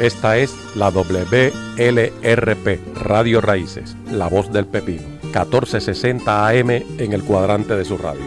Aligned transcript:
Esta 0.00 0.36
es 0.38 0.56
la 0.76 0.90
WLRP, 0.90 1.52
Radio 2.94 3.42
Raíces, 3.42 3.94
La 4.10 4.28
Voz 4.28 4.50
del 4.50 4.64
Pepino, 4.64 5.06
1460 5.24 6.48
AM 6.48 6.70
en 6.70 7.12
el 7.12 7.22
cuadrante 7.22 7.76
de 7.76 7.84
su 7.84 7.98
radio. 7.98 8.24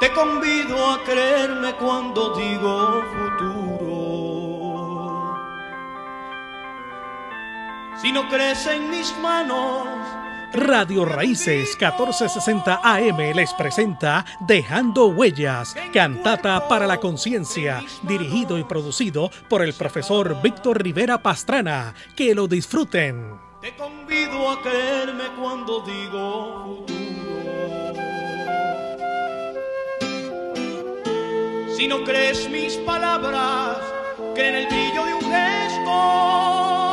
Te 0.00 0.12
convido 0.12 0.90
a 0.90 1.04
creerme 1.04 1.76
cuando 1.76 2.34
digo 2.34 3.04
futuro. 3.20 3.86
Si 8.02 8.10
no 8.10 8.28
crees 8.28 8.66
en 8.66 8.90
mis 8.90 9.16
manos, 9.18 9.86
Radio 10.52 11.04
Raíces 11.04 11.76
1460 11.78 12.80
AM 12.82 13.18
les 13.34 13.52
presenta 13.54 14.24
Dejando 14.40 15.08
Huellas, 15.08 15.76
cantata 15.92 16.68
para 16.68 16.86
la 16.86 16.98
conciencia, 16.98 17.84
dirigido 18.02 18.58
y 18.58 18.64
producido 18.64 19.30
por 19.48 19.62
el 19.62 19.74
profesor 19.74 20.40
Víctor 20.42 20.82
Rivera 20.82 21.22
Pastrana. 21.22 21.94
Que 22.16 22.34
lo 22.34 22.46
disfruten. 22.46 23.38
Te 23.60 23.74
convido 23.76 24.50
a 24.50 24.62
creerme 24.62 25.24
cuando 25.40 25.80
digo 25.80 26.64
futuro. 26.64 26.96
Si 31.76 31.86
no 31.88 32.04
crees 32.04 32.48
mis 32.48 32.76
palabras, 32.78 33.78
que 34.34 34.48
en 34.48 34.54
el 34.54 34.66
brillo 34.66 35.04
de 35.04 35.14
un 35.14 35.20
gesto 35.20 36.85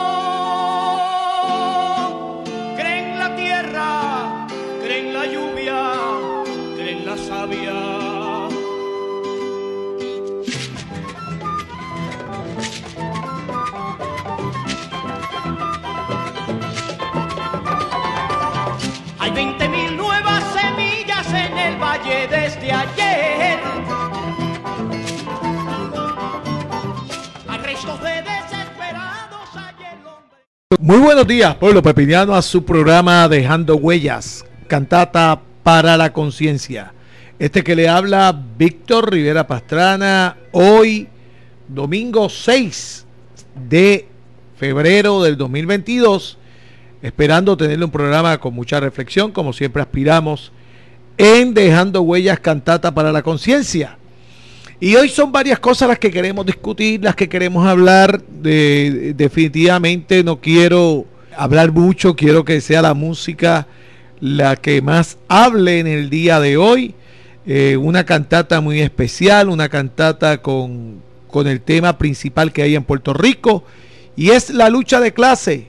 desde 22.02 22.72
ayer. 22.72 23.60
De 27.84 28.22
desesperados. 28.24 29.50
Muy 30.80 30.98
buenos 30.98 31.28
días, 31.28 31.56
pueblo 31.56 31.84
pepiniano, 31.84 32.34
a 32.34 32.42
su 32.42 32.66
programa 32.66 33.28
Dejando 33.28 33.76
Huellas, 33.76 34.44
cantata 34.68 35.42
para 35.62 35.96
la 35.98 36.14
conciencia. 36.14 36.94
Este 37.38 37.64
que 37.64 37.76
le 37.76 37.88
habla 37.90 38.36
Víctor 38.58 39.12
Rivera 39.12 39.46
Pastrana, 39.46 40.38
hoy 40.52 41.10
domingo 41.68 42.30
6 42.30 43.06
de 43.70 44.08
febrero 44.58 45.22
del 45.22 45.38
2022, 45.38 46.40
esperando 47.04 47.56
tenerle 47.56 47.86
un 47.86 47.92
programa 47.92 48.40
con 48.40 48.56
mucha 48.56 48.80
reflexión, 48.80 49.32
como 49.32 49.54
siempre 49.54 49.84
aspiramos, 49.84 50.52
en 51.18 51.54
Dejando 51.54 52.02
Huellas 52.02 52.40
Cantata 52.40 52.94
para 52.94 53.12
la 53.12 53.22
Conciencia. 53.22 53.98
Y 54.80 54.96
hoy 54.96 55.08
son 55.10 55.32
varias 55.32 55.60
cosas 55.60 55.88
las 55.88 56.00
que 56.00 56.12
queremos 56.12 56.46
discutir, 56.46 57.04
las 57.04 57.16
que 57.16 57.30
queremos 57.30 57.66
hablar. 57.66 58.22
De, 58.22 59.14
definitivamente 59.16 60.24
no 60.24 60.42
quiero 60.42 61.06
hablar 61.38 61.72
mucho, 61.72 62.16
quiero 62.16 62.44
que 62.44 62.60
sea 62.60 62.82
la 62.82 62.94
música 62.94 63.68
la 64.20 64.56
que 64.56 64.82
más 64.82 65.18
hable 65.28 65.80
en 65.80 65.88
el 65.88 66.10
día 66.10 66.40
de 66.40 66.58
hoy. 66.58 66.96
Eh, 67.46 67.76
una 67.76 68.06
cantata 68.06 68.62
muy 68.62 68.80
especial, 68.80 69.50
una 69.50 69.68
cantata 69.68 70.42
con, 70.42 71.02
con 71.28 71.48
el 71.48 71.60
tema 71.60 71.98
principal 71.98 72.54
que 72.54 72.62
hay 72.62 72.76
en 72.76 72.86
Puerto 72.86 73.14
Rico, 73.14 73.66
y 74.16 74.30
es 74.30 74.50
la 74.50 74.70
lucha 74.70 75.02
de 75.02 75.14
clase. 75.14 75.68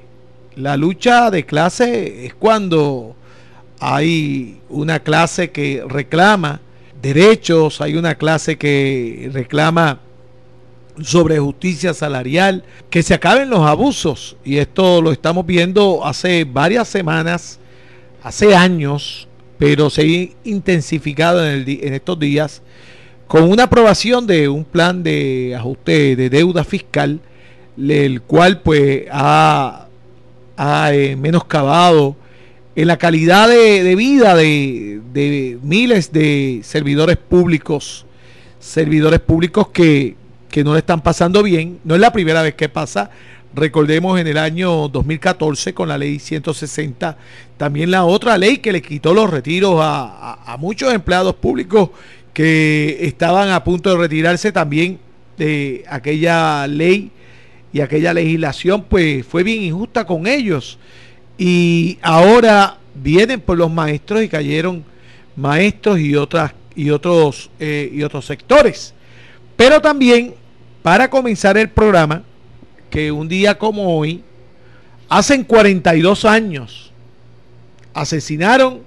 La 0.55 0.77
lucha 0.77 1.33
de 1.33 1.45
clase 1.45 2.27
es 2.27 2.35
cuando 2.35 3.17
hay 3.87 4.61
una 4.71 5.01
clase 5.01 5.51
que 5.51 5.85
reclama 5.87 6.63
derechos, 7.03 7.83
hay 7.83 7.97
una 7.97 8.15
clase 8.15 8.57
que 8.57 9.29
reclama 9.31 10.01
sobre 11.03 11.39
justicia 11.39 11.93
salarial, 11.93 12.65
que 12.89 13.03
se 13.03 13.13
acaben 13.13 13.51
los 13.51 13.61
abusos. 13.61 14.37
Y 14.43 14.57
esto 14.57 15.03
lo 15.03 15.13
estamos 15.13 15.45
viendo 15.45 16.03
hace 16.07 16.45
varias 16.45 16.89
semanas, 16.89 17.59
hace 18.23 18.57
años, 18.57 19.29
pero 19.59 19.91
se 19.91 20.01
ha 20.01 20.49
intensificado 20.49 21.47
en, 21.47 21.69
estos 21.69 22.19
días 22.19 22.63
con 23.27 23.51
una 23.51 23.65
aprobación 23.65 24.27
de 24.27 24.49
un 24.49 24.65
plan 24.65 25.03
de 25.03 25.55
ajuste 25.59 26.17
de 26.17 26.31
deuda 26.31 26.65
fiscal, 26.65 27.21
el 27.77 28.23
cual 28.23 28.63
pues 28.63 29.05
ha, 29.13 29.89
ha 30.57 30.95
eh, 30.95 31.17
menoscabado 31.17 32.17
en 32.77 32.89
la 32.89 32.97
calidad 32.97 33.49
de, 33.49 33.83
de 33.83 33.95
vida 33.95 34.35
de, 34.35 35.01
de, 35.13 35.59
miles 35.63 36.13
de 36.13 36.61
servidores 36.65 37.17
públicos, 37.17 38.05
servidores 38.59 39.21
públicos 39.21 39.69
que, 39.69 40.17
que 40.51 40.65
no 40.65 40.73
le 40.73 40.81
están 40.81 41.03
pasando 41.03 41.43
bien. 41.43 41.79
No 41.85 41.95
es 41.95 42.01
la 42.01 42.13
primera 42.13 42.43
vez 42.43 42.55
que 42.55 42.69
pasa. 42.69 43.11
Recordemos 43.55 44.19
en 44.19 44.27
el 44.27 44.39
año 44.39 44.89
2014 44.89 45.75
con 45.75 45.89
la 45.89 45.97
ley 45.97 46.19
160, 46.19 47.17
también 47.57 47.93
la 47.93 48.05
otra 48.05 48.37
ley 48.37 48.59
que 48.59 48.73
le 48.73 48.83
quitó 48.83 49.15
los 49.15 49.31
retiros 49.31 49.81
a, 49.81 50.33
a, 50.43 50.55
a 50.55 50.57
muchos 50.57 50.93
empleados 50.93 51.37
públicos 51.37 51.91
que 52.33 52.99
estaban 53.03 53.51
a 53.51 53.63
punto 53.63 53.91
de 53.91 53.97
retirarse 53.97 54.51
también 54.51 54.99
de 55.39 55.85
aquella 55.89 56.67
ley 56.67 57.13
y 57.73 57.81
aquella 57.81 58.13
legislación, 58.13 58.85
pues 58.89 59.25
fue 59.25 59.45
bien 59.45 59.63
injusta 59.63 60.05
con 60.05 60.27
ellos. 60.27 60.79
Y 61.39 61.99
ahora 62.03 62.79
vienen 62.95 63.41
por 63.41 63.59
los 63.59 63.71
maestros 63.71 64.23
y 64.23 64.29
cayeron 64.29 64.85
maestros 65.37 65.99
y 65.99 66.15
otras 66.15 66.53
y 66.77 66.91
otros 66.91 67.51
eh, 67.59 67.91
y 67.93 68.03
otros 68.03 68.25
sectores. 68.25 68.95
Pero 69.57 69.81
también 69.81 70.35
para 70.83 71.09
comenzar 71.09 71.57
el 71.57 71.71
programa, 71.71 72.23
que 72.91 73.11
un 73.11 73.27
día 73.27 73.59
como 73.59 73.97
hoy, 73.97 74.23
hacen 75.09 75.45
42 75.45 76.27
años, 76.27 76.93
asesinaron 77.95 78.83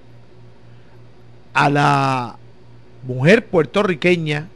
a 1.53 1.69
la 1.69 2.35
mujer 3.01 3.47
puertorriqueña 3.47 4.47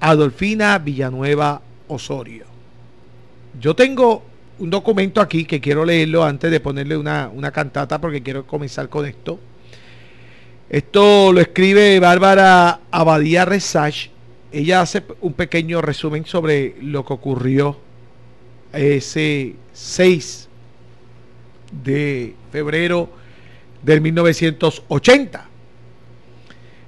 Adolfina 0.00 0.78
Villanueva 0.78 1.60
Osorio. 1.88 2.46
Yo 3.60 3.76
tengo 3.76 4.24
un 4.62 4.70
documento 4.70 5.20
aquí 5.20 5.44
que 5.44 5.60
quiero 5.60 5.84
leerlo 5.84 6.22
antes 6.22 6.48
de 6.48 6.60
ponerle 6.60 6.96
una, 6.96 7.28
una 7.34 7.50
cantata 7.50 8.00
porque 8.00 8.22
quiero 8.22 8.46
comenzar 8.46 8.88
con 8.88 9.04
esto. 9.04 9.40
Esto 10.70 11.32
lo 11.32 11.40
escribe 11.40 11.98
Bárbara 11.98 12.78
Abadía 12.92 13.44
Resach. 13.44 14.06
Ella 14.52 14.80
hace 14.80 15.02
un 15.20 15.32
pequeño 15.32 15.82
resumen 15.82 16.24
sobre 16.26 16.76
lo 16.80 17.04
que 17.04 17.12
ocurrió 17.12 17.76
ese 18.72 19.56
6 19.72 20.48
de 21.84 22.36
febrero 22.52 23.10
del 23.82 24.00
1980. 24.00 25.48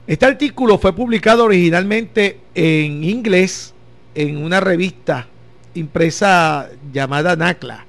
Este 0.07 0.27
artículo 0.27 0.79
fue 0.79 0.95
publicado 0.95 1.43
originalmente 1.43 2.39
en 2.55 3.03
inglés 3.03 3.75
en 4.15 4.37
una 4.37 4.61
revista 4.61 5.27
impresa 5.75 6.71
llamada 6.93 7.37
NACLA. 7.37 7.87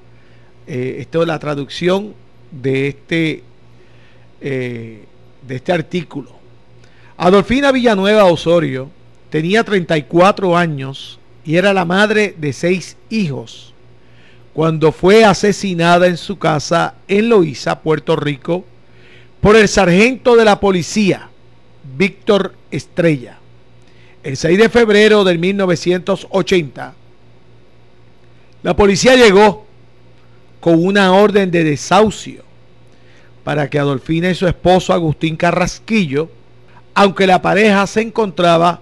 Eh, 0.68 0.98
esto 1.00 1.22
es 1.22 1.28
la 1.28 1.40
traducción 1.40 2.14
de 2.52 2.88
este, 2.88 3.44
eh, 4.42 5.06
de 5.48 5.56
este 5.56 5.72
artículo. 5.72 6.32
Adolfina 7.18 7.72
Villanueva 7.72 8.26
Osorio 8.26 8.90
tenía 9.30 9.64
34 9.64 10.58
años 10.58 11.20
y 11.46 11.56
era 11.56 11.74
la 11.74 11.86
madre 11.86 12.36
de 12.38 12.52
seis 12.54 12.98
hijos 13.10 13.74
cuando 14.56 14.94
fue 14.94 15.26
asesinada 15.26 16.08
en 16.08 16.16
su 16.16 16.40
casa 16.40 16.96
en 17.10 17.28
Loíza, 17.28 17.82
Puerto 17.82 18.16
Rico, 18.16 18.64
por 19.42 19.58
el 19.58 19.68
sargento 19.68 20.38
de 20.38 20.46
la 20.46 20.62
policía, 20.62 21.30
Víctor 21.98 22.56
Estrella. 22.72 23.38
El 24.24 24.38
6 24.38 24.58
de 24.58 24.70
febrero 24.70 25.26
de 25.26 25.38
1980, 25.38 26.96
la 28.66 28.76
policía 28.76 29.16
llegó 29.16 29.64
con 30.60 30.84
una 30.84 31.14
orden 31.14 31.52
de 31.52 31.64
desahucio 31.64 32.44
para 33.44 33.70
que 33.70 33.78
Adolfina 33.78 34.32
y 34.32 34.34
su 34.34 34.48
esposo 34.48 34.92
Agustín 34.92 35.36
Carrasquillo, 35.36 36.32
aunque 36.96 37.28
la 37.28 37.44
pareja 37.44 37.86
se 37.86 38.02
encontraba 38.02 38.82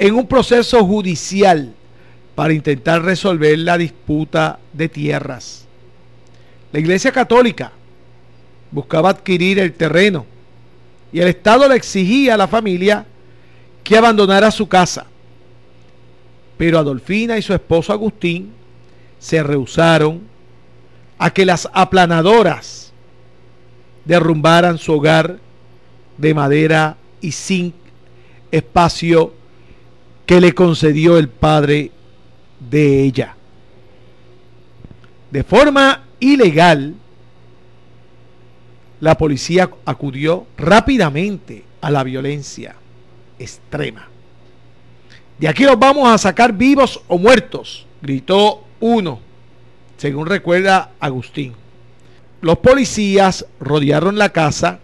en 0.00 0.16
un 0.16 0.26
proceso 0.26 0.84
judicial 0.84 1.72
para 2.34 2.52
intentar 2.52 3.04
resolver 3.04 3.56
la 3.60 3.78
disputa 3.78 4.58
de 4.72 4.88
tierras. 4.88 5.64
La 6.72 6.80
Iglesia 6.80 7.12
Católica 7.12 7.70
buscaba 8.72 9.10
adquirir 9.10 9.60
el 9.60 9.74
terreno 9.74 10.26
y 11.12 11.20
el 11.20 11.28
Estado 11.28 11.68
le 11.68 11.76
exigía 11.76 12.34
a 12.34 12.36
la 12.36 12.48
familia 12.48 13.06
que 13.84 13.96
abandonara 13.96 14.50
su 14.50 14.68
casa. 14.68 15.06
Pero 16.58 16.80
Adolfina 16.80 17.38
y 17.38 17.42
su 17.42 17.54
esposo 17.54 17.92
Agustín 17.92 18.58
se 19.20 19.42
rehusaron 19.42 20.22
a 21.18 21.30
que 21.30 21.44
las 21.44 21.68
aplanadoras 21.72 22.92
derrumbaran 24.04 24.78
su 24.78 24.94
hogar 24.94 25.38
de 26.16 26.34
madera 26.34 26.96
y 27.20 27.32
sin 27.32 27.74
espacio 28.50 29.34
que 30.26 30.40
le 30.40 30.54
concedió 30.54 31.18
el 31.18 31.28
padre 31.28 31.92
de 32.70 33.02
ella. 33.04 33.36
De 35.30 35.44
forma 35.44 36.04
ilegal, 36.18 36.94
la 39.00 39.16
policía 39.16 39.70
acudió 39.84 40.46
rápidamente 40.56 41.64
a 41.80 41.90
la 41.90 42.02
violencia 42.02 42.74
extrema. 43.38 44.08
De 45.38 45.48
aquí 45.48 45.64
los 45.64 45.78
vamos 45.78 46.08
a 46.08 46.18
sacar 46.18 46.52
vivos 46.52 47.00
o 47.06 47.18
muertos, 47.18 47.86
gritó 48.02 48.64
uno, 48.80 49.20
según 49.96 50.26
recuerda 50.26 50.92
Agustín. 50.98 51.54
Los 52.40 52.58
policías 52.58 53.46
rodearon 53.60 54.16
la 54.18 54.30
casa 54.30 54.80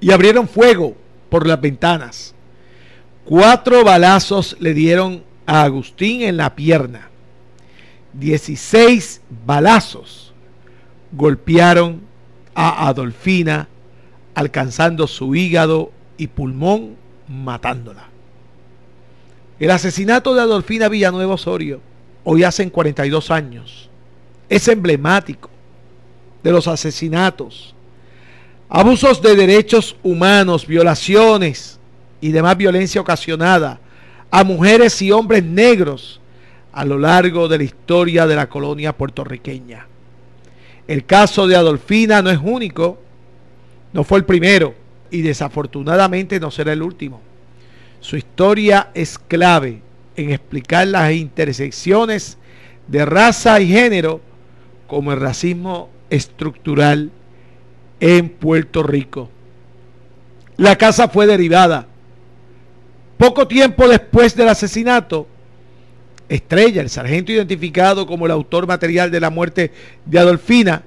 y 0.00 0.12
abrieron 0.12 0.46
fuego 0.46 0.94
por 1.30 1.46
las 1.46 1.60
ventanas. 1.60 2.34
Cuatro 3.24 3.82
balazos 3.84 4.56
le 4.60 4.74
dieron 4.74 5.24
a 5.46 5.62
Agustín 5.62 6.22
en 6.22 6.36
la 6.36 6.54
pierna. 6.54 7.08
Dieciséis 8.12 9.22
balazos 9.46 10.34
golpearon 11.12 12.02
a 12.54 12.88
Adolfina, 12.88 13.68
alcanzando 14.34 15.06
su 15.06 15.34
hígado 15.34 15.90
y 16.16 16.26
pulmón, 16.28 16.96
matándola. 17.28 18.08
El 19.58 19.70
asesinato 19.70 20.34
de 20.34 20.42
Adolfina 20.42 20.88
Villanueva 20.88 21.34
Osorio, 21.34 21.80
hoy 22.24 22.42
hacen 22.42 22.70
42 22.70 23.30
años, 23.30 23.88
es 24.48 24.66
emblemático 24.68 25.50
de 26.42 26.50
los 26.50 26.66
asesinatos, 26.66 27.74
abusos 28.68 29.22
de 29.22 29.36
derechos 29.36 29.96
humanos, 30.02 30.66
violaciones 30.66 31.78
y 32.20 32.32
demás 32.32 32.56
violencia 32.56 33.00
ocasionada 33.00 33.78
a 34.30 34.42
mujeres 34.42 35.00
y 35.00 35.12
hombres 35.12 35.44
negros 35.44 36.20
a 36.72 36.84
lo 36.84 36.98
largo 36.98 37.46
de 37.46 37.58
la 37.58 37.64
historia 37.64 38.26
de 38.26 38.34
la 38.34 38.48
colonia 38.48 38.96
puertorriqueña. 38.96 39.86
El 40.88 41.04
caso 41.06 41.46
de 41.46 41.56
Adolfina 41.56 42.20
no 42.20 42.30
es 42.30 42.40
único, 42.42 42.98
no 43.92 44.02
fue 44.02 44.18
el 44.18 44.24
primero 44.24 44.74
y 45.10 45.22
desafortunadamente 45.22 46.40
no 46.40 46.50
será 46.50 46.72
el 46.72 46.82
último. 46.82 47.20
Su 48.00 48.16
historia 48.16 48.90
es 48.92 49.18
clave 49.18 49.83
en 50.16 50.30
explicar 50.30 50.86
las 50.86 51.12
intersecciones 51.12 52.38
de 52.88 53.04
raza 53.04 53.60
y 53.60 53.68
género 53.68 54.20
como 54.86 55.12
el 55.12 55.20
racismo 55.20 55.90
estructural 56.10 57.10
en 58.00 58.28
Puerto 58.28 58.82
Rico. 58.82 59.30
La 60.56 60.76
casa 60.76 61.08
fue 61.08 61.26
derivada. 61.26 61.86
Poco 63.18 63.48
tiempo 63.48 63.88
después 63.88 64.36
del 64.36 64.48
asesinato, 64.48 65.26
Estrella, 66.28 66.80
el 66.80 66.90
sargento 66.90 67.32
identificado 67.32 68.06
como 68.06 68.26
el 68.26 68.32
autor 68.32 68.66
material 68.66 69.10
de 69.10 69.20
la 69.20 69.30
muerte 69.30 69.72
de 70.04 70.18
Adolfina, 70.18 70.82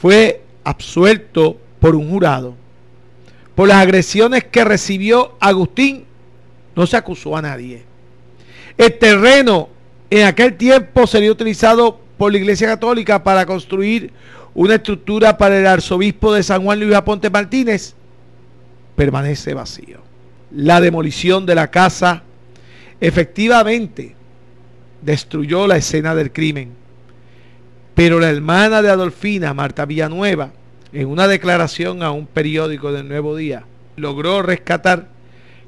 fue 0.00 0.42
absuelto 0.64 1.58
por 1.78 1.94
un 1.94 2.10
jurado. 2.10 2.54
Por 3.54 3.68
las 3.68 3.78
agresiones 3.78 4.44
que 4.44 4.64
recibió 4.64 5.36
Agustín, 5.40 6.04
no 6.74 6.86
se 6.86 6.96
acusó 6.96 7.36
a 7.36 7.42
nadie. 7.42 7.89
El 8.80 8.96
terreno 8.96 9.68
en 10.08 10.24
aquel 10.24 10.56
tiempo 10.56 11.06
sería 11.06 11.30
utilizado 11.30 12.00
por 12.16 12.32
la 12.32 12.38
Iglesia 12.38 12.66
Católica 12.66 13.22
para 13.22 13.44
construir 13.44 14.10
una 14.54 14.76
estructura 14.76 15.36
para 15.36 15.58
el 15.58 15.66
arzobispo 15.66 16.32
de 16.32 16.42
San 16.42 16.64
Juan 16.64 16.80
Luis 16.80 16.94
Aponte 16.94 17.28
Martínez. 17.28 17.94
Permanece 18.96 19.52
vacío. 19.52 19.98
La 20.50 20.80
demolición 20.80 21.44
de 21.44 21.56
la 21.56 21.70
casa 21.70 22.22
efectivamente 23.02 24.14
destruyó 25.02 25.66
la 25.66 25.76
escena 25.76 26.14
del 26.14 26.32
crimen. 26.32 26.70
Pero 27.94 28.18
la 28.18 28.30
hermana 28.30 28.80
de 28.80 28.88
Adolfina, 28.88 29.52
Marta 29.52 29.84
Villanueva, 29.84 30.52
en 30.94 31.06
una 31.06 31.28
declaración 31.28 32.02
a 32.02 32.12
un 32.12 32.26
periódico 32.26 32.92
del 32.92 33.06
Nuevo 33.08 33.36
Día, 33.36 33.64
logró 33.96 34.40
rescatar 34.40 35.08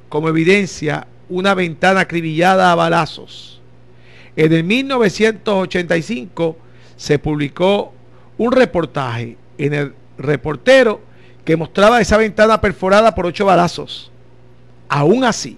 como 0.08 0.30
evidencia 0.30 1.08
una 1.32 1.54
ventana 1.54 2.00
acribillada 2.00 2.70
a 2.70 2.74
balazos. 2.74 3.60
En 4.36 4.52
el 4.52 4.64
1985 4.64 6.56
se 6.96 7.18
publicó 7.18 7.92
un 8.38 8.52
reportaje 8.52 9.36
en 9.58 9.74
el 9.74 9.94
reportero 10.18 11.00
que 11.44 11.56
mostraba 11.56 12.00
esa 12.00 12.16
ventana 12.16 12.60
perforada 12.60 13.14
por 13.14 13.26
ocho 13.26 13.44
balazos. 13.46 14.10
Aún 14.88 15.24
así, 15.24 15.56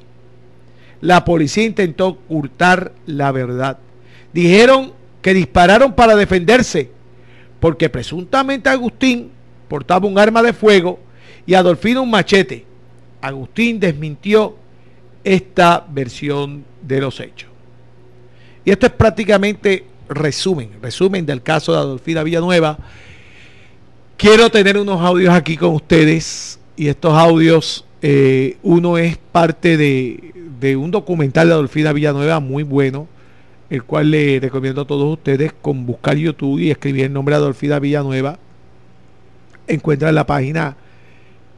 la 1.01 1.25
policía 1.25 1.65
intentó 1.65 2.09
ocultar 2.09 2.93
la 3.07 3.33
verdad. 3.33 3.79
Dijeron 4.33 4.93
que 5.21 5.35
dispararon 5.35 5.93
para 5.93 6.17
defenderse, 6.17 6.91
porque 7.61 7.89
presuntamente 7.89 8.69
Agustín 8.69 9.31
portaba 9.69 10.07
un 10.07 10.19
arma 10.19 10.43
de 10.43 10.53
fuego 10.53 11.01
y 11.47 11.55
Adolfino 11.55 12.03
un 12.03 12.11
machete. 12.11 12.65
Agustín 13.21 13.81
desmintió 13.81 14.57
esta 15.25 15.85
versión 15.89 16.65
de 16.83 17.01
los 17.01 17.19
hechos. 17.19 17.49
Y 18.65 18.71
esto 18.71 18.87
es 18.87 18.93
prácticamente 18.93 19.87
resumen, 20.09 20.71
resumen 20.81 21.27
del 21.27 21.43
caso 21.43 21.73
de 21.73 21.79
Adolfina 21.79 22.23
Villanueva. 22.23 22.79
Quiero 24.17 24.51
tener 24.51 24.79
unos 24.79 25.01
audios 25.01 25.35
aquí 25.35 25.57
con 25.57 25.75
ustedes 25.75 26.59
y 26.77 26.89
estos 26.89 27.13
audios, 27.15 27.85
eh, 28.03 28.59
uno 28.63 28.99
es 28.99 29.17
parte 29.17 29.77
de, 29.77 30.33
de 30.61 30.77
un 30.77 30.91
documental 30.91 31.49
de 31.49 31.55
Adolfina 31.55 31.93
Villanueva 31.93 32.41
muy 32.41 32.63
bueno, 32.63 33.09
el 33.71 33.83
cual 33.83 34.11
le 34.11 34.39
recomiendo 34.41 34.83
a 34.83 34.87
todos 34.87 35.13
ustedes 35.13 35.53
con 35.61 35.87
buscar 35.87 36.17
YouTube 36.17 36.61
y 36.61 36.71
escribir 36.71 37.07
el 37.07 37.13
nombre 37.13 37.35
de 37.35 37.41
Adolfina 37.43 37.79
Villanueva. 37.79 38.39
Encuentra 39.67 40.13
la 40.13 40.27
página 40.27 40.77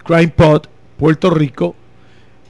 Crime 0.04 0.28
Pod 0.28 0.62
Puerto 0.96 1.30
Rico 1.30 1.74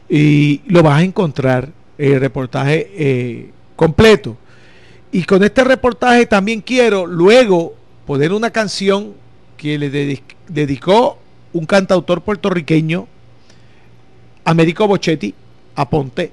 y 0.08 0.60
lo 0.66 0.82
vas 0.82 1.00
a 1.00 1.02
encontrar 1.02 1.70
el 1.98 2.20
reportaje 2.20 2.90
eh, 2.94 3.50
completo. 3.74 4.36
Y 5.12 5.24
con 5.24 5.42
este 5.42 5.64
reportaje 5.64 6.26
también 6.26 6.60
quiero 6.60 7.06
luego 7.06 7.74
poner 8.06 8.32
una 8.32 8.50
canción 8.50 9.14
que 9.56 9.78
le 9.78 10.20
dedicó 10.48 11.18
un 11.52 11.66
cantautor 11.66 12.20
puertorriqueño, 12.20 13.06
Américo 14.44 14.86
Bochetti, 14.86 15.34
a 15.74 15.88
Ponte, 15.88 16.30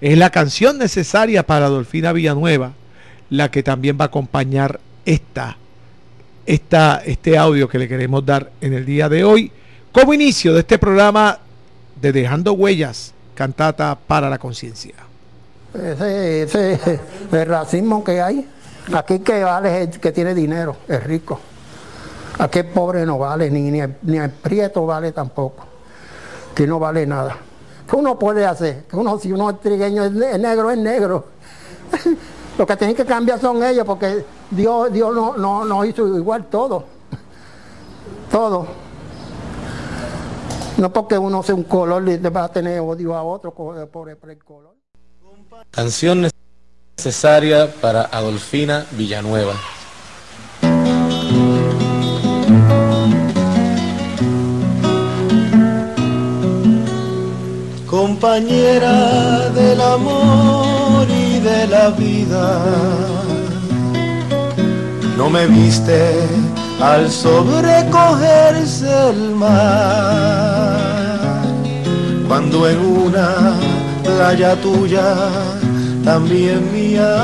es 0.00 0.16
la 0.16 0.30
canción 0.30 0.78
necesaria 0.78 1.46
para 1.46 1.66
Adolfina 1.66 2.12
Villanueva, 2.12 2.72
la 3.30 3.50
que 3.50 3.62
también 3.62 3.96
va 3.98 4.04
a 4.04 4.08
acompañar 4.08 4.80
esta, 5.04 5.56
esta, 6.46 7.02
este 7.04 7.38
audio 7.38 7.68
que 7.68 7.78
le 7.78 7.88
queremos 7.88 8.24
dar 8.24 8.50
en 8.60 8.74
el 8.74 8.84
día 8.84 9.08
de 9.08 9.24
hoy, 9.24 9.50
como 9.92 10.14
inicio 10.14 10.54
de 10.54 10.60
este 10.60 10.78
programa 10.78 11.38
de 12.00 12.12
Dejando 12.12 12.52
Huellas, 12.52 13.12
cantata 13.34 13.96
para 14.06 14.30
la 14.30 14.38
conciencia. 14.38 14.94
Ese, 15.74 17.00
el 17.32 17.46
racismo 17.46 18.02
que 18.02 18.20
hay, 18.20 18.48
aquí 18.92 19.20
que 19.20 19.44
vale 19.44 19.82
es 19.82 19.88
el 19.88 20.00
que 20.00 20.12
tiene 20.12 20.34
dinero, 20.34 20.76
es 20.88 21.02
rico. 21.04 21.38
Aquí 22.38 22.60
el 22.60 22.66
pobre 22.66 23.04
no 23.04 23.18
vale, 23.18 23.50
ni, 23.50 23.70
ni, 23.70 23.82
ni 24.02 24.16
el 24.16 24.30
prieto 24.30 24.86
vale 24.86 25.12
tampoco, 25.12 25.64
que 26.54 26.66
no 26.66 26.78
vale 26.78 27.06
nada. 27.06 27.36
¿Qué 27.88 27.96
uno 27.96 28.18
puede 28.18 28.46
hacer? 28.46 28.84
Que 28.84 28.96
uno, 28.96 29.18
si 29.18 29.32
uno 29.32 29.50
es 29.50 29.60
trigueño 29.60 30.04
es, 30.04 30.12
negro, 30.12 30.70
es 30.70 30.78
negro. 30.78 31.26
Lo 32.58 32.66
que 32.66 32.76
tienen 32.76 32.96
que 32.96 33.04
cambiar 33.04 33.40
son 33.40 33.62
ellos, 33.62 33.84
porque 33.84 34.24
Dios, 34.50 34.92
Dios 34.92 35.14
no, 35.14 35.36
no, 35.36 35.64
no 35.64 35.84
hizo 35.84 36.06
igual 36.16 36.44
todo. 36.44 36.84
Todo. 38.30 38.66
No 40.80 40.90
porque 40.90 41.18
uno 41.18 41.42
sea 41.42 41.54
un 41.54 41.64
color 41.64 42.02
le 42.02 42.16
va 42.30 42.44
a 42.44 42.48
tener 42.48 42.80
odio 42.80 43.14
a 43.14 43.22
otro 43.22 43.52
por, 43.52 43.86
por 43.88 44.08
el 44.08 44.42
color. 44.42 44.74
Canción 45.70 46.26
necesaria 46.96 47.70
para 47.82 48.04
Adolfina 48.04 48.86
Villanueva. 48.92 49.52
compañera 58.20 59.48
del 59.50 59.80
amor 59.80 61.06
y 61.10 61.40
de 61.40 61.66
la 61.66 61.90
vida. 61.90 62.64
No 65.18 65.28
me 65.28 65.46
viste 65.46 66.14
al 66.80 67.10
sobrecogerse 67.10 68.88
el 69.10 69.34
mar. 69.34 70.19
En 72.66 72.78
una 72.78 73.54
playa 74.04 74.54
tuya, 74.60 75.14
también 76.04 76.72
mía, 76.72 77.16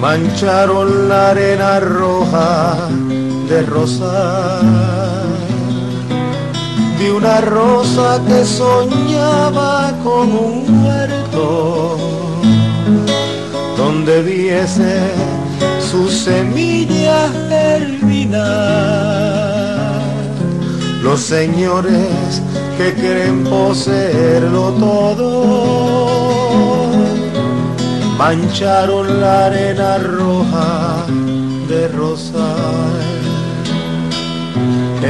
mancharon 0.00 1.08
la 1.08 1.30
arena 1.30 1.80
roja 1.80 2.88
de 3.48 3.62
rosa. 3.62 4.60
Vi 6.98 7.08
una 7.08 7.40
rosa 7.40 8.20
que 8.26 8.44
soñaba 8.44 9.92
con 10.04 10.32
un 10.32 10.84
huerto 10.84 11.96
donde 13.76 14.22
viese 14.22 15.00
su 15.90 16.08
semilla 16.08 17.28
germinar. 17.48 18.92
Los 21.02 21.20
señores 21.20 22.40
que 22.82 22.94
creen 22.94 23.44
poseerlo 23.44 24.72
todo 24.72 25.28
mancharon 28.18 29.20
la 29.20 29.46
arena 29.46 29.98
roja 29.98 31.06
de 31.68 31.88
rosal. 31.88 33.02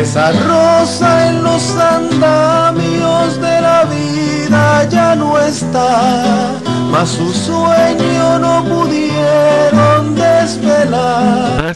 Esa 0.02 0.32
rosa 0.32 1.28
en 1.28 1.42
los 1.42 1.64
andamios 1.76 3.40
de 3.40 3.60
la 3.68 3.84
vida 3.84 4.88
ya 4.90 5.14
no 5.14 5.38
está, 5.38 6.52
mas 6.90 7.08
su 7.08 7.32
sueño 7.32 8.38
no 8.38 8.64
pudieron 8.64 10.14
desvelar. 10.14 11.74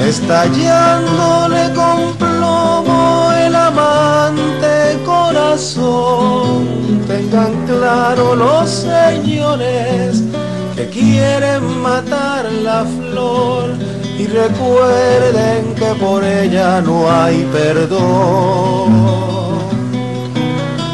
Estallándole 0.00 1.62
con 1.74 1.98
plomo 2.18 3.01
corazón, 5.52 7.04
tengan 7.06 7.52
claro 7.66 8.34
los 8.34 8.70
señores 8.70 10.22
que 10.76 10.88
quieren 10.88 11.62
matar 11.80 12.50
la 12.50 12.84
flor 12.84 13.76
y 14.18 14.26
recuerden 14.26 15.74
que 15.74 15.94
por 16.00 16.24
ella 16.24 16.80
no 16.80 17.10
hay 17.10 17.46
perdón. 17.52 19.12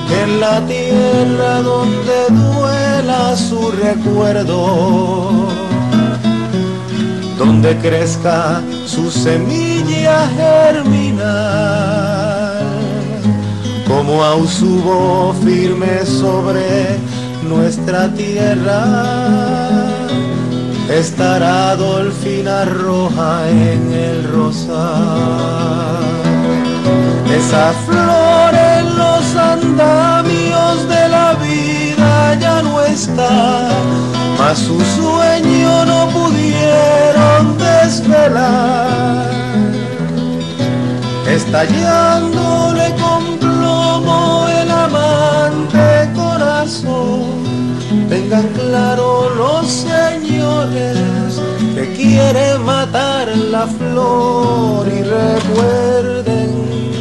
Que 0.08 0.22
en 0.22 0.40
la 0.40 0.60
tierra 0.66 1.62
donde 1.62 2.26
duela 2.30 3.36
su 3.36 3.70
recuerdo, 3.70 5.46
donde 7.38 7.76
crezca 7.76 8.60
su 8.86 9.08
semilla 9.10 10.28
germinal, 10.36 12.37
como 13.88 14.22
ausubo 14.22 15.34
firme 15.42 16.04
sobre 16.04 16.98
nuestra 17.48 18.12
tierra 18.12 18.84
estará 20.90 21.74
Dolfina 21.76 22.64
roja 22.66 23.48
en 23.48 23.92
el 23.92 24.24
rosal. 24.30 26.04
Esa 27.34 27.72
flor 27.86 28.54
en 28.54 28.96
los 28.96 29.36
andamios 29.36 30.88
de 30.88 31.08
la 31.08 31.34
vida 31.34 32.34
ya 32.38 32.62
no 32.62 32.82
está, 32.82 33.68
mas 34.38 34.58
su 34.58 34.78
sueño 34.80 35.84
no 35.86 36.08
pudieron 36.08 37.56
desvelar. 37.58 39.28
Estallándole 41.26 42.47
tengan 48.10 48.46
claro 48.48 49.30
los 49.36 49.66
señores 49.66 51.40
que 51.74 51.94
quieren 51.94 52.62
matar 52.62 53.34
la 53.34 53.66
flor. 53.66 54.86
Y 54.86 55.02
recuerden 55.02 56.50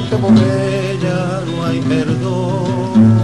que 0.09 0.15
por 0.15 0.31
ella 0.31 1.41
no 1.45 1.65
hay 1.65 1.81
perdón. 1.81 3.19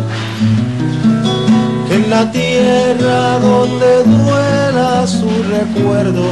Que 1.87 1.95
en 1.95 2.09
la 2.09 2.29
tierra 2.31 3.39
donde 3.39 4.03
duela 4.03 5.07
su 5.07 5.29
recuerdo, 5.49 6.27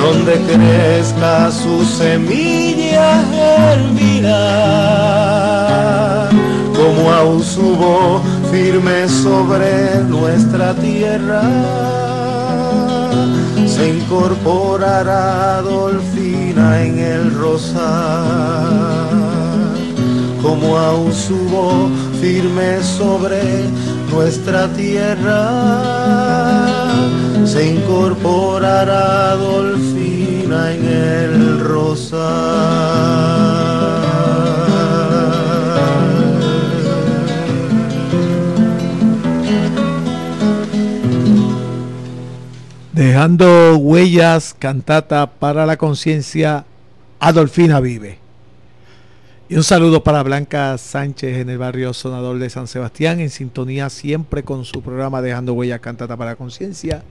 donde 0.00 0.34
crezca 0.50 1.52
su 1.52 1.84
semilla 1.84 3.22
germinar, 3.30 4.38
como 6.98 7.10
aún 7.12 7.44
subo 7.44 8.20
firme 8.50 9.08
sobre 9.08 10.02
nuestra 10.08 10.74
tierra, 10.74 11.42
se 13.66 13.90
incorporará 13.90 15.62
Dolfina 15.62 16.82
en 16.82 16.98
el 16.98 17.34
rosal, 17.34 17.84
como 20.42 20.76
aún 20.76 21.12
subo 21.12 21.88
firme 22.20 22.82
sobre 22.82 23.42
nuestra 24.10 24.66
tierra, 24.72 25.50
se 27.44 27.74
incorporará 27.74 29.36
Dolfina 29.36 30.72
en 30.72 30.84
el 30.84 31.60
rosal. 31.60 32.98
Dejando 42.98 43.76
huellas, 43.76 44.56
cantata 44.58 45.30
para 45.30 45.66
la 45.66 45.76
conciencia, 45.76 46.64
Adolfina 47.20 47.78
vive. 47.78 48.18
Y 49.48 49.54
un 49.54 49.62
saludo 49.62 50.02
para 50.02 50.24
Blanca 50.24 50.76
Sánchez 50.76 51.38
en 51.38 51.48
el 51.48 51.58
barrio 51.58 51.94
Sonador 51.94 52.40
de 52.40 52.50
San 52.50 52.66
Sebastián, 52.66 53.20
en 53.20 53.30
sintonía 53.30 53.88
siempre 53.88 54.42
con 54.42 54.64
su 54.64 54.82
programa 54.82 55.22
Dejando 55.22 55.52
huellas, 55.52 55.78
cantata 55.78 56.16
para 56.16 56.32
la 56.32 56.36
conciencia. 56.36 57.04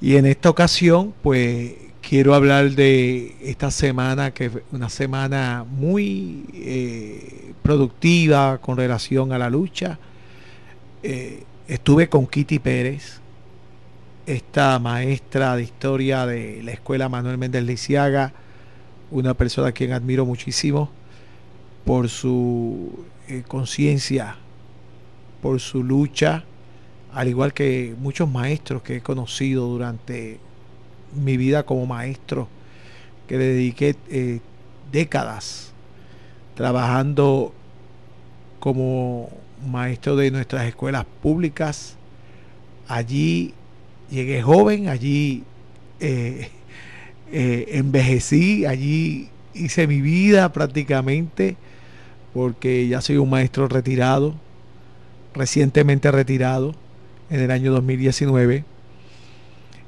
Y 0.00 0.14
en 0.14 0.26
esta 0.26 0.48
ocasión, 0.48 1.12
pues 1.22 1.72
quiero 2.00 2.36
hablar 2.36 2.70
de 2.70 3.34
esta 3.42 3.72
semana, 3.72 4.30
que 4.30 4.44
es 4.44 4.52
una 4.70 4.90
semana 4.90 5.66
muy 5.68 6.44
eh, 6.54 7.52
productiva 7.64 8.58
con 8.58 8.76
relación 8.76 9.32
a 9.32 9.38
la 9.38 9.50
lucha. 9.50 9.98
Eh, 11.02 11.42
estuve 11.66 12.08
con 12.08 12.28
Kitty 12.28 12.60
Pérez, 12.60 13.20
esta 14.28 14.78
maestra 14.78 15.56
de 15.56 15.62
historia 15.62 16.26
de 16.26 16.62
la 16.62 16.72
escuela 16.72 17.08
Manuel 17.08 17.38
Méndez 17.38 17.64
Lisiaga, 17.64 18.34
una 19.10 19.32
persona 19.32 19.68
a 19.68 19.72
quien 19.72 19.92
admiro 19.92 20.26
muchísimo 20.26 20.90
por 21.86 22.10
su 22.10 23.06
eh, 23.26 23.42
conciencia, 23.48 24.36
por 25.40 25.60
su 25.60 25.82
lucha, 25.82 26.44
al 27.14 27.28
igual 27.28 27.54
que 27.54 27.94
muchos 27.98 28.28
maestros 28.30 28.82
que 28.82 28.96
he 28.96 29.00
conocido 29.00 29.66
durante 29.66 30.38
mi 31.14 31.38
vida 31.38 31.62
como 31.62 31.86
maestro, 31.86 32.48
que 33.26 33.38
le 33.38 33.44
dediqué 33.44 33.96
eh, 34.10 34.40
décadas 34.92 35.72
trabajando 36.54 37.54
como 38.60 39.30
maestro 39.66 40.16
de 40.16 40.30
nuestras 40.30 40.66
escuelas 40.66 41.06
públicas. 41.22 41.94
Allí 42.88 43.54
llegué 44.10 44.42
joven, 44.42 44.88
allí 44.88 45.44
eh, 46.00 46.48
eh, 47.32 47.66
envejecí, 47.72 48.66
allí 48.66 49.28
hice 49.54 49.86
mi 49.86 50.00
vida 50.00 50.52
prácticamente, 50.52 51.56
porque 52.34 52.88
ya 52.88 53.00
soy 53.00 53.16
un 53.16 53.30
maestro 53.30 53.68
retirado, 53.68 54.34
recientemente 55.34 56.10
retirado, 56.10 56.74
en 57.30 57.40
el 57.40 57.50
año 57.50 57.72
2019. 57.72 58.64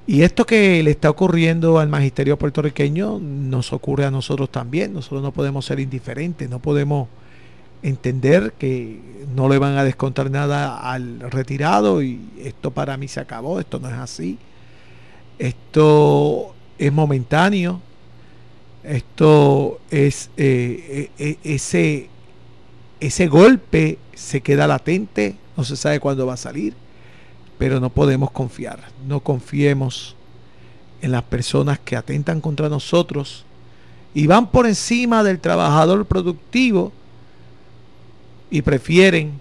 Y 0.07 0.23
esto 0.23 0.45
que 0.45 0.83
le 0.83 0.91
está 0.91 1.09
ocurriendo 1.09 1.79
al 1.79 1.89
magisterio 1.89 2.37
puertorriqueño 2.39 3.21
nos 3.21 3.73
ocurre 3.73 4.05
a 4.05 4.11
nosotros 4.11 4.51
también. 4.51 4.93
Nosotros 4.93 5.23
no 5.23 5.33
podemos 5.33 5.65
ser 5.65 5.79
indiferentes, 5.79 6.51
no 6.51 6.59
podemos 6.59 7.09
entender 7.83 8.53
que 8.59 9.01
no 9.35 9.49
le 9.49 9.59
van 9.59 9.77
a 9.77 9.85
descontar 9.85 10.31
nada 10.31 10.79
al 10.79 11.21
retirado 11.21 12.03
y 12.03 12.21
esto 12.39 12.71
para 12.71 12.97
mí 12.97 13.09
se 13.09 13.21
acabó, 13.21 13.61
esto 13.61 13.79
no 13.79 13.89
es 13.89 13.95
así. 13.95 14.39
Esto 15.39 16.55
es 16.79 16.93
momentáneo, 16.93 17.81
esto 18.85 19.81
es 19.91 20.31
eh, 20.37 21.11
eh, 21.19 21.39
ese, 21.45 22.09
ese 23.01 23.27
golpe 23.29 23.99
se 24.15 24.43
queda 24.43 24.67
latente, 24.67 25.37
no 25.57 25.65
se 25.65 25.77
sabe 25.77 26.01
cuándo 26.01 26.27
va 26.27 26.35
a 26.35 26.39
salir, 26.39 26.75
pero 27.59 27.81
no 27.81 27.91
podemos 27.91 28.31
confiar, 28.31 28.81
no 29.07 29.21
confiemos 29.21 30.17
en 31.01 31.13
las 31.13 31.23
personas 31.23 31.79
que 31.79 31.97
atentan 31.97 32.41
contra 32.41 32.69
nosotros 32.69 33.45
y 34.13 34.27
van 34.27 34.51
por 34.51 34.67
encima 34.67 35.23
del 35.23 35.41
trabajador 35.41 36.05
productivo 36.05 36.93
y 38.51 38.63
prefieren 38.63 39.41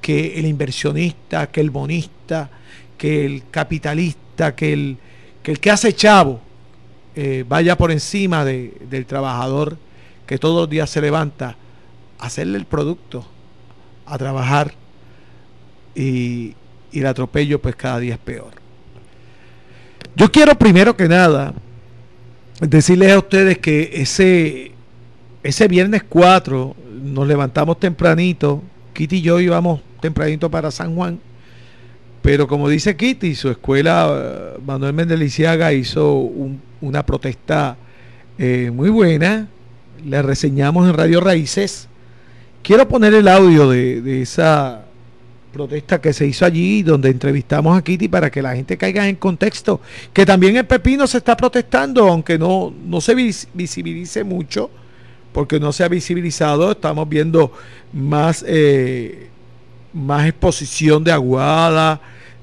que 0.00 0.38
el 0.38 0.46
inversionista, 0.46 1.48
que 1.48 1.60
el 1.60 1.70
bonista, 1.70 2.50
que 2.96 3.24
el 3.24 3.44
capitalista, 3.50 4.54
que 4.54 4.72
el 4.72 4.98
que, 5.42 5.70
hace 5.70 5.94
chavo 5.94 6.40
eh, 7.14 7.44
vaya 7.48 7.76
por 7.76 7.90
encima 7.90 8.44
del 8.44 9.06
trabajador 9.06 9.78
que 10.26 10.38
todos 10.38 10.62
los 10.62 10.70
días 10.70 10.90
se 10.90 11.00
levanta 11.00 11.56
a 12.18 12.26
hacerle 12.26 12.58
el 12.58 12.66
producto, 12.66 13.26
a 14.04 14.18
trabajar 14.18 14.74
y 15.94 16.54
el 16.92 17.06
atropello 17.06 17.60
pues 17.60 17.76
cada 17.76 17.98
día 17.98 18.14
es 18.14 18.20
peor. 18.20 18.52
Yo 20.14 20.30
quiero 20.30 20.54
primero 20.56 20.96
que 20.96 21.08
nada 21.08 21.54
decirles 22.60 23.12
a 23.12 23.18
ustedes 23.18 23.58
que 23.58 23.90
ese, 23.94 24.72
ese 25.48 25.66
viernes 25.66 26.02
4 26.06 26.76
nos 27.04 27.26
levantamos 27.26 27.80
tempranito, 27.80 28.62
Kitty 28.92 29.16
y 29.16 29.22
yo 29.22 29.40
íbamos 29.40 29.80
tempranito 29.98 30.50
para 30.50 30.70
San 30.70 30.94
Juan, 30.94 31.18
pero 32.20 32.46
como 32.46 32.68
dice 32.68 32.96
Kitty, 32.96 33.34
su 33.34 33.48
escuela, 33.48 34.10
eh, 34.10 34.60
Manuel 34.66 34.92
Mendeliciaga 34.92 35.72
hizo 35.72 36.30
una 36.82 37.06
protesta 37.06 37.78
eh, 38.36 38.70
muy 38.74 38.90
buena, 38.90 39.48
le 40.04 40.20
reseñamos 40.20 40.86
en 40.86 40.94
Radio 40.94 41.20
Raíces. 41.22 41.88
Quiero 42.62 42.86
poner 42.86 43.14
el 43.14 43.26
audio 43.26 43.70
de, 43.70 44.02
de 44.02 44.20
esa 44.20 44.84
protesta 45.50 45.98
que 45.98 46.12
se 46.12 46.26
hizo 46.26 46.44
allí, 46.44 46.82
donde 46.82 47.08
entrevistamos 47.08 47.78
a 47.78 47.82
Kitty 47.82 48.08
para 48.08 48.30
que 48.30 48.42
la 48.42 48.54
gente 48.54 48.76
caiga 48.76 49.08
en 49.08 49.16
contexto, 49.16 49.80
que 50.12 50.26
también 50.26 50.58
en 50.58 50.66
Pepino 50.66 51.06
se 51.06 51.16
está 51.16 51.34
protestando, 51.38 52.06
aunque 52.06 52.38
no, 52.38 52.70
no 52.84 53.00
se 53.00 53.14
visibilice 53.14 54.24
mucho, 54.24 54.70
porque 55.32 55.60
no 55.60 55.72
se 55.72 55.84
ha 55.84 55.88
visibilizado, 55.88 56.72
estamos 56.72 57.08
viendo 57.08 57.52
más, 57.92 58.44
eh, 58.46 59.28
más 59.92 60.26
exposición 60.26 61.04
de 61.04 61.12
aguada, 61.12 62.00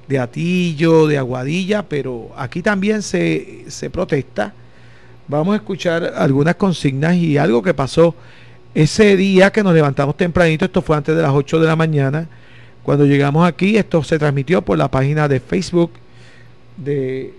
de 0.08 0.20
atillo, 0.20 1.08
de 1.08 1.18
aguadilla, 1.18 1.84
pero 1.84 2.30
aquí 2.38 2.62
también 2.62 3.02
se, 3.02 3.66
se 3.68 3.90
protesta. 3.90 4.54
Vamos 5.28 5.54
a 5.54 5.58
escuchar 5.58 6.14
algunas 6.16 6.56
consignas 6.56 7.16
y 7.16 7.38
algo 7.38 7.64
que 7.64 7.74
pasó 7.74 8.16
ese 8.76 9.16
día 9.16 9.52
que 9.52 9.64
nos 9.64 9.74
levantamos 9.74 10.18
tempranito, 10.18 10.66
esto 10.66 10.82
fue 10.82 10.98
antes 10.98 11.16
de 11.16 11.22
las 11.22 11.32
8 11.32 11.60
de 11.60 11.68
la 11.68 11.78
mañana, 11.78 12.28
cuando 12.84 13.06
llegamos 13.06 13.48
aquí, 13.48 13.78
esto 13.78 14.04
se 14.04 14.20
transmitió 14.20 14.62
por 14.62 14.78
la 14.78 14.92
página 14.92 15.28
de 15.28 15.40
Facebook 15.40 15.92
de 16.78 17.34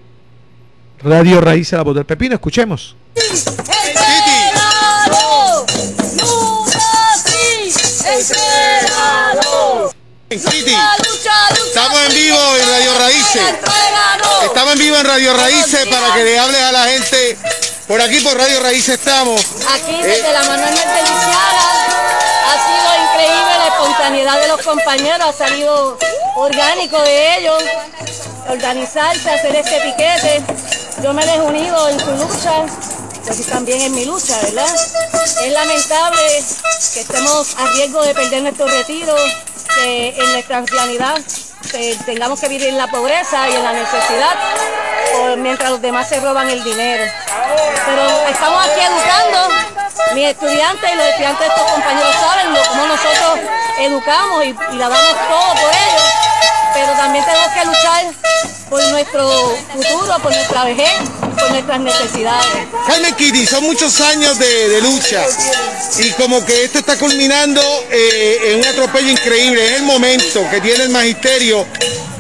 Radio 1.02 1.40
Raíz 1.40 1.70
de 1.70 1.76
la 1.76 1.82
Voz 1.84 1.94
del 1.94 2.06
Pepino. 2.06 2.34
Escuchemos. 2.34 2.96
Estamos 11.66 12.00
en 12.06 12.14
vivo 12.14 12.38
en 12.56 12.68
Radio 12.68 12.98
Raíces. 12.98 13.54
Estamos 14.44 14.72
en 14.72 14.78
vivo 14.78 14.96
en 14.96 15.06
Radio 15.06 15.34
Raíces 15.34 15.86
para 15.88 16.14
que 16.14 16.24
le 16.24 16.38
hables 16.38 16.60
a 16.60 16.72
la 16.72 16.84
gente. 16.84 17.38
Por 17.86 18.00
aquí 18.00 18.20
por 18.20 18.36
Radio 18.36 18.60
Raíces 18.60 18.98
estamos. 18.98 19.40
Aquí 19.72 20.02
desde 20.02 20.32
la 20.32 20.42
Manuel 20.42 20.74
Merteliciana 20.74 21.76
espontaneidad 23.66 24.40
de 24.40 24.48
los 24.48 24.62
compañeros, 24.62 25.20
ha 25.28 25.32
salido 25.32 25.98
orgánico 26.36 27.00
de 27.02 27.38
ellos, 27.38 27.62
organizarse, 28.48 29.30
hacer 29.30 29.54
este 29.54 29.80
piquete. 29.80 30.42
Yo 31.02 31.12
me 31.12 31.22
he 31.24 31.40
unido 31.40 31.88
en 31.88 32.00
su 32.00 32.10
lucha, 32.12 32.64
y 33.28 33.42
también 33.42 33.80
en 33.80 33.94
mi 33.94 34.04
lucha, 34.04 34.38
¿verdad? 34.42 34.72
Es 35.42 35.52
lamentable 35.52 36.44
que 36.94 37.00
estemos 37.00 37.56
a 37.58 37.66
riesgo 37.72 38.02
de 38.02 38.14
perder 38.14 38.42
nuestro 38.42 38.68
retiro, 38.68 39.16
que 39.74 40.14
en 40.16 40.32
nuestra 40.32 40.58
ancianidad 40.58 41.20
tengamos 42.04 42.40
que 42.40 42.48
vivir 42.48 42.68
en 42.68 42.76
la 42.76 42.86
pobreza 42.88 43.48
y 43.48 43.54
en 43.54 43.64
la 43.64 43.72
necesidad, 43.72 45.36
mientras 45.38 45.70
los 45.70 45.82
demás 45.82 46.08
se 46.08 46.20
roban 46.20 46.48
el 46.48 46.62
dinero. 46.62 47.04
Pero 47.84 48.28
estamos 48.28 48.64
aquí 48.64 48.80
educando 48.80 49.48
mis 50.14 50.28
estudiantes 50.28 50.92
y 50.92 50.96
los 50.96 51.06
estudiantes 51.06 51.40
de 51.40 51.54
estos 51.54 51.72
compañeros 51.72 52.14
saben 52.14 52.46
cómo 52.68 52.86
nosotros 52.86 53.40
educamos 53.78 54.44
y, 54.44 54.52
la 54.76 54.88
damos 54.88 55.16
todo 55.28 55.54
por 55.60 55.70
ellos, 55.70 56.02
pero 56.76 56.92
también 56.92 57.24
tenemos 57.24 57.52
que 57.54 57.64
luchar 57.64 58.04
por 58.68 58.84
nuestro 58.88 59.56
futuro, 59.72 60.18
por 60.22 60.34
nuestra 60.34 60.64
vejez, 60.64 60.92
por 61.20 61.50
nuestras 61.50 61.80
necesidades. 61.80 62.46
Jaime 62.86 63.12
Kitty, 63.14 63.46
son 63.46 63.64
muchos 63.64 63.98
años 64.02 64.38
de, 64.38 64.80
lucha 64.82 65.24
y 65.98 66.10
como 66.12 66.44
que 66.44 66.64
esto 66.64 66.80
está 66.80 66.98
culminando 66.98 67.62
eh, 67.90 68.52
en 68.52 68.58
un 68.60 68.66
atropello 68.66 69.08
increíble, 69.08 69.64
es 69.64 69.72
el 69.80 69.84
momento 69.84 70.46
que 70.50 70.60
tiene 70.60 70.84
el 70.84 70.90
magisterio 70.90 71.66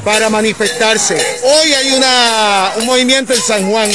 para 0.02 0.30
manifestarse. 0.30 1.40
Hoy 1.42 1.74
hay 1.74 1.92
una, 1.92 2.72
un 2.76 2.86
movimiento 2.86 3.34
en 3.34 3.42
San 3.42 3.70
Juan 3.70 3.90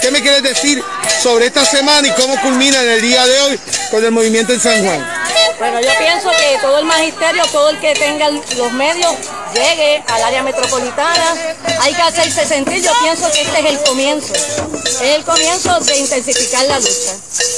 ¿Qué 0.00 0.10
me 0.10 0.20
quieres 0.20 0.42
decir 0.42 0.82
sobre 1.22 1.46
esta 1.46 1.64
semana 1.64 2.06
y 2.06 2.10
cómo 2.12 2.40
culmina 2.40 2.80
en 2.82 2.88
el 2.90 3.00
día 3.00 3.26
de 3.26 3.40
hoy 3.40 3.60
con 3.90 4.04
el 4.04 4.10
movimiento 4.10 4.52
en 4.52 4.60
San 4.60 4.84
Juan? 4.84 5.26
Bueno, 5.58 5.80
yo 5.80 5.90
pienso 5.98 6.30
que 6.30 6.58
todo 6.60 6.78
el 6.78 6.84
magisterio, 6.84 7.42
todo 7.46 7.70
el 7.70 7.80
que 7.80 7.94
tenga 7.94 8.28
los 8.28 8.72
medios, 8.72 9.14
llegue 9.54 10.02
al 10.08 10.22
área 10.22 10.42
metropolitana. 10.42 11.34
Hay 11.80 11.94
que 11.94 12.02
hacerse 12.02 12.44
sentir, 12.44 12.82
yo 12.82 12.92
pienso 13.02 13.30
que 13.32 13.40
este 13.42 13.60
es 13.60 13.66
el 13.66 13.78
comienzo. 13.82 14.34
Es 14.34 15.00
el 15.00 15.24
comienzo 15.24 15.80
de 15.80 15.96
intensificar 15.96 16.64
la 16.66 16.78
lucha. 16.78 17.12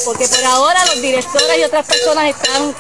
Porque 0.05 0.29
por 0.29 0.45
ahora 0.45 0.85
los 0.87 1.03
directores 1.03 1.59
y 1.59 1.65
otras 1.65 1.87
personas 1.87 2.31
están 2.31 2.75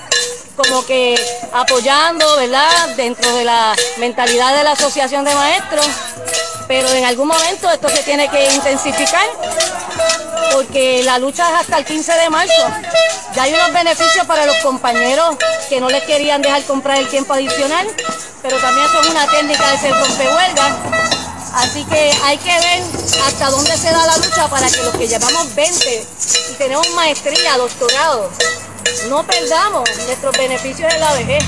como 0.56 0.86
que 0.86 1.18
apoyando, 1.52 2.36
¿verdad? 2.36 2.88
Dentro 2.96 3.34
de 3.34 3.44
la 3.44 3.74
mentalidad 3.98 4.56
de 4.56 4.64
la 4.64 4.72
Asociación 4.72 5.24
de 5.24 5.34
Maestros 5.34 5.86
pero 6.68 6.88
en 6.90 7.04
algún 7.04 7.26
momento 7.26 7.70
esto 7.70 7.88
se 7.88 8.02
tiene 8.02 8.28
que 8.28 8.54
intensificar 8.54 9.26
porque 10.52 11.02
la 11.02 11.18
lucha 11.18 11.48
es 11.48 11.60
hasta 11.60 11.78
el 11.78 11.84
15 11.84 12.12
de 12.12 12.30
marzo. 12.30 12.68
Ya 13.34 13.44
hay 13.44 13.54
unos 13.54 13.72
beneficios 13.72 14.26
para 14.26 14.44
los 14.44 14.56
compañeros 14.58 15.36
que 15.68 15.80
no 15.80 15.88
les 15.88 16.02
querían 16.04 16.42
dejar 16.42 16.62
comprar 16.64 16.98
el 16.98 17.08
tiempo 17.08 17.32
adicional, 17.32 17.86
pero 18.42 18.58
también 18.58 18.86
son 18.88 19.08
una 19.08 19.26
técnica 19.26 19.70
de 19.70 19.78
ser 19.78 19.92
rompehuelga. 19.92 20.76
Así 21.54 21.84
que 21.84 22.12
hay 22.24 22.36
que 22.38 22.52
ver 22.52 22.82
hasta 23.26 23.50
dónde 23.50 23.76
se 23.76 23.90
da 23.90 24.06
la 24.06 24.16
lucha 24.18 24.48
para 24.48 24.68
que 24.68 24.82
los 24.82 24.94
que 24.94 25.08
llevamos 25.08 25.54
20 25.54 26.06
y 26.50 26.54
tenemos 26.54 26.88
maestría, 26.90 27.56
doctorado, 27.56 28.30
no 29.08 29.24
perdamos 29.24 29.88
nuestros 30.06 30.36
beneficios 30.36 30.92
de 30.92 30.98
la 30.98 31.12
vejez. 31.14 31.44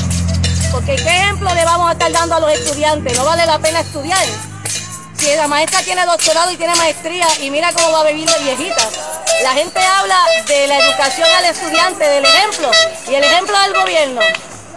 Porque 0.72 0.96
¿qué 0.96 1.02
ejemplo 1.02 1.52
le 1.52 1.64
vamos 1.64 1.90
a 1.90 1.92
estar 1.92 2.10
dando 2.10 2.36
a 2.36 2.40
los 2.40 2.52
estudiantes? 2.52 3.16
No 3.18 3.24
vale 3.24 3.44
la 3.44 3.58
pena 3.58 3.80
estudiar 3.80 4.24
si 5.20 5.34
la 5.36 5.46
maestra 5.48 5.82
tiene 5.82 6.04
doctorado 6.06 6.50
y 6.50 6.56
tiene 6.56 6.74
maestría 6.76 7.28
y 7.40 7.50
mira 7.50 7.72
cómo 7.74 7.92
va 7.92 8.00
a 8.00 8.04
vivir 8.04 8.28
de 8.28 8.38
viejita. 8.38 8.88
La 9.42 9.52
gente 9.52 9.78
habla 9.78 10.18
de 10.46 10.66
la 10.66 10.78
educación 10.78 11.28
al 11.38 11.44
estudiante, 11.44 12.04
del 12.08 12.24
ejemplo, 12.24 12.70
y 13.06 13.14
el 13.14 13.24
ejemplo 13.24 13.58
del 13.60 13.74
gobierno, 13.74 14.20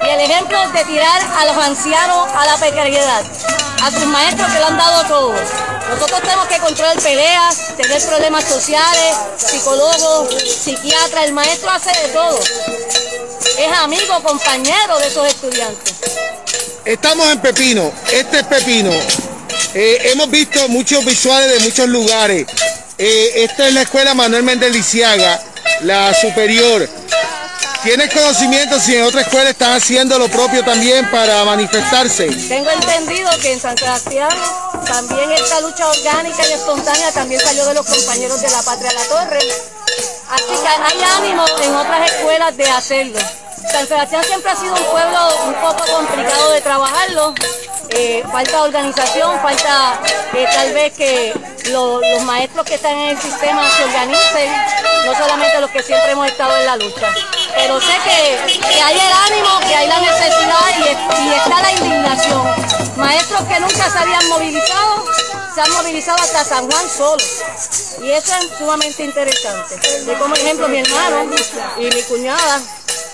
y 0.01 0.09
el 0.09 0.19
ejemplo 0.19 0.57
de 0.71 0.83
tirar 0.83 1.21
a 1.37 1.45
los 1.45 1.57
ancianos 1.57 2.27
a 2.35 2.45
la 2.45 2.57
precariedad, 2.57 3.23
a 3.83 3.91
sus 3.91 4.05
maestros 4.05 4.51
que 4.51 4.59
le 4.59 4.65
han 4.65 4.77
dado 4.77 5.03
todo. 5.05 5.33
Nosotros 5.89 6.21
tenemos 6.21 6.47
que 6.47 6.57
controlar 6.57 6.97
peleas, 6.99 7.75
tener 7.77 8.01
problemas 8.05 8.43
sociales, 8.43 9.15
psicólogos, 9.37 10.27
psiquiatras, 10.43 11.25
el 11.25 11.33
maestro 11.33 11.71
hace 11.71 11.89
de 11.89 12.09
todo. 12.09 12.39
Es 13.59 13.77
amigo, 13.77 14.21
compañero 14.21 14.97
de 14.99 15.07
esos 15.07 15.25
estudiantes. 15.25 15.93
Estamos 16.83 17.27
en 17.27 17.39
Pepino, 17.39 17.93
este 18.11 18.39
es 18.39 18.43
Pepino. 18.45 18.91
Eh, 19.75 20.11
hemos 20.11 20.29
visto 20.29 20.67
muchos 20.69 21.03
visuales 21.03 21.51
de 21.51 21.59
muchos 21.67 21.87
lugares. 21.87 22.45
Eh, 22.97 23.31
esta 23.43 23.67
es 23.67 23.73
la 23.73 23.81
escuela 23.81 24.13
Manuel 24.13 24.43
Méndez 24.43 24.71
Lisiaga, 24.71 25.41
la 25.81 26.13
superior. 26.13 26.87
¿Tienes 27.83 28.13
conocimiento 28.13 28.79
si 28.79 28.95
en 28.95 29.03
otra 29.03 29.21
escuela 29.21 29.49
están 29.49 29.73
haciendo 29.73 30.17
lo 30.19 30.29
propio 30.29 30.63
también 30.63 31.09
para 31.09 31.43
manifestarse? 31.43 32.27
Tengo 32.27 32.69
entendido 32.69 33.29
que 33.41 33.53
en 33.53 33.59
San 33.59 33.75
Sebastián 33.75 34.31
también 34.85 35.31
esta 35.31 35.59
lucha 35.61 35.89
orgánica 35.89 36.47
y 36.47 36.53
espontánea 36.53 37.11
también 37.11 37.41
salió 37.41 37.65
de 37.65 37.73
los 37.73 37.85
compañeros 37.85 38.41
de 38.41 38.51
la 38.51 38.61
Patria 38.61 38.93
La 38.93 39.03
Torre. 39.05 39.39
Así 40.29 40.45
que 40.45 40.67
hay 40.67 41.03
ánimo 41.17 41.45
en 41.63 41.75
otras 41.75 42.11
escuelas 42.11 42.55
de 42.55 42.69
hacerlo. 42.69 43.19
San 43.71 43.87
Sebastián 43.87 44.23
siempre 44.23 44.51
ha 44.51 44.55
sido 44.55 44.75
un 44.75 44.83
pueblo 44.85 45.45
un 45.47 45.53
poco 45.55 45.83
complicado 45.91 46.51
de 46.51 46.61
trabajarlo, 46.61 47.33
eh, 47.95 48.23
falta 48.31 48.63
organización, 48.63 49.39
falta 49.41 49.99
eh, 50.33 50.45
tal 50.51 50.73
vez 50.73 50.93
que 50.93 51.33
los 51.71 52.01
maestros 52.25 52.65
que 52.65 52.75
están 52.75 52.97
en 52.97 53.09
el 53.09 53.21
sistema 53.21 53.69
se 53.69 53.83
organicen, 53.83 54.51
no 55.05 55.15
solamente 55.15 55.61
los 55.61 55.69
que 55.69 55.83
siempre 55.83 56.11
hemos 56.11 56.27
estado 56.27 56.57
en 56.57 56.65
la 56.65 56.75
lucha. 56.77 57.13
Pero 57.55 57.79
sé 57.79 57.93
que, 58.03 58.81
hay 58.81 58.95
el 58.95 59.13
ánimo, 59.31 59.59
que 59.67 59.75
hay 59.75 59.87
la 59.87 59.99
necesidad 59.99 60.59
y, 60.79 61.33
está 61.33 61.61
la 61.61 61.71
indignación. 61.71 62.47
Maestros 62.97 63.41
que 63.43 63.59
nunca 63.59 63.89
se 63.89 63.97
habían 63.97 64.27
movilizado 64.29 65.05
se 65.53 65.61
han 65.61 65.71
movilizado 65.71 66.17
hasta 66.19 66.43
San 66.43 66.69
Juan 66.69 66.89
solo. 66.89 67.23
Y 68.01 68.09
eso 68.09 68.33
es 68.35 68.57
sumamente 68.57 69.03
interesante. 69.03 69.75
De 70.03 70.13
como 70.15 70.33
ejemplo 70.33 70.67
mi 70.67 70.79
hermano 70.79 71.31
y 71.77 71.83
mi 71.83 72.01
cuñada, 72.03 72.59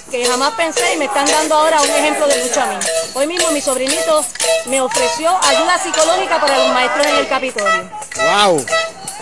que 0.10 0.26
jamás 0.26 0.54
pensé 0.54 0.94
y 0.94 0.98
me 0.98 1.06
están 1.06 1.26
dando 1.26 1.56
ahora 1.56 1.82
un 1.82 1.90
ejemplo 1.90 2.28
de 2.28 2.44
lucha 2.44 2.64
a. 2.64 2.80
Hoy 3.14 3.28
mismo 3.28 3.52
mi 3.52 3.62
sobrinito 3.62 4.26
me 4.66 4.82
ofreció 4.82 5.38
ayuda 5.44 5.82
psicológica 5.82 6.40
para 6.40 6.58
los 6.58 6.74
maestros 6.74 7.06
en 7.08 7.16
el 7.16 7.28
Capitolio. 7.28 7.90
¡Wow! 8.16 8.66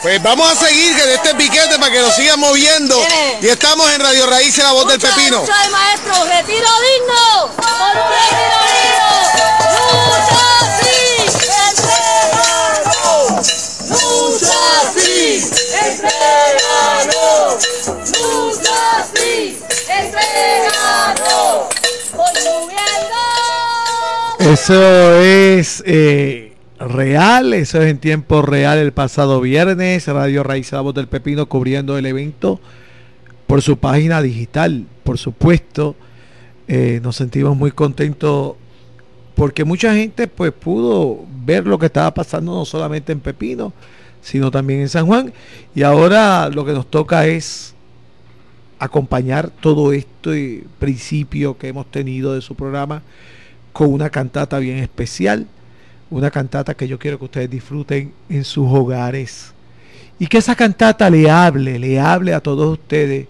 Pues 0.02 0.22
vamos 0.22 0.52
a 0.52 0.56
seguir 0.56 0.96
de 0.96 1.16
este 1.16 1.34
piquete 1.36 1.80
para 1.80 1.92
que 1.92 2.02
lo 2.02 2.12
sigan 2.12 2.40
moviendo. 2.40 2.96
Tiene. 2.98 3.38
Y 3.42 3.48
estamos 3.48 3.90
en 3.92 4.00
Radio 4.02 4.28
Raíces, 4.28 4.64
la 4.64 4.72
voz 4.72 4.88
del 4.88 5.00
pepino. 5.00 5.40
lucha 5.40 5.64
de 5.64 5.70
maestros, 5.70 6.28
retiro 6.28 6.70
digno, 6.82 7.52
por 7.56 7.66
un 7.66 7.94
retiro 7.94 8.60
digno. 8.68 9.07
Eso 24.52 25.20
es 25.20 25.84
eh, 25.86 26.54
real, 26.80 27.52
eso 27.52 27.82
es 27.82 27.92
en 27.92 27.98
tiempo 27.98 28.42
real 28.42 28.78
el 28.78 28.94
pasado 28.94 29.42
viernes. 29.42 30.08
Radio 30.08 30.42
Raíz 30.42 30.72
La 30.72 30.80
Voz 30.80 30.96
del 30.96 31.08
Pepino 31.08 31.50
cubriendo 31.50 31.98
el 31.98 32.06
evento 32.06 32.62
por 33.46 33.62
su 33.62 33.78
página 33.78 34.22
digital, 34.22 34.86
por 35.04 35.18
supuesto. 35.18 35.98
Eh, 36.70 37.02
nos 37.04 37.18
sentimos 37.18 37.58
muy 37.58 37.72
contentos 37.72 38.56
porque 39.36 39.66
mucha 39.66 39.94
gente 39.94 40.28
pues 40.28 40.54
pudo 40.54 41.26
ver 41.44 41.68
lo 41.68 41.78
que 41.78 41.88
estaba 41.88 42.14
pasando 42.14 42.54
no 42.54 42.64
solamente 42.64 43.12
en 43.12 43.20
Pepino, 43.20 43.74
sino 44.22 44.50
también 44.50 44.80
en 44.80 44.88
San 44.88 45.08
Juan. 45.08 45.34
Y 45.76 45.84
ahora 45.84 46.48
lo 46.48 46.64
que 46.64 46.72
nos 46.72 46.90
toca 46.90 47.28
es 47.28 47.76
acompañar 48.80 49.50
todo 49.50 49.92
este 49.92 50.64
principio 50.80 51.58
que 51.58 51.68
hemos 51.68 51.92
tenido 51.92 52.34
de 52.34 52.40
su 52.40 52.56
programa 52.56 53.04
con 53.78 53.94
una 53.94 54.10
cantata 54.10 54.58
bien 54.58 54.80
especial, 54.80 55.46
una 56.10 56.32
cantata 56.32 56.74
que 56.74 56.88
yo 56.88 56.98
quiero 56.98 57.20
que 57.20 57.26
ustedes 57.26 57.48
disfruten 57.48 58.12
en 58.28 58.44
sus 58.44 58.68
hogares 58.68 59.54
y 60.18 60.26
que 60.26 60.40
esa 60.40 60.56
cantata 60.56 61.12
le 61.12 61.30
hable, 61.30 61.78
le 61.78 62.00
hable 62.00 62.34
a 62.34 62.40
todos 62.40 62.74
ustedes 62.74 63.28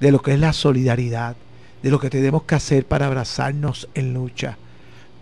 de 0.00 0.10
lo 0.10 0.20
que 0.20 0.32
es 0.32 0.40
la 0.40 0.52
solidaridad, 0.52 1.36
de 1.84 1.90
lo 1.92 2.00
que 2.00 2.10
tenemos 2.10 2.42
que 2.42 2.56
hacer 2.56 2.84
para 2.84 3.06
abrazarnos 3.06 3.88
en 3.94 4.12
lucha, 4.12 4.58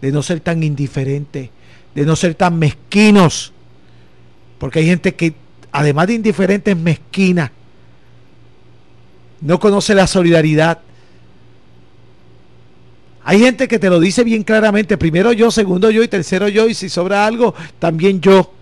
de 0.01 0.11
no 0.11 0.23
ser 0.23 0.41
tan 0.41 0.63
indiferentes, 0.63 1.51
de 1.95 2.07
no 2.07 2.17
ser 2.17 2.35
tan 2.35 2.59
mezquinos, 2.59 3.53
porque 4.57 4.79
hay 4.79 4.87
gente 4.87 5.15
que 5.15 5.35
además 5.73 6.07
de 6.07 6.15
indiferente 6.15 6.71
es 6.71 6.79
mezquina, 6.79 7.53
no 9.43 9.61
conoce 9.61 9.95
la 9.95 10.07
solidaridad. 10.07 10.79
Hay 13.25 13.39
gente 13.39 13.67
que 13.69 13.79
te 13.79 13.89
lo 13.89 14.01
dice 14.01 14.23
bien 14.23 14.43
claramente, 14.43 14.99
primero 14.99 15.33
yo, 15.33 15.51
segundo 15.51 15.91
yo 15.91 16.03
y 16.03 16.09
tercero 16.09 16.47
yo, 16.49 16.69
y 16.69 16.75
si 16.75 16.91
sobra 16.91 17.27
algo, 17.27 17.55
también 17.79 18.21
yo. 18.21 18.53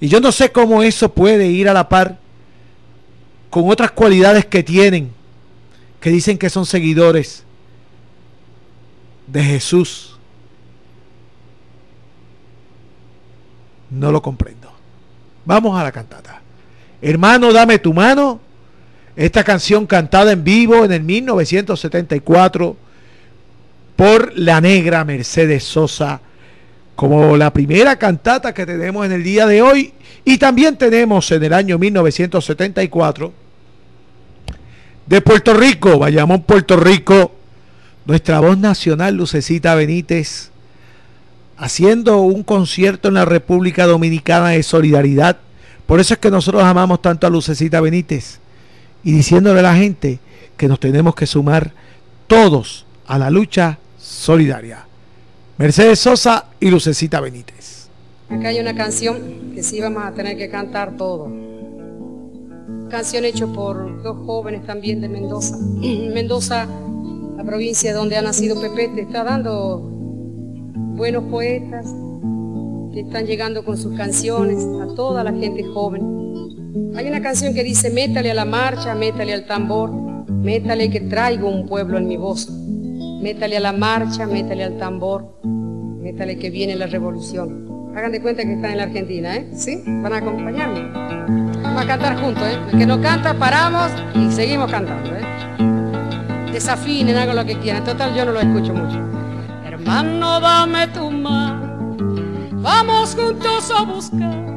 Y 0.00 0.06
yo 0.06 0.20
no 0.20 0.30
sé 0.30 0.52
cómo 0.52 0.84
eso 0.84 1.12
puede 1.12 1.48
ir 1.48 1.68
a 1.68 1.72
la 1.72 1.88
par 1.88 2.18
con 3.50 3.68
otras 3.68 3.90
cualidades 3.90 4.46
que 4.46 4.62
tienen, 4.62 5.10
que 6.00 6.10
dicen 6.10 6.38
que 6.38 6.48
son 6.48 6.64
seguidores 6.64 7.42
de 9.26 9.42
Jesús. 9.42 10.16
No 13.90 14.12
lo 14.12 14.22
comprendo. 14.22 14.70
Vamos 15.44 15.78
a 15.78 15.82
la 15.82 15.90
cantata. 15.90 16.40
Hermano, 17.02 17.52
dame 17.52 17.80
tu 17.80 17.92
mano. 17.92 18.40
Esta 19.16 19.42
canción 19.42 19.86
cantada 19.86 20.30
en 20.30 20.44
vivo 20.44 20.84
en 20.84 20.92
el 20.92 21.02
1974 21.02 22.76
por 23.98 24.38
la 24.38 24.60
negra 24.60 25.04
Mercedes 25.04 25.64
Sosa 25.64 26.20
como 26.94 27.36
la 27.36 27.52
primera 27.52 27.96
cantata 27.96 28.54
que 28.54 28.64
tenemos 28.64 29.04
en 29.04 29.10
el 29.10 29.24
día 29.24 29.44
de 29.44 29.60
hoy 29.60 29.92
y 30.24 30.38
también 30.38 30.78
tenemos 30.78 31.32
en 31.32 31.42
el 31.42 31.52
año 31.52 31.78
1974 31.78 33.32
de 35.04 35.20
Puerto 35.20 35.52
Rico, 35.52 35.98
Bayamón, 35.98 36.42
Puerto 36.42 36.76
Rico, 36.76 37.32
nuestra 38.04 38.38
voz 38.38 38.56
nacional 38.56 39.16
Lucecita 39.16 39.74
Benítez 39.74 40.52
haciendo 41.56 42.18
un 42.18 42.44
concierto 42.44 43.08
en 43.08 43.14
la 43.14 43.24
República 43.24 43.84
Dominicana 43.84 44.50
de 44.50 44.62
solidaridad. 44.62 45.38
Por 45.88 45.98
eso 45.98 46.14
es 46.14 46.20
que 46.20 46.30
nosotros 46.30 46.62
amamos 46.62 47.02
tanto 47.02 47.26
a 47.26 47.30
Lucecita 47.30 47.80
Benítez 47.80 48.38
y 49.02 49.10
diciéndole 49.10 49.58
a 49.58 49.64
la 49.64 49.74
gente 49.74 50.20
que 50.56 50.68
nos 50.68 50.78
tenemos 50.78 51.16
que 51.16 51.26
sumar 51.26 51.72
todos 52.28 52.86
a 53.08 53.18
la 53.18 53.30
lucha 53.30 53.80
solidaria. 54.08 54.86
Mercedes 55.58 55.98
Sosa 55.98 56.46
y 56.58 56.70
Lucecita 56.70 57.20
Benítez. 57.20 57.88
Acá 58.30 58.48
hay 58.48 58.58
una 58.58 58.74
canción 58.74 59.52
que 59.54 59.62
sí 59.62 59.80
vamos 59.80 60.02
a 60.04 60.12
tener 60.12 60.36
que 60.36 60.48
cantar 60.48 60.96
todo. 60.96 61.30
Canción 62.88 63.24
hecha 63.26 63.46
por 63.46 64.02
dos 64.02 64.16
jóvenes 64.24 64.64
también 64.64 65.00
de 65.02 65.08
Mendoza. 65.08 65.56
Mendoza, 66.14 66.66
la 67.36 67.44
provincia 67.44 67.94
donde 67.94 68.16
ha 68.16 68.22
nacido 68.22 68.60
Pepe, 68.60 68.88
te 68.94 69.02
está 69.02 69.24
dando 69.24 69.80
buenos 70.96 71.24
poetas 71.24 71.86
que 72.92 73.00
están 73.00 73.26
llegando 73.26 73.64
con 73.64 73.76
sus 73.76 73.94
canciones 73.94 74.64
a 74.82 74.94
toda 74.94 75.22
la 75.22 75.32
gente 75.32 75.64
joven. 75.64 76.94
Hay 76.96 77.06
una 77.06 77.20
canción 77.20 77.52
que 77.52 77.62
dice, 77.62 77.90
métale 77.90 78.30
a 78.30 78.34
la 78.34 78.46
marcha, 78.46 78.94
métale 78.94 79.34
al 79.34 79.46
tambor, 79.46 79.92
métale 79.92 80.90
que 80.90 81.00
traigo 81.00 81.48
un 81.50 81.66
pueblo 81.66 81.98
en 81.98 82.08
mi 82.08 82.16
voz. 82.16 82.48
Métale 83.20 83.56
a 83.56 83.60
la 83.60 83.72
marcha, 83.72 84.26
métale 84.26 84.62
al 84.64 84.78
tambor, 84.78 85.40
métale 85.42 86.38
que 86.38 86.50
viene 86.50 86.76
la 86.76 86.86
revolución. 86.86 87.92
Hagan 87.96 88.12
de 88.12 88.22
cuenta 88.22 88.44
que 88.44 88.52
están 88.52 88.70
en 88.70 88.76
la 88.76 88.84
Argentina, 88.84 89.36
¿eh? 89.36 89.48
¿Sí? 89.52 89.82
Van 89.84 90.12
a 90.12 90.18
acompañarme. 90.18 90.92
Vamos 91.62 91.82
a 91.82 91.86
cantar 91.86 92.20
juntos, 92.20 92.44
¿eh? 92.44 92.58
El 92.72 92.78
que 92.78 92.86
no 92.86 93.00
canta, 93.00 93.34
paramos 93.34 93.90
y 94.14 94.30
seguimos 94.30 94.70
cantando, 94.70 95.10
¿eh? 95.16 96.52
Desafinen, 96.52 97.16
hagan 97.16 97.36
lo 97.36 97.44
que 97.44 97.58
quieran. 97.58 97.84
Total, 97.84 98.14
yo 98.14 98.24
no 98.24 98.32
lo 98.32 98.40
escucho 98.40 98.72
mucho. 98.72 98.98
Hermano, 99.66 100.38
dame 100.38 100.86
tu 100.88 101.10
mano. 101.10 101.96
Vamos 102.52 103.16
juntos 103.16 103.72
a 103.76 103.82
buscar 103.82 104.48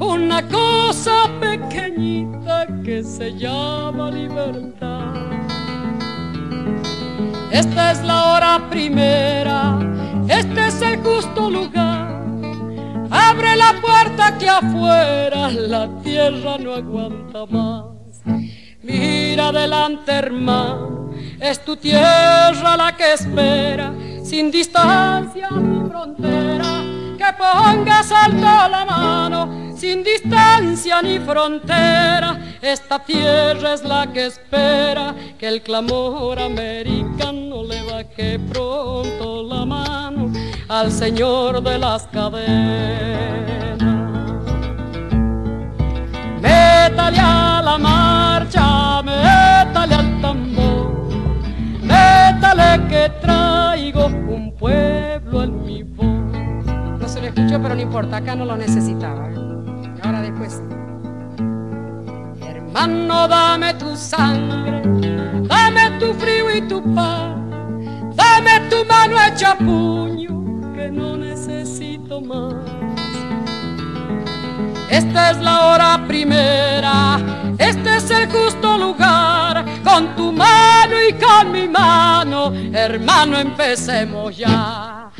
una 0.00 0.46
cosa 0.48 1.30
pequeñita 1.40 2.66
que 2.84 3.02
se 3.02 3.32
llama 3.38 4.10
libertad. 4.10 5.41
Esta 7.52 7.90
es 7.92 8.02
la 8.02 8.32
hora 8.32 8.70
primera, 8.70 9.78
este 10.26 10.68
es 10.68 10.80
el 10.80 11.02
justo 11.02 11.50
lugar. 11.50 12.22
Abre 13.10 13.56
la 13.56 13.74
puerta 13.78 14.38
que 14.38 14.48
afuera 14.48 15.50
la 15.50 15.86
tierra 16.02 16.56
no 16.56 16.72
aguanta 16.72 17.44
más. 17.44 17.84
Mira 18.82 19.48
adelante, 19.48 20.12
hermano, 20.12 21.10
es 21.38 21.62
tu 21.62 21.76
tierra 21.76 22.74
la 22.74 22.96
que 22.96 23.12
espera, 23.12 23.92
sin 24.24 24.50
distancia 24.50 25.50
ni 25.50 25.90
frontera. 25.90 26.82
Que 27.18 27.32
pongas 27.36 28.10
alto 28.12 28.68
la 28.70 28.84
mano, 28.86 29.76
sin 29.76 30.02
distancia 30.02 31.02
ni 31.02 31.18
frontera. 31.18 32.51
Esta 32.62 33.00
tierra 33.00 33.74
es 33.74 33.82
la 33.82 34.06
que 34.12 34.26
espera 34.26 35.16
que 35.36 35.48
el 35.48 35.62
clamor 35.62 36.38
americano 36.38 37.64
le 37.64 37.82
baje 37.82 38.38
pronto 38.38 39.42
la 39.42 39.64
mano 39.64 40.32
al 40.68 40.92
Señor 40.92 41.60
de 41.60 41.76
las 41.76 42.06
cadenas. 42.06 43.82
Métale 46.40 47.18
a 47.18 47.62
la 47.64 47.78
marcha, 47.78 49.02
métale 49.02 49.94
al 49.96 50.20
tambor, 50.20 51.10
métale 51.82 52.86
que 52.88 53.10
traigo 53.20 54.06
un 54.06 54.54
pueblo 54.56 55.42
en 55.42 55.64
mi 55.64 55.82
voz. 55.82 56.06
No 56.06 57.08
se 57.08 57.22
lo 57.22 57.26
escuchó, 57.26 57.60
pero 57.60 57.74
no 57.74 57.80
importa, 57.80 58.18
acá 58.18 58.36
no 58.36 58.44
lo 58.44 58.56
necesitaba. 58.56 59.28
Ahora 60.04 60.20
después. 60.20 60.62
Hermano, 62.74 63.28
dame 63.28 63.74
tu 63.74 63.94
sangre, 63.94 64.80
dame 65.46 65.90
tu 66.00 66.14
frío 66.14 66.56
y 66.56 66.62
tu 66.62 66.82
paz, 66.94 67.36
dame 68.16 68.60
tu 68.70 68.82
mano 68.86 69.14
hecha 69.20 69.54
puño, 69.58 70.72
que 70.74 70.90
no 70.90 71.18
necesito 71.18 72.22
más. 72.22 72.54
Esta 74.88 75.32
es 75.32 75.38
la 75.40 75.66
hora 75.66 76.00
primera, 76.08 77.20
este 77.58 77.96
es 77.96 78.10
el 78.10 78.26
justo 78.30 78.78
lugar, 78.78 79.66
con 79.84 80.16
tu 80.16 80.32
mano 80.32 80.94
y 81.06 81.12
con 81.12 81.52
mi 81.52 81.68
mano, 81.68 82.54
hermano, 82.72 83.36
empecemos 83.36 84.34
ya. 84.34 85.10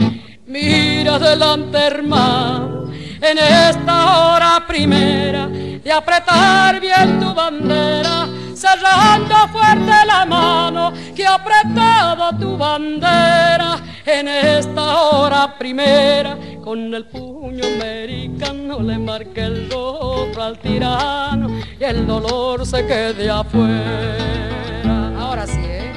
Mira 0.46 1.16
adelante, 1.16 1.76
hermano, 1.76 2.81
en 3.22 3.38
esta 3.38 4.35
hora 4.35 4.64
primera 4.66 5.46
de 5.46 5.92
apretar 5.92 6.80
bien 6.80 7.20
tu 7.20 7.32
bandera, 7.35 8.26
cerrando 8.54 9.48
fuerte 9.48 9.92
la 10.06 10.24
mano 10.26 10.92
que 11.14 11.26
apretaba 11.26 12.37
tu 12.38 12.56
bandera 12.56 13.78
en 14.04 14.28
esta 14.28 14.98
hora 14.98 15.54
primera, 15.58 16.37
con 16.62 16.92
el 16.92 17.04
puño 17.06 17.64
americano 17.64 18.80
le 18.80 18.98
marqué 18.98 19.42
el 19.42 19.70
rostro 19.70 20.42
al 20.42 20.58
tirano 20.58 21.48
y 21.78 21.85
el 21.85 22.06
dolor 22.06 22.66
se 22.66 22.85
quede 22.87 23.30
afuera. 23.30 25.12
Ahora 25.18 25.46
sí, 25.46 25.61
¿eh? 25.62 25.92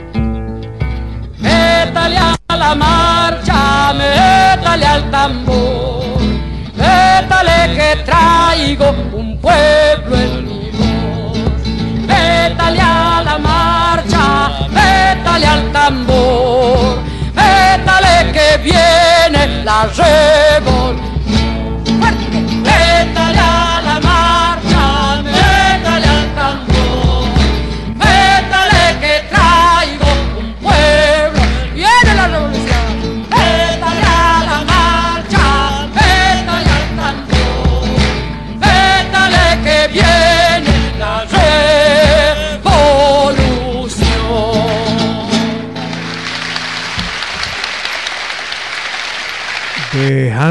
Métale 1.40 2.18
a 2.18 2.58
la 2.58 2.76
marcha, 2.76 3.94
métale 3.94 4.86
al 4.86 5.10
tambor, 5.10 6.22
métale 6.86 7.60
que 7.78 7.90
traigo 8.04 8.88
un 9.14 9.38
pueblo 9.38 10.16
en 10.16 10.46
mi 10.48 10.72
voz. 10.78 11.38
Métale 12.08 12.82
a 12.82 13.24
la 13.28 13.38
marcha, 13.38 14.26
métale 14.80 15.48
al 15.48 15.72
tambor, 15.72 17.00
métale 17.34 18.32
que 18.36 18.50
viene 18.70 19.64
la 19.64 19.80
revolución. 20.02 21.15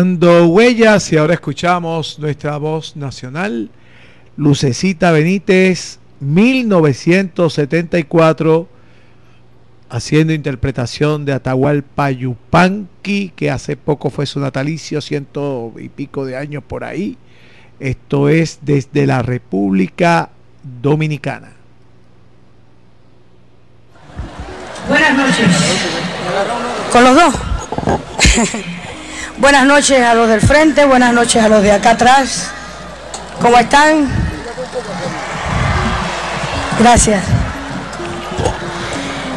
Dejando 0.04 0.48
huellas 0.48 1.10
y 1.14 1.16
ahora 1.16 1.32
escuchamos 1.32 2.18
nuestra 2.18 2.58
voz 2.58 2.94
nacional, 2.94 3.70
Lucecita 4.36 5.12
Benítez, 5.12 5.98
1974, 6.20 8.68
haciendo 9.88 10.34
interpretación 10.34 11.24
de 11.24 11.32
Atahualpa 11.32 12.10
Yupanqui, 12.10 13.32
que 13.34 13.50
hace 13.50 13.78
poco 13.78 14.10
fue 14.10 14.26
su 14.26 14.40
natalicio, 14.40 15.00
ciento 15.00 15.72
y 15.78 15.88
pico 15.88 16.26
de 16.26 16.36
años 16.36 16.62
por 16.62 16.84
ahí. 16.84 17.16
Esto 17.80 18.28
es 18.28 18.58
desde 18.60 19.06
la 19.06 19.22
República 19.22 20.28
Dominicana. 20.82 21.52
Buenas 24.86 25.16
noches. 25.16 25.48
¿Con 26.92 27.04
los 27.04 27.16
dos? 27.16 27.34
buenas 29.38 29.66
noches 29.66 30.00
a 30.00 30.14
los 30.14 30.28
del 30.28 30.40
frente, 30.40 30.84
buenas 30.84 31.12
noches 31.12 31.42
a 31.42 31.48
los 31.48 31.62
de 31.62 31.72
acá 31.72 31.90
atrás. 31.90 32.50
¿Cómo 33.40 33.58
están? 33.58 34.08
Gracias. 36.78 37.24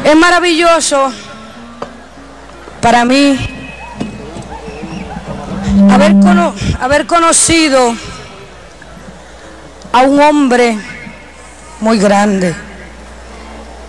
Es 0.04 0.16
maravilloso 0.16 1.12
para 2.80 3.04
mí 3.04 3.38
haber, 5.90 6.14
haber 6.80 7.06
conocido 7.06 7.94
a 9.92 10.02
un 10.02 10.20
hombre 10.20 10.78
muy 11.80 11.98
grande. 11.98 12.54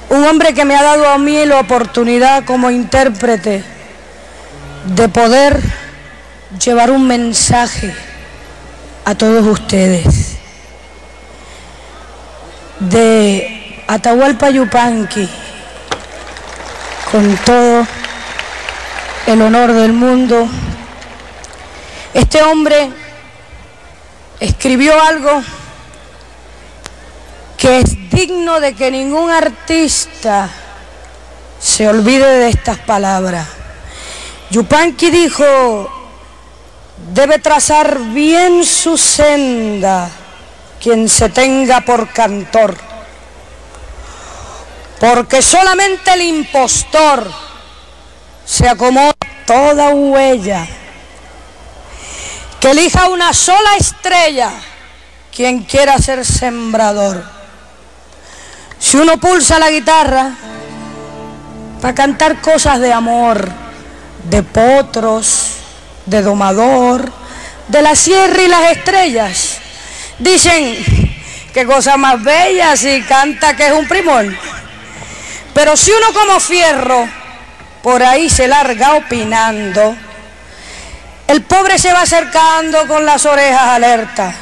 Un 0.10 0.26
hombre 0.26 0.54
que 0.54 0.66
me 0.66 0.76
ha 0.76 0.82
dado 0.82 1.08
a 1.08 1.18
mí 1.20 1.46
la 1.46 1.60
oportunidad 1.60 2.44
como 2.44 2.72
intérprete 2.72 3.64
de 4.86 5.10
poder 5.10 5.62
llevar 6.58 6.90
un 6.90 7.06
mensaje 7.08 7.94
a 9.06 9.16
todos 9.16 9.46
ustedes. 9.46 10.38
De 12.80 13.84
Atahualpa 13.88 14.50
Yupanqui, 14.50 15.28
con 17.12 17.36
todo 17.38 17.86
el 19.28 19.42
honor 19.42 19.74
del 19.74 19.94
mundo. 19.94 20.48
Este 22.14 22.42
hombre 22.42 22.90
escribió 24.40 25.00
algo 25.02 25.44
que 27.58 27.80
es 27.80 28.10
digno 28.10 28.60
de 28.60 28.74
que 28.74 28.90
ningún 28.90 29.30
artista 29.30 30.50
se 31.60 31.88
olvide 31.88 32.26
de 32.26 32.50
estas 32.50 32.80
palabras. 32.80 33.46
Yupanqui 34.50 35.12
dijo, 35.12 35.99
debe 37.14 37.40
trazar 37.40 38.00
bien 38.00 38.64
su 38.64 38.98
senda 38.98 40.10
quien 40.82 41.10
se 41.10 41.30
tenga 41.30 41.82
por 41.82 42.10
cantor, 42.10 42.78
porque 45.00 45.42
solamente 45.42 46.14
el 46.14 46.22
impostor 46.22 47.30
se 48.46 48.68
acomoda 48.68 49.14
toda 49.46 49.90
huella, 49.90 50.68
que 52.60 52.72
elija 52.72 53.10
una 53.10 53.34
sola 53.34 53.76
estrella 53.78 54.52
quien 55.36 55.64
quiera 55.64 55.98
ser 55.98 56.26
sembrador. 56.26 57.24
Si 58.80 58.98
uno 58.98 59.18
pulsa 59.20 59.60
la 59.60 59.70
guitarra 59.70 60.32
para 61.82 61.96
cantar 61.96 62.42
cosas 62.42 62.80
de 62.80 62.92
amor, 62.92 63.50
de 64.30 64.44
potros, 64.44 65.49
de 66.10 66.22
domador, 66.22 67.12
de 67.68 67.82
la 67.82 67.96
sierra 67.96 68.42
y 68.42 68.48
las 68.48 68.72
estrellas, 68.72 69.58
dicen 70.18 70.76
qué 71.54 71.66
cosa 71.66 71.98
más 71.98 72.22
bella 72.24 72.76
si 72.76 73.02
canta 73.04 73.56
que 73.56 73.68
es 73.68 73.74
un 73.74 73.88
primor. 73.88 74.26
Pero 75.54 75.78
si 75.78 75.92
uno 75.92 76.14
como 76.14 76.40
fierro 76.40 77.08
por 77.84 78.02
ahí 78.04 78.30
se 78.30 78.48
larga 78.48 78.96
opinando, 78.96 79.96
el 81.28 81.44
pobre 81.44 81.78
se 81.78 81.94
va 81.94 82.02
acercando 82.02 82.88
con 82.88 83.06
las 83.06 83.26
orejas 83.26 83.62
alertas 83.62 84.36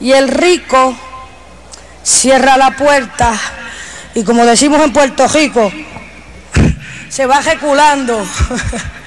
y 0.00 0.12
el 0.12 0.28
rico 0.28 0.96
cierra 2.04 2.56
la 2.56 2.70
puerta 2.72 3.32
y 4.14 4.24
como 4.24 4.44
decimos 4.44 4.82
en 4.82 4.92
Puerto 4.92 5.26
Rico, 5.28 5.72
se 7.08 7.26
va 7.26 7.40
ejeculando. 7.40 8.24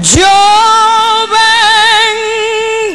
Yo 0.00 0.26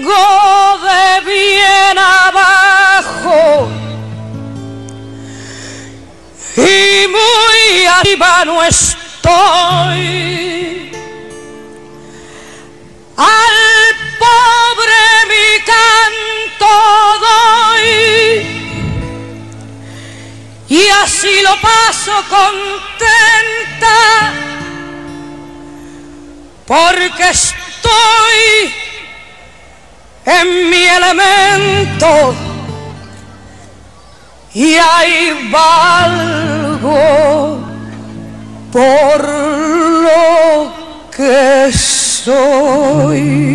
vengo 0.02 0.80
de 0.80 1.22
bien 1.22 1.96
abajo 1.96 3.70
y 6.56 7.08
muy 7.08 7.86
arriba 7.86 8.46
no 8.46 8.64
estoy. 8.64 10.08
Al 13.16 13.96
pobre 14.18 15.00
mi 15.30 15.50
canto 15.66 16.74
doy 17.20 17.90
y 20.68 20.90
así 21.04 21.42
lo 21.44 21.56
paso 21.62 22.24
contenta 22.28 23.98
porque 26.68 27.30
estoy 27.30 28.74
en 30.26 30.70
mi 30.70 30.84
elemento 30.84 32.36
y 34.54 34.76
ahí 34.76 35.50
valgo 35.50 36.98
por 38.72 39.30
lo 40.04 40.74
que 41.16 41.72
soy. 41.72 43.48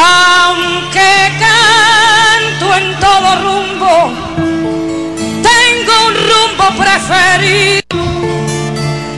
Aunque 0.00 1.32
canto 1.40 2.66
en 2.76 2.86
todo 3.00 3.28
rumbo, 3.42 4.12
tengo 5.42 5.92
un 6.06 6.14
rumbo 6.14 6.66
preferido. 6.78 7.82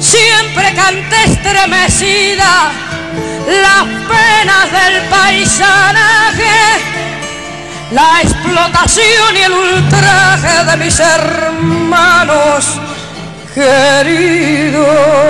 Siempre 0.01 0.73
canté 0.75 1.25
estremecida 1.25 2.71
las 3.47 3.85
penas 4.09 4.73
del 4.73 5.03
paisanaje, 5.11 6.59
la 7.93 8.23
explotación 8.23 9.37
y 9.37 9.41
el 9.41 9.53
ultraje 9.53 10.65
de 10.65 10.77
mis 10.83 10.99
hermanos 10.99 12.81
queridos. 13.55 15.21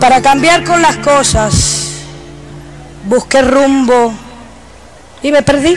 Para 0.00 0.20
cambiar 0.22 0.64
con 0.64 0.80
las 0.80 0.96
cosas, 0.96 1.77
busqué 3.08 3.42
rumbo 3.42 4.12
y 5.22 5.32
me 5.32 5.42
perdí. 5.42 5.76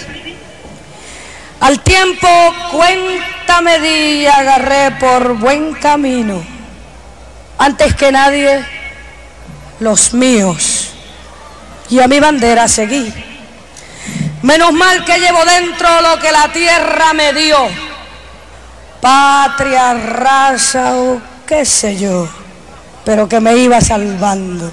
Al 1.62 1.80
tiempo 1.82 2.28
cuenta 2.72 3.62
me 3.62 3.80
di 3.80 4.26
agarré 4.26 4.92
por 5.00 5.38
buen 5.38 5.74
camino. 5.74 6.44
Antes 7.58 7.96
que 7.96 8.12
nadie, 8.12 8.66
los 9.80 10.14
míos. 10.14 10.90
Y 11.90 12.00
a 12.00 12.08
mi 12.08 12.20
bandera 12.20 12.68
seguí. 12.68 13.14
Menos 14.42 14.74
mal 14.74 15.06
que 15.06 15.20
llevo 15.20 15.46
dentro 15.46 15.88
lo 16.02 16.20
que 16.20 16.32
la 16.32 16.52
tierra 16.52 17.14
me 17.14 17.34
dio. 17.34 17.58
Patria, 19.00 19.94
raza 19.94 20.96
o 20.96 21.22
qué 21.46 21.66
sé 21.66 21.98
yo. 21.98 22.28
Pero 23.06 23.28
que 23.30 23.40
me 23.40 23.56
iba 23.58 23.80
salvando. 23.82 24.72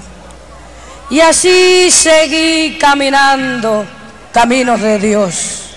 Y 1.09 1.21
así 1.21 1.89
seguí 1.89 2.77
caminando 2.77 3.85
caminos 4.31 4.79
de 4.79 4.99
Dios. 4.99 5.69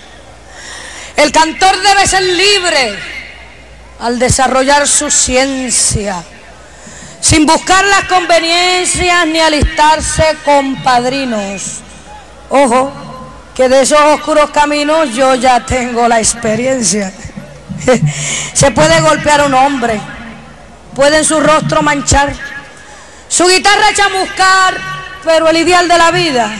El 1.16 1.32
cantor 1.32 1.80
debe 1.80 2.06
ser 2.06 2.22
libre 2.22 2.98
al 4.00 4.18
desarrollar 4.18 4.86
su 4.86 5.10
ciencia, 5.10 6.22
sin 7.20 7.46
buscar 7.46 7.84
las 7.84 8.04
conveniencias 8.04 9.26
ni 9.26 9.40
alistarse 9.40 10.36
con 10.44 10.82
padrinos. 10.82 11.78
Ojo, 12.50 12.92
que 13.54 13.68
de 13.68 13.82
esos 13.82 14.00
oscuros 14.00 14.50
caminos 14.50 15.14
yo 15.14 15.34
ya 15.34 15.64
tengo 15.64 16.08
la 16.08 16.18
experiencia. 16.18 17.12
Se 18.52 18.70
puede 18.70 19.00
golpear 19.00 19.40
a 19.40 19.44
un 19.46 19.54
hombre, 19.54 19.98
puede 20.94 21.24
su 21.24 21.40
rostro 21.40 21.82
manchar, 21.82 22.34
su 23.28 23.46
guitarra 23.46 23.94
chamuscar, 23.94 25.01
pero 25.24 25.48
el 25.48 25.56
ideal 25.56 25.88
de 25.88 25.98
la 25.98 26.10
vida, 26.10 26.50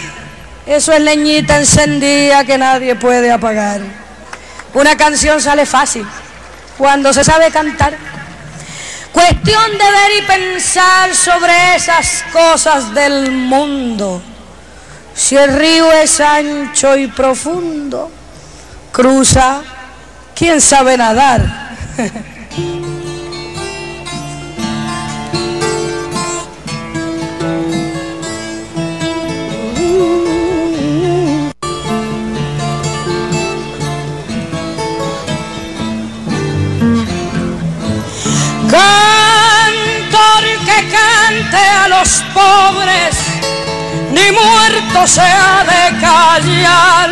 eso 0.67 0.93
es 0.93 1.01
leñita 1.01 1.59
encendida 1.59 2.45
que 2.45 2.59
nadie 2.59 2.95
puede 2.95 3.31
apagar. 3.31 3.81
Una 4.75 4.97
canción 4.97 5.41
sale 5.41 5.67
fácil 5.67 6.07
cuando 6.79 7.13
se 7.13 7.25
sabe 7.25 7.51
cantar. 7.51 7.97
Cuestión 9.13 9.73
de 9.73 9.79
ver 9.79 10.23
y 10.23 10.27
pensar 10.27 11.15
sobre 11.15 11.77
esas 11.77 12.25
cosas 12.33 12.95
del 12.95 13.31
mundo. 13.31 14.23
Si 15.15 15.37
el 15.37 15.55
río 15.55 15.93
es 15.93 16.21
ancho 16.21 16.97
y 16.97 17.09
profundo, 17.09 18.11
cruza, 18.91 19.63
¿quién 20.35 20.61
sabe 20.61 20.97
nadar? 20.97 21.77
a 41.57 41.89
los 41.89 42.23
pobres, 42.35 43.17
ni 44.11 44.31
muerto 44.33 45.07
se 45.07 45.21
ha 45.21 45.65
de 45.65 45.99
callar, 46.01 47.11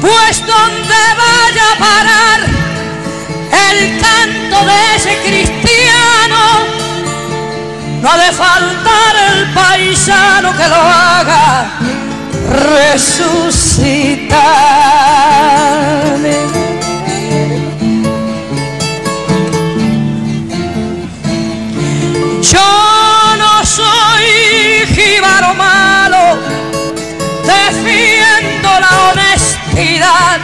pues 0.00 0.46
donde 0.46 0.94
vaya 1.16 1.72
a 1.72 1.78
parar 1.78 2.40
el 3.70 4.00
canto 4.00 4.64
de 4.66 4.96
ese 4.96 5.16
cristiano, 5.24 6.42
no 8.02 8.10
ha 8.10 8.18
de 8.18 8.32
faltar 8.32 9.16
el 9.32 9.52
paisano 9.52 10.52
que 10.56 10.68
lo 10.68 10.76
haga 10.76 11.70
resucitar. 12.84 14.34
Defiendo 27.74 28.68
la 28.80 28.90
honestidad. 29.10 30.40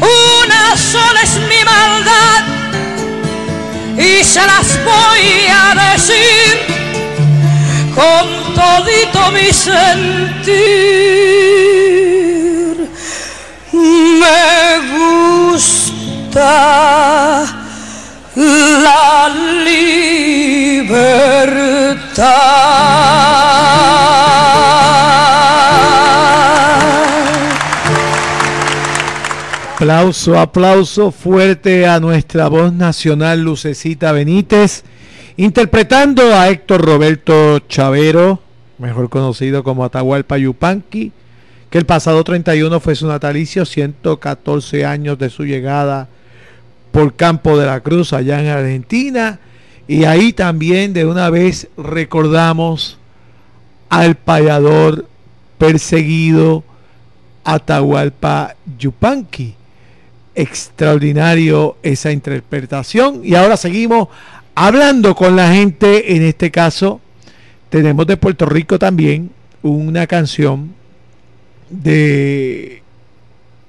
Una 0.00 0.76
sola 0.76 1.22
es 1.22 1.36
mi 1.48 1.64
maldad 1.64 2.42
y 3.96 4.24
se 4.24 4.40
las 4.40 4.78
voy 4.84 5.46
a 5.50 5.74
decir 5.92 6.66
con 7.94 8.54
todito 8.54 9.30
mi 9.32 9.52
sentir. 9.52 10.50
Me 13.72 14.78
gusta 14.92 16.50
la 18.36 19.28
libertad. 19.64 21.00
Aplauso, 29.80 30.38
aplauso 30.38 31.10
fuerte 31.10 31.86
a 31.86 32.00
nuestra 32.00 32.48
voz 32.48 32.70
nacional 32.70 33.40
Lucecita 33.40 34.12
Benítez, 34.12 34.84
interpretando 35.38 36.34
a 36.34 36.50
Héctor 36.50 36.84
Roberto 36.84 37.60
Chavero, 37.60 38.42
mejor 38.76 39.08
conocido 39.08 39.64
como 39.64 39.82
Atahualpa 39.82 40.36
Yupanqui, 40.36 41.12
que 41.70 41.78
el 41.78 41.86
pasado 41.86 42.22
31 42.22 42.78
fue 42.78 42.94
su 42.94 43.06
natalicio, 43.06 43.64
114 43.64 44.84
años 44.84 45.18
de 45.18 45.30
su 45.30 45.46
llegada 45.46 46.08
por 46.92 47.14
Campo 47.14 47.56
de 47.56 47.64
la 47.64 47.80
Cruz 47.80 48.12
allá 48.12 48.38
en 48.38 48.48
Argentina. 48.48 49.40
Y 49.88 50.04
ahí 50.04 50.34
también 50.34 50.92
de 50.92 51.06
una 51.06 51.30
vez 51.30 51.68
recordamos 51.78 52.98
al 53.88 54.14
payador 54.14 55.06
perseguido 55.56 56.64
Atahualpa 57.44 58.56
Yupanqui. 58.78 59.54
Extraordinario 60.34 61.76
esa 61.82 62.12
interpretación. 62.12 63.20
Y 63.24 63.34
ahora 63.34 63.56
seguimos 63.56 64.08
hablando 64.54 65.14
con 65.14 65.36
la 65.36 65.52
gente. 65.52 66.16
En 66.16 66.22
este 66.22 66.50
caso, 66.50 67.00
tenemos 67.68 68.06
de 68.06 68.16
Puerto 68.16 68.46
Rico 68.46 68.78
también 68.78 69.30
una 69.62 70.06
canción 70.06 70.74
de 71.68 72.82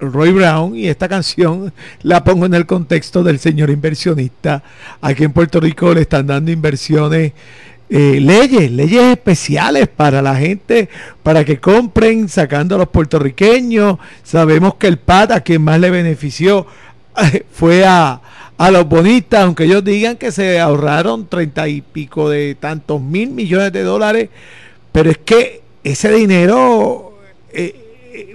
Roy 0.01 0.31
Brown 0.31 0.75
y 0.75 0.87
esta 0.87 1.07
canción 1.07 1.71
la 2.01 2.23
pongo 2.23 2.47
en 2.47 2.55
el 2.55 2.65
contexto 2.65 3.23
del 3.23 3.39
señor 3.39 3.69
inversionista. 3.69 4.63
Aquí 4.99 5.23
en 5.23 5.31
Puerto 5.31 5.59
Rico 5.59 5.93
le 5.93 6.01
están 6.01 6.27
dando 6.27 6.51
inversiones, 6.51 7.33
eh, 7.93 8.21
leyes, 8.21 8.71
leyes 8.71 9.03
especiales 9.03 9.89
para 9.89 10.21
la 10.21 10.33
gente, 10.37 10.87
para 11.23 11.43
que 11.43 11.59
compren, 11.59 12.29
sacando 12.29 12.75
a 12.75 12.77
los 12.77 12.87
puertorriqueños. 12.87 13.97
Sabemos 14.23 14.75
que 14.75 14.87
el 14.87 14.97
PAT 14.97 15.31
a 15.31 15.41
quien 15.41 15.61
más 15.61 15.77
le 15.77 15.91
benefició 15.91 16.65
fue 17.51 17.83
a, 17.83 18.21
a 18.57 18.71
los 18.71 18.87
bonistas, 18.87 19.43
aunque 19.43 19.65
ellos 19.65 19.83
digan 19.83 20.15
que 20.15 20.31
se 20.31 20.61
ahorraron 20.61 21.27
treinta 21.27 21.67
y 21.67 21.81
pico 21.81 22.29
de 22.29 22.55
tantos 22.57 23.01
mil 23.01 23.31
millones 23.31 23.73
de 23.73 23.83
dólares, 23.83 24.29
pero 24.93 25.11
es 25.11 25.17
que 25.17 25.61
ese 25.83 26.13
dinero... 26.13 27.17
Eh, 27.51 27.75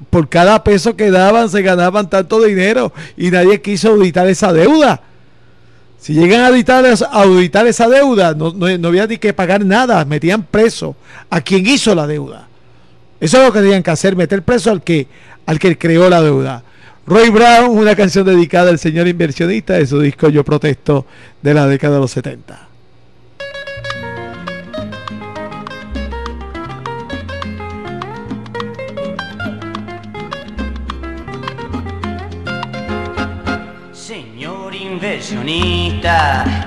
por 0.09 0.31
cada 0.31 0.65
peso 0.65 0.97
que 0.97 1.11
daban 1.11 1.51
se 1.51 1.61
ganaban 1.61 2.09
tanto 2.09 2.43
dinero 2.43 2.95
y 3.17 3.31
nadie 3.31 3.61
quiso 3.61 3.91
auditar 3.91 4.27
esa 4.27 4.51
deuda. 4.53 5.03
Si 6.07 6.13
llegan 6.13 6.43
a 6.43 6.47
auditar, 6.47 7.67
esa 7.67 7.89
deuda, 7.89 8.33
no, 8.33 8.53
no, 8.53 8.89
había 8.89 9.09
ni 9.09 9.19
que 9.19 9.33
pagar 9.33 9.65
nada, 9.65 10.05
metían 10.05 10.45
preso 10.45 10.95
a 11.29 11.41
quien 11.41 11.67
hizo 11.67 11.97
la 11.97 12.07
deuda. 12.07 12.47
Eso 13.19 13.39
es 13.39 13.45
lo 13.45 13.53
que 13.53 13.59
tenían 13.59 13.83
que 13.83 13.91
hacer, 13.91 14.15
meter 14.15 14.45
preso 14.45 14.71
al 14.71 14.85
que, 14.85 15.09
al 15.47 15.59
que 15.59 15.77
creó 15.77 16.09
la 16.09 16.23
deuda. 16.23 16.63
Roy 17.09 17.31
Brown, 17.31 17.77
una 17.77 17.97
canción 17.97 18.25
dedicada 18.25 18.71
al 18.71 18.79
señor 18.79 19.09
inversionista 19.09 19.73
de 19.73 19.85
su 19.85 19.99
disco 19.99 20.29
Yo 20.29 20.45
Protesto 20.45 21.07
de 21.43 21.55
la 21.55 21.67
década 21.67 21.95
de 21.95 22.01
los 22.03 22.13
70. 22.13 22.69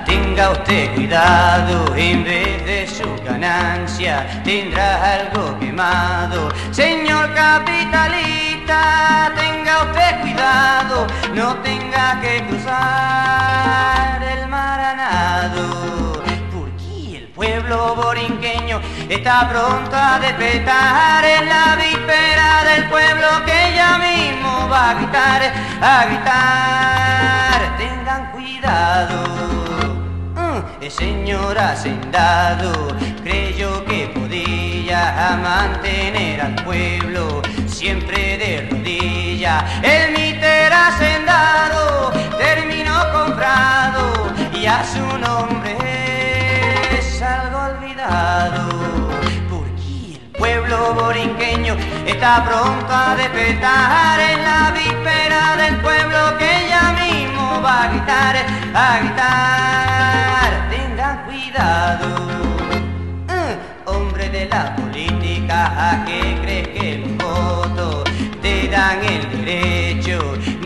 Tenga 0.04 0.50
usted 0.50 0.94
cuidado, 0.94 1.96
en 1.96 2.24
vez 2.24 2.62
de 2.66 2.86
su 2.86 3.08
ganancia 3.24 4.42
tendrá 4.44 5.14
algo 5.14 5.58
quemado. 5.58 6.50
Señor 6.70 7.32
capitalista, 7.34 9.32
tenga 9.34 9.84
usted 9.84 10.20
cuidado, 10.20 11.06
no 11.34 11.56
tenga 11.62 12.20
que 12.20 12.44
cruzar 12.48 14.22
el 14.22 14.46
maranado. 14.46 16.22
Porque 16.52 17.16
el 17.16 17.28
pueblo 17.28 17.94
borinqueño 17.94 18.82
está 19.08 19.48
pronto 19.48 19.96
a 19.96 20.18
despertar 20.20 21.24
en 21.24 21.48
la 21.48 21.76
víspera 21.76 22.64
del 22.64 22.84
pueblo 22.90 23.26
que 23.46 23.72
ya 23.74 23.96
mismo 23.96 24.68
va 24.68 24.90
a 24.90 24.94
gritar, 24.94 25.52
a 25.80 26.04
gritar. 26.04 27.69
Cuidado. 28.10 29.22
El 30.80 30.90
señor 30.90 31.56
hacendado 31.56 32.72
creyó 33.22 33.84
que 33.84 34.08
podía 34.08 35.38
mantener 35.40 36.40
al 36.40 36.56
pueblo 36.64 37.40
siempre 37.68 38.36
de 38.36 38.68
rodillas. 38.68 39.62
El 39.84 40.10
míter 40.10 40.72
hacendado 40.72 42.10
terminó 42.36 42.98
comprado 43.12 44.32
y 44.54 44.66
a 44.66 44.82
su 44.84 45.06
nombre 45.18 45.78
es 46.98 47.22
algo 47.22 47.58
olvidado. 47.58 48.68
Pueblo 50.36 50.94
borinqueño 50.94 51.76
está 52.06 52.44
pronto 52.44 52.92
a 52.92 53.14
despertar 53.14 54.18
en 54.18 54.42
la 54.42 54.72
víspera 54.72 55.56
del 55.56 55.76
pueblo 55.80 56.38
que 56.38 56.49
va 57.62 57.84
a 57.84 57.88
gritar, 57.88 58.36
a 58.74 58.98
gritar. 58.98 60.68
Tengan 60.70 61.24
cuidado, 61.26 62.08
eh, 63.28 63.58
hombre 63.86 64.28
de 64.28 64.46
la 64.46 64.74
política, 64.76 66.02
que 66.06 66.38
crees 66.42 66.68
que 66.68 66.98
los 66.98 67.16
votos 67.18 68.04
te 68.40 68.68
dan 68.68 69.04
el 69.04 69.44
derecho 69.44 70.18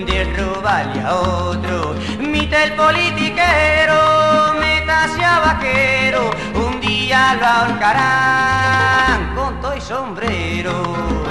de 0.06 0.24
robarle 0.36 1.00
a 1.00 1.14
otro? 1.14 1.94
Mite 2.18 2.64
el 2.64 2.72
politiquero, 2.72 4.54
metase 4.60 5.24
a 5.24 5.40
vaquero, 5.40 6.30
un 6.54 6.80
día 6.80 7.34
lo 7.40 7.46
ahorcarán 7.46 9.34
con 9.34 9.60
todo 9.60 9.76
y 9.76 9.80
sombrero. 9.80 11.23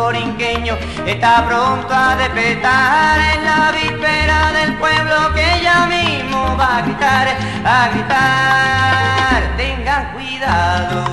Borinqueño 0.00 0.78
está 1.06 1.46
pronto 1.46 1.92
a 1.92 2.16
despertar 2.16 3.18
en 3.34 3.44
la 3.44 3.70
víspera 3.70 4.50
del 4.50 4.74
pueblo 4.78 5.34
que 5.34 5.62
ya 5.62 5.86
mismo 5.86 6.56
va 6.58 6.78
a 6.78 6.82
gritar, 6.82 7.28
a 7.64 7.88
gritar. 7.92 9.56
Tengan 9.58 10.12
cuidado, 10.14 11.04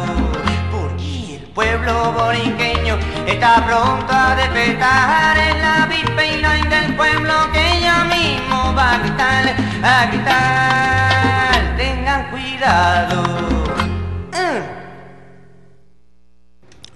porque 0.71 1.35
el 1.35 1.43
pueblo 1.53 2.13
borinqueño 2.13 2.97
está 3.27 3.65
pronto 3.65 4.13
a 4.13 4.35
despertar 4.35 5.37
en 5.37 5.61
la 5.61 5.85
víspera 5.87 6.53
del 6.69 6.95
pueblo 6.95 7.33
que 7.51 7.81
ya 7.81 8.05
mismo 8.05 8.73
va 8.73 8.93
a 8.93 8.97
gritar, 8.99 9.55
a 9.83 10.05
gritar. 10.07 11.75
Tengan 11.75 12.29
cuidado. 12.31 13.23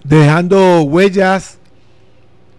Dejando 0.04 0.84
huellas, 0.84 1.61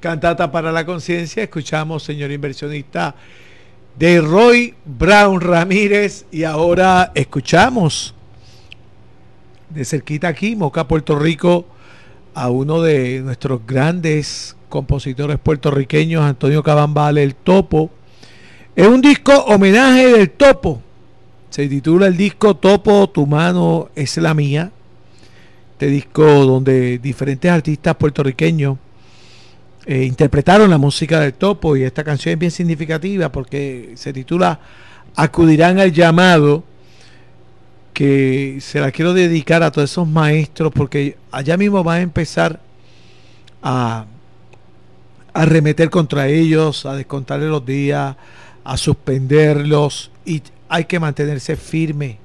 cantata 0.03 0.51
para 0.51 0.73
la 0.73 0.85
conciencia, 0.85 1.45
escuchamos, 1.45 2.03
señor 2.03 2.31
inversionista, 2.31 3.15
de 3.97 4.21
Roy 4.21 4.75
Brown 4.85 5.41
Ramírez 5.41 6.27
y 6.31 6.45
ahora 6.45 7.13
escuchamos 7.15 8.15
de 9.71 9.85
cerquita 9.85 10.29
aquí, 10.29 10.57
Moca, 10.57 10.87
Puerto 10.89 11.19
Rico, 11.19 11.67
a 12.35 12.51
uno 12.51 12.83
de 12.83 13.21
nuestros 13.21 13.65
grandes 13.67 14.57
compositores 14.69 15.39
puertorriqueños, 15.39 16.23
Antonio 16.23 16.63
Cabambale, 16.63 17.23
el 17.23 17.35
Topo. 17.35 17.91
Es 18.75 18.87
un 18.89 19.01
disco 19.01 19.33
homenaje 19.45 20.09
del 20.09 20.31
Topo. 20.31 20.83
Se 21.49 21.69
titula 21.69 22.09
el 22.09 22.17
disco 22.17 22.57
Topo, 22.57 23.09
tu 23.09 23.27
mano 23.27 23.89
es 23.95 24.17
la 24.17 24.35
mía 24.35 24.73
este 25.83 25.91
disco 25.91 26.23
donde 26.23 26.99
diferentes 26.99 27.51
artistas 27.51 27.97
puertorriqueños 27.97 28.79
eh, 29.87 30.05
interpretaron 30.05 30.71
la 30.71 30.79
música 30.79 31.21
del 31.21 31.35
topo 31.35 31.77
y 31.77 31.83
esta 31.83 32.05
canción 32.05 32.35
es 32.35 32.39
bien 32.39 32.53
significativa 32.53 33.31
porque 33.33 33.93
se 33.97 34.13
titula 34.13 34.61
Acudirán 35.15 35.79
al 35.79 35.93
llamado 35.93 36.65
que 37.93 38.59
se 38.61 38.81
la 38.81 38.91
quiero 38.91 39.13
dedicar 39.13 39.63
a 39.63 39.71
todos 39.71 39.91
esos 39.91 40.09
maestros 40.09 40.73
porque 40.73 41.17
allá 41.31 41.57
mismo 41.57 41.85
va 41.85 41.95
a 41.95 42.01
empezar 42.01 42.61
a 43.63 44.07
arremeter 45.35 45.91
contra 45.91 46.29
ellos, 46.29 46.87
a 46.87 46.95
descontarle 46.95 47.49
los 47.49 47.65
días, 47.65 48.17
a 48.65 48.77
suspenderlos 48.77 50.11
y 50.25 50.43
hay 50.69 50.85
que 50.85 50.99
mantenerse 51.01 51.57
firme, 51.57 52.19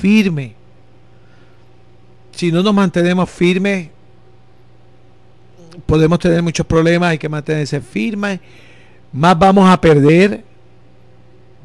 firme. 0.00 0.54
Si 2.32 2.50
no 2.50 2.62
nos 2.62 2.74
mantenemos 2.74 3.30
firmes, 3.30 3.90
podemos 5.86 6.18
tener 6.18 6.42
muchos 6.42 6.66
problemas, 6.66 7.10
hay 7.10 7.18
que 7.18 7.28
mantenerse 7.28 7.80
firmes, 7.80 8.40
más 9.12 9.38
vamos 9.38 9.68
a 9.68 9.80
perder, 9.80 10.44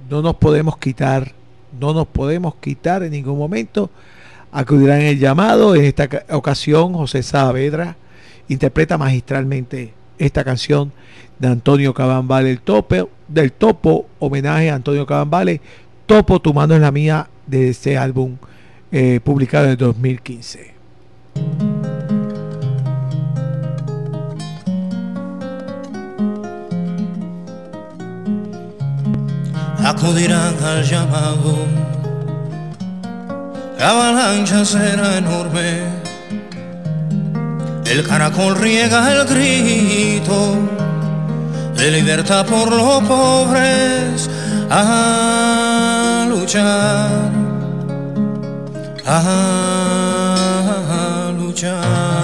no 0.09 0.21
nos 0.21 0.35
podemos 0.35 0.77
quitar, 0.77 1.31
no 1.79 1.93
nos 1.93 2.07
podemos 2.07 2.55
quitar 2.55 3.03
en 3.03 3.11
ningún 3.11 3.37
momento. 3.37 3.89
Acudirán 4.51 5.01
el 5.01 5.19
llamado, 5.19 5.75
en 5.75 5.83
esta 5.83 6.07
ocasión 6.29 6.93
José 6.93 7.21
Saavedra 7.21 7.97
interpreta 8.47 8.97
magistralmente 8.97 9.93
esta 10.17 10.43
canción 10.43 10.91
de 11.39 11.49
Antonio 11.49 11.93
Cabambale 11.93 12.51
el 12.51 12.61
tope, 12.61 13.05
del 13.27 13.51
Topo, 13.51 14.07
homenaje 14.19 14.69
a 14.69 14.75
Antonio 14.75 15.05
Cabambale, 15.05 15.61
Topo, 16.05 16.39
tu 16.39 16.53
mano 16.53 16.73
es 16.73 16.81
la 16.81 16.91
mía 16.91 17.27
de 17.45 17.69
este 17.69 17.97
álbum 17.97 18.37
eh, 18.91 19.19
publicado 19.23 19.65
en 19.65 19.71
el 19.71 19.77
2015. 19.77 21.66
Acudirán 29.97 30.53
al 30.63 30.83
llamado, 30.83 31.57
la 33.79 33.89
avalancha 33.89 34.63
será 34.63 35.17
enorme, 35.17 35.79
el 37.83 38.07
caracol 38.07 38.57
riega 38.57 39.11
el 39.11 39.25
grito 39.25 40.55
de 41.75 41.89
libertad 41.89 42.45
por 42.45 42.71
los 42.71 43.03
pobres 43.05 44.29
a 44.69 46.27
luchar 46.29 47.31
a 49.03 51.31
luchar. 51.35 52.16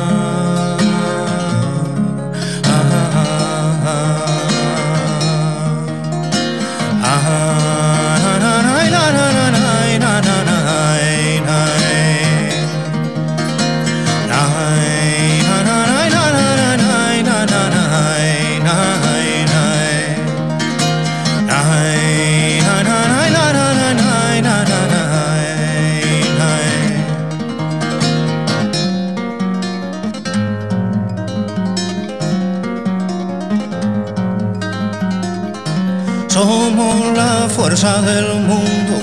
Somos 36.34 37.16
la 37.16 37.48
fuerza 37.48 38.02
del 38.02 38.26
mundo, 38.42 38.96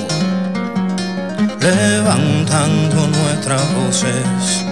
levantando 1.61 3.07
nuestras 3.07 3.63
voces. 3.77 4.65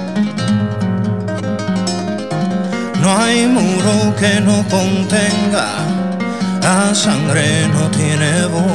No 3.01 3.17
hay 3.17 3.47
muro 3.47 4.13
que 4.19 4.41
no 4.41 4.65
contenga, 4.69 5.69
la 6.61 6.93
sangre 6.97 7.69
no 7.69 7.89
tiene 7.93 8.47
bordes. 8.47 8.75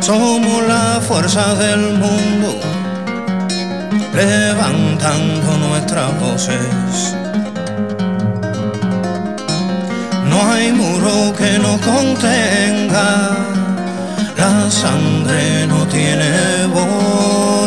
Somos 0.00 0.66
la 0.66 0.98
fuerza 1.06 1.54
del 1.56 1.92
mundo, 1.92 2.58
levantando 4.14 5.58
nuestras 5.58 6.18
voces. 6.20 7.13
No 10.34 10.50
hay 10.50 10.72
muro 10.72 11.32
que 11.38 11.60
no 11.60 11.78
contenga, 11.80 13.36
la 14.36 14.68
sangre 14.68 15.64
no 15.68 15.86
tiene 15.86 16.66
borde. 16.74 17.63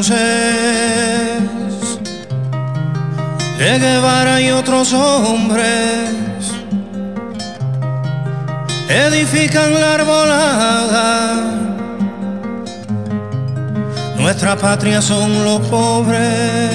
Betances, 0.00 0.16
de 3.58 3.78
Guevara 3.78 4.40
y 4.40 4.50
otros 4.50 4.94
hombres 4.94 6.52
edifican 8.88 9.74
la 9.74 9.94
arbolada. 9.94 11.34
Nuestra 14.16 14.56
patria 14.56 15.02
son 15.02 15.44
los 15.44 15.60
pobres. 15.68 16.70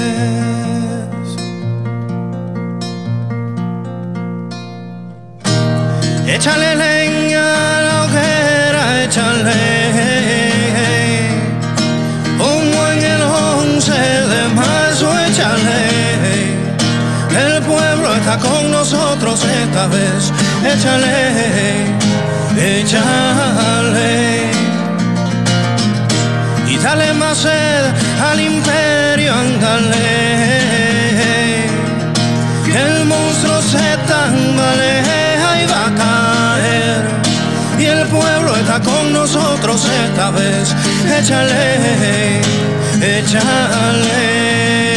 Échale 6.28 6.76
leña 6.76 7.78
a 7.78 7.82
la 7.82 8.04
hoguera, 8.04 9.04
échale 9.04 9.75
está 18.26 18.40
con 18.40 18.72
nosotros 18.72 19.40
esta 19.44 19.86
vez. 19.86 20.32
Échale, 20.64 21.86
échale. 22.58 24.52
Y 26.68 26.78
dale 26.78 27.14
más 27.14 27.38
sed 27.38 27.86
al 28.28 28.40
imperio, 28.40 29.32
ándale. 29.32 30.08
El 32.84 33.06
monstruo 33.06 33.62
se 33.62 33.98
tambalea 34.08 35.62
y 35.62 35.66
va 35.68 35.86
a 35.86 35.94
caer. 36.04 37.04
Y 37.78 37.86
el 37.86 38.08
pueblo 38.08 38.56
está 38.56 38.80
con 38.82 39.14
nosotros 39.14 39.88
esta 40.08 40.32
vez. 40.32 40.76
Échale, 41.20 42.42
échale. 43.20 44.95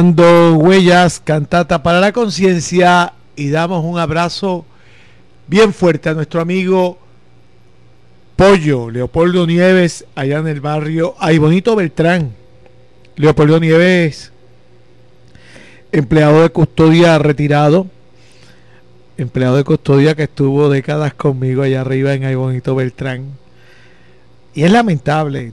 Huellas, 0.00 1.20
cantata 1.20 1.82
para 1.82 2.00
la 2.00 2.12
conciencia 2.12 3.12
y 3.36 3.50
damos 3.50 3.84
un 3.84 3.98
abrazo 3.98 4.64
bien 5.46 5.74
fuerte 5.74 6.08
a 6.08 6.14
nuestro 6.14 6.40
amigo 6.40 6.98
Pollo, 8.34 8.88
Leopoldo 8.88 9.46
Nieves, 9.46 10.06
allá 10.14 10.38
en 10.38 10.48
el 10.48 10.62
barrio 10.62 11.14
Ay 11.18 11.36
Bonito 11.36 11.76
Beltrán. 11.76 12.32
Leopoldo 13.16 13.60
Nieves, 13.60 14.32
empleado 15.92 16.40
de 16.40 16.48
custodia 16.48 17.18
retirado, 17.18 17.86
empleado 19.18 19.56
de 19.56 19.64
custodia 19.64 20.14
que 20.14 20.22
estuvo 20.22 20.70
décadas 20.70 21.12
conmigo 21.12 21.60
allá 21.60 21.82
arriba 21.82 22.14
en 22.14 22.24
Ay 22.24 22.36
Bonito 22.36 22.74
Beltrán. 22.74 23.26
Y 24.54 24.62
es 24.62 24.72
lamentable, 24.72 25.52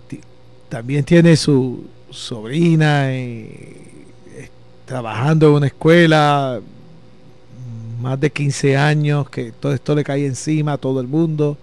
también 0.69 1.03
tiene 1.03 1.35
su, 1.35 1.85
sobrina 2.09 3.13
trabajando 4.87 5.49
en 5.49 5.53
una 5.53 5.67
escuela, 5.67 6.61
más 8.01 8.19
de 8.19 8.31
15 8.31 8.77
años, 8.77 9.29
que 9.29 9.51
todo 9.51 9.73
esto 9.73 9.93
le 9.93 10.03
cae 10.03 10.25
encima 10.25 10.73
a 10.73 10.77
todo 10.77 11.01
el 11.01 11.07
mundo. 11.07 11.57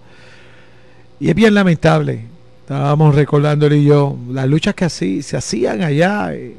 Y 1.19 1.29
es 1.29 1.35
bien 1.35 1.55
lamentable. 1.55 2.25
Estábamos 2.61 3.15
recordándole 3.15 3.77
y 3.77 3.85
yo, 3.85 4.15
las 4.29 4.47
luchas 4.47 4.75
que 4.75 4.85
así 4.85 5.23
se 5.23 5.37
hacían 5.37 5.81
allá, 5.81 6.33
eh, 6.33 6.55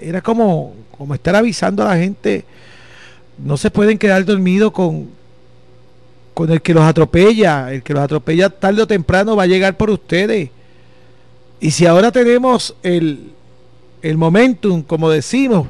era 0.00 0.20
como, 0.20 0.74
como 0.98 1.14
estar 1.14 1.36
avisando 1.36 1.84
a 1.84 1.94
la 1.94 1.96
gente, 1.96 2.44
no 3.38 3.56
se 3.56 3.70
pueden 3.70 3.96
quedar 3.96 4.24
dormidos 4.24 4.72
con, 4.72 5.08
con 6.34 6.50
el 6.50 6.60
que 6.60 6.74
los 6.74 6.82
atropella, 6.82 7.72
el 7.72 7.84
que 7.84 7.94
los 7.94 8.02
atropella 8.02 8.50
tarde 8.50 8.82
o 8.82 8.86
temprano 8.86 9.36
va 9.36 9.44
a 9.44 9.46
llegar 9.46 9.76
por 9.76 9.90
ustedes. 9.90 10.50
Y 11.60 11.70
si 11.70 11.86
ahora 11.86 12.10
tenemos 12.10 12.74
el, 12.82 13.30
el 14.02 14.16
momentum, 14.16 14.82
como 14.82 15.08
decimos, 15.08 15.68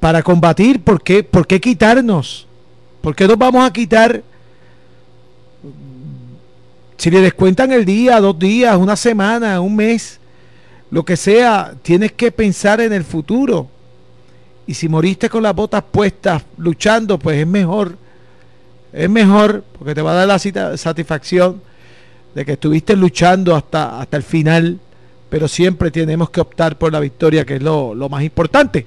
para 0.00 0.22
combatir, 0.22 0.80
¿por 0.82 1.02
qué, 1.02 1.22
¿por 1.22 1.46
qué 1.46 1.60
quitarnos? 1.60 2.46
¿Por 3.00 3.14
qué 3.14 3.26
nos 3.26 3.38
vamos 3.38 3.64
a 3.64 3.72
quitar? 3.72 4.22
Si 6.96 7.10
le 7.10 7.20
descuentan 7.20 7.72
el 7.72 7.84
día, 7.84 8.20
dos 8.20 8.38
días, 8.38 8.76
una 8.76 8.96
semana, 8.96 9.60
un 9.60 9.76
mes, 9.76 10.18
lo 10.90 11.04
que 11.04 11.16
sea, 11.16 11.74
tienes 11.82 12.12
que 12.12 12.32
pensar 12.32 12.80
en 12.80 12.92
el 12.92 13.04
futuro. 13.04 13.68
Y 14.66 14.74
si 14.74 14.88
moriste 14.88 15.28
con 15.28 15.42
las 15.42 15.54
botas 15.54 15.84
puestas 15.90 16.42
luchando, 16.56 17.18
pues 17.18 17.38
es 17.38 17.46
mejor. 17.46 17.96
Es 18.92 19.10
mejor 19.10 19.62
porque 19.78 19.94
te 19.94 20.02
va 20.02 20.12
a 20.12 20.26
dar 20.26 20.28
la 20.28 20.76
satisfacción 20.76 21.62
de 22.34 22.44
que 22.44 22.52
estuviste 22.52 22.96
luchando 22.96 23.54
hasta, 23.54 24.00
hasta 24.00 24.16
el 24.16 24.22
final, 24.22 24.78
pero 25.28 25.48
siempre 25.48 25.90
tenemos 25.90 26.30
que 26.30 26.40
optar 26.40 26.78
por 26.78 26.92
la 26.92 27.00
victoria, 27.00 27.44
que 27.44 27.56
es 27.56 27.62
lo, 27.62 27.94
más 28.08 28.22
importante. 28.22 28.86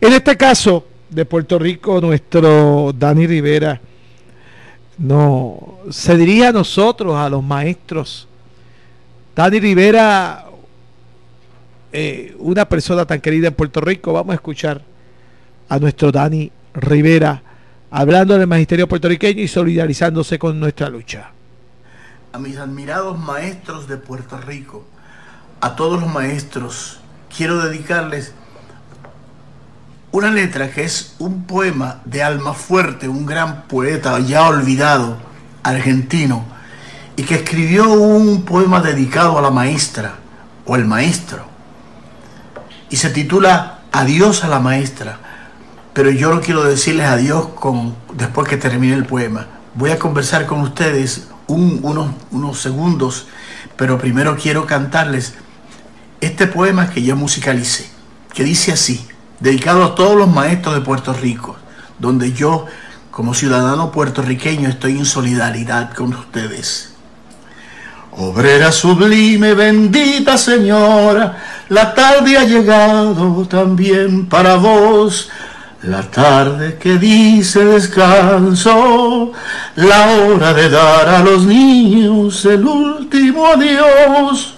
En 0.00 0.12
este 0.12 0.36
caso 0.36 0.86
de 1.08 1.24
Puerto 1.24 1.58
Rico, 1.58 2.00
nuestro 2.00 2.92
Dani 2.96 3.26
Rivera 3.26 3.80
no 4.98 5.78
se 5.90 6.16
dirige 6.16 6.46
a 6.46 6.52
nosotros, 6.52 7.16
a 7.16 7.28
los 7.28 7.42
maestros. 7.42 8.28
Dani 9.34 9.58
Rivera, 9.58 10.46
eh, 11.92 12.34
una 12.38 12.68
persona 12.68 13.04
tan 13.04 13.20
querida 13.20 13.48
en 13.48 13.54
Puerto 13.54 13.80
Rico, 13.80 14.12
vamos 14.12 14.32
a 14.32 14.36
escuchar 14.36 14.82
a 15.68 15.78
nuestro 15.78 16.12
Dani 16.12 16.50
Rivera 16.74 17.42
hablando 17.90 18.38
del 18.38 18.46
magisterio 18.46 18.88
puertorriqueño 18.88 19.42
y 19.42 19.48
solidarizándose 19.48 20.38
con 20.38 20.60
nuestra 20.60 20.88
lucha 20.88 21.32
a 22.32 22.38
mis 22.38 22.56
admirados 22.58 23.18
maestros 23.18 23.88
de 23.88 23.96
Puerto 23.96 24.38
Rico, 24.38 24.84
a 25.60 25.76
todos 25.76 26.00
los 26.00 26.12
maestros, 26.12 27.00
quiero 27.34 27.62
dedicarles 27.62 28.32
una 30.12 30.30
letra 30.30 30.70
que 30.70 30.82
es 30.82 31.14
un 31.18 31.44
poema 31.44 32.00
de 32.04 32.22
Alma 32.22 32.52
Fuerte, 32.52 33.08
un 33.08 33.26
gran 33.26 33.62
poeta 33.62 34.18
ya 34.18 34.48
olvidado, 34.48 35.18
argentino, 35.62 36.44
y 37.16 37.22
que 37.22 37.36
escribió 37.36 37.90
un 37.92 38.44
poema 38.44 38.80
dedicado 38.80 39.38
a 39.38 39.42
la 39.42 39.50
maestra 39.50 40.14
o 40.66 40.74
el 40.74 40.84
maestro. 40.84 41.44
Y 42.88 42.96
se 42.96 43.10
titula 43.10 43.80
Adiós 43.92 44.44
a 44.44 44.48
la 44.48 44.60
maestra. 44.60 45.18
Pero 45.92 46.10
yo 46.10 46.32
no 46.32 46.40
quiero 46.40 46.62
decirles 46.62 47.06
adiós 47.06 47.48
con, 47.48 47.96
después 48.14 48.48
que 48.48 48.56
termine 48.56 48.94
el 48.94 49.04
poema. 49.04 49.46
Voy 49.74 49.90
a 49.90 49.98
conversar 49.98 50.46
con 50.46 50.60
ustedes 50.60 51.28
unos, 51.48 52.10
unos 52.30 52.60
segundos, 52.60 53.26
pero 53.76 53.98
primero 53.98 54.36
quiero 54.36 54.66
cantarles 54.66 55.34
este 56.20 56.46
poema 56.46 56.90
que 56.90 57.02
yo 57.02 57.16
musicalicé, 57.16 57.88
que 58.34 58.44
dice 58.44 58.72
así, 58.72 59.06
dedicado 59.40 59.84
a 59.84 59.94
todos 59.94 60.16
los 60.16 60.28
maestros 60.28 60.74
de 60.74 60.80
Puerto 60.82 61.12
Rico, 61.12 61.56
donde 61.98 62.32
yo, 62.32 62.66
como 63.10 63.34
ciudadano 63.34 63.90
puertorriqueño, 63.90 64.68
estoy 64.68 64.98
en 64.98 65.06
solidaridad 65.06 65.92
con 65.94 66.14
ustedes. 66.14 66.90
Obrera 68.12 68.72
sublime, 68.72 69.54
bendita 69.54 70.36
señora, 70.36 71.64
la 71.68 71.94
tarde 71.94 72.36
ha 72.36 72.44
llegado 72.44 73.46
también 73.46 74.26
para 74.26 74.56
vos. 74.56 75.30
La 75.82 76.02
tarde 76.02 76.76
que 76.76 76.98
dice 76.98 77.64
descanso, 77.64 79.32
la 79.76 80.10
hora 80.10 80.52
de 80.52 80.68
dar 80.68 81.08
a 81.08 81.20
los 81.20 81.46
niños 81.46 82.44
el 82.44 82.66
último 82.66 83.46
adiós. 83.46 84.56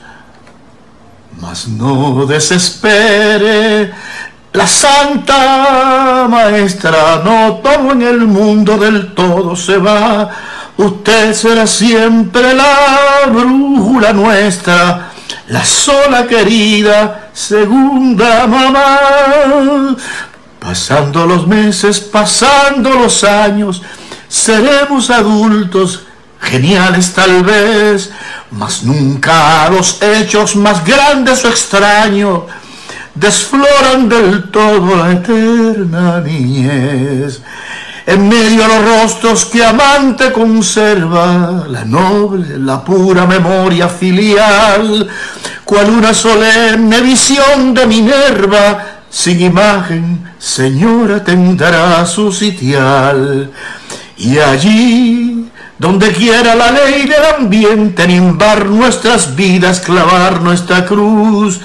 Mas 1.43 1.67
no 1.67 2.25
desespere. 2.25 3.93
La 4.53 4.67
santa 4.67 6.27
maestra, 6.29 7.21
no 7.25 7.55
todo 7.55 7.93
en 7.93 8.03
el 8.03 8.21
mundo 8.21 8.79
del 8.79 9.13
todo 9.13 9.57
se 9.57 9.77
va. 9.77 10.31
Usted 10.77 11.35
será 11.35 11.67
siempre 11.67 12.55
la 12.55 13.27
brújula 13.29 14.13
nuestra, 14.13 15.11
la 15.49 15.65
sola 15.65 16.27
querida 16.27 17.31
segunda 17.33 18.47
mamá. 18.47 19.97
Pasando 20.61 21.27
los 21.27 21.47
meses, 21.49 21.99
pasando 21.99 22.91
los 22.91 23.25
años, 23.25 23.83
seremos 24.29 25.11
adultos, 25.11 26.05
geniales 26.43 27.13
tal 27.13 27.43
vez, 27.43 28.11
mas 28.51 28.83
nunca 28.83 29.69
los 29.71 30.03
hechos 30.03 30.57
más 30.57 30.85
grandes 30.85 31.45
o 31.45 31.49
extraños 31.49 32.43
desfloran 33.15 34.09
del 34.09 34.51
todo 34.51 34.97
la 34.97 35.13
eterna 35.13 36.21
niñez. 36.21 37.41
En 38.05 38.29
medio 38.29 38.63
de 38.63 38.69
los 38.69 38.85
rostros 38.85 39.45
que 39.45 39.65
amante 39.65 40.33
conserva 40.33 41.65
la 41.69 41.85
noble, 41.85 42.59
la 42.59 42.83
pura 42.83 43.27
memoria 43.27 43.89
filial, 43.89 45.09
cual 45.65 45.89
una 45.91 46.13
solemne 46.13 47.01
visión 47.01 47.73
de 47.73 47.87
Minerva, 47.87 48.87
sin 49.09 49.41
imagen, 49.41 50.25
señora, 50.37 51.23
tendrá 51.23 52.05
su 52.05 52.33
sitial. 52.33 53.53
Y 54.17 54.39
allí, 54.39 55.22
donde 55.83 56.13
quiera 56.13 56.55
la 56.55 56.71
ley 56.71 57.09
del 57.09 57.25
ambiente 57.41 58.07
nimbar 58.07 58.67
nuestras 58.67 59.35
vidas, 59.35 59.81
clavar 59.81 60.41
nuestra 60.41 60.85
cruz, 60.87 61.59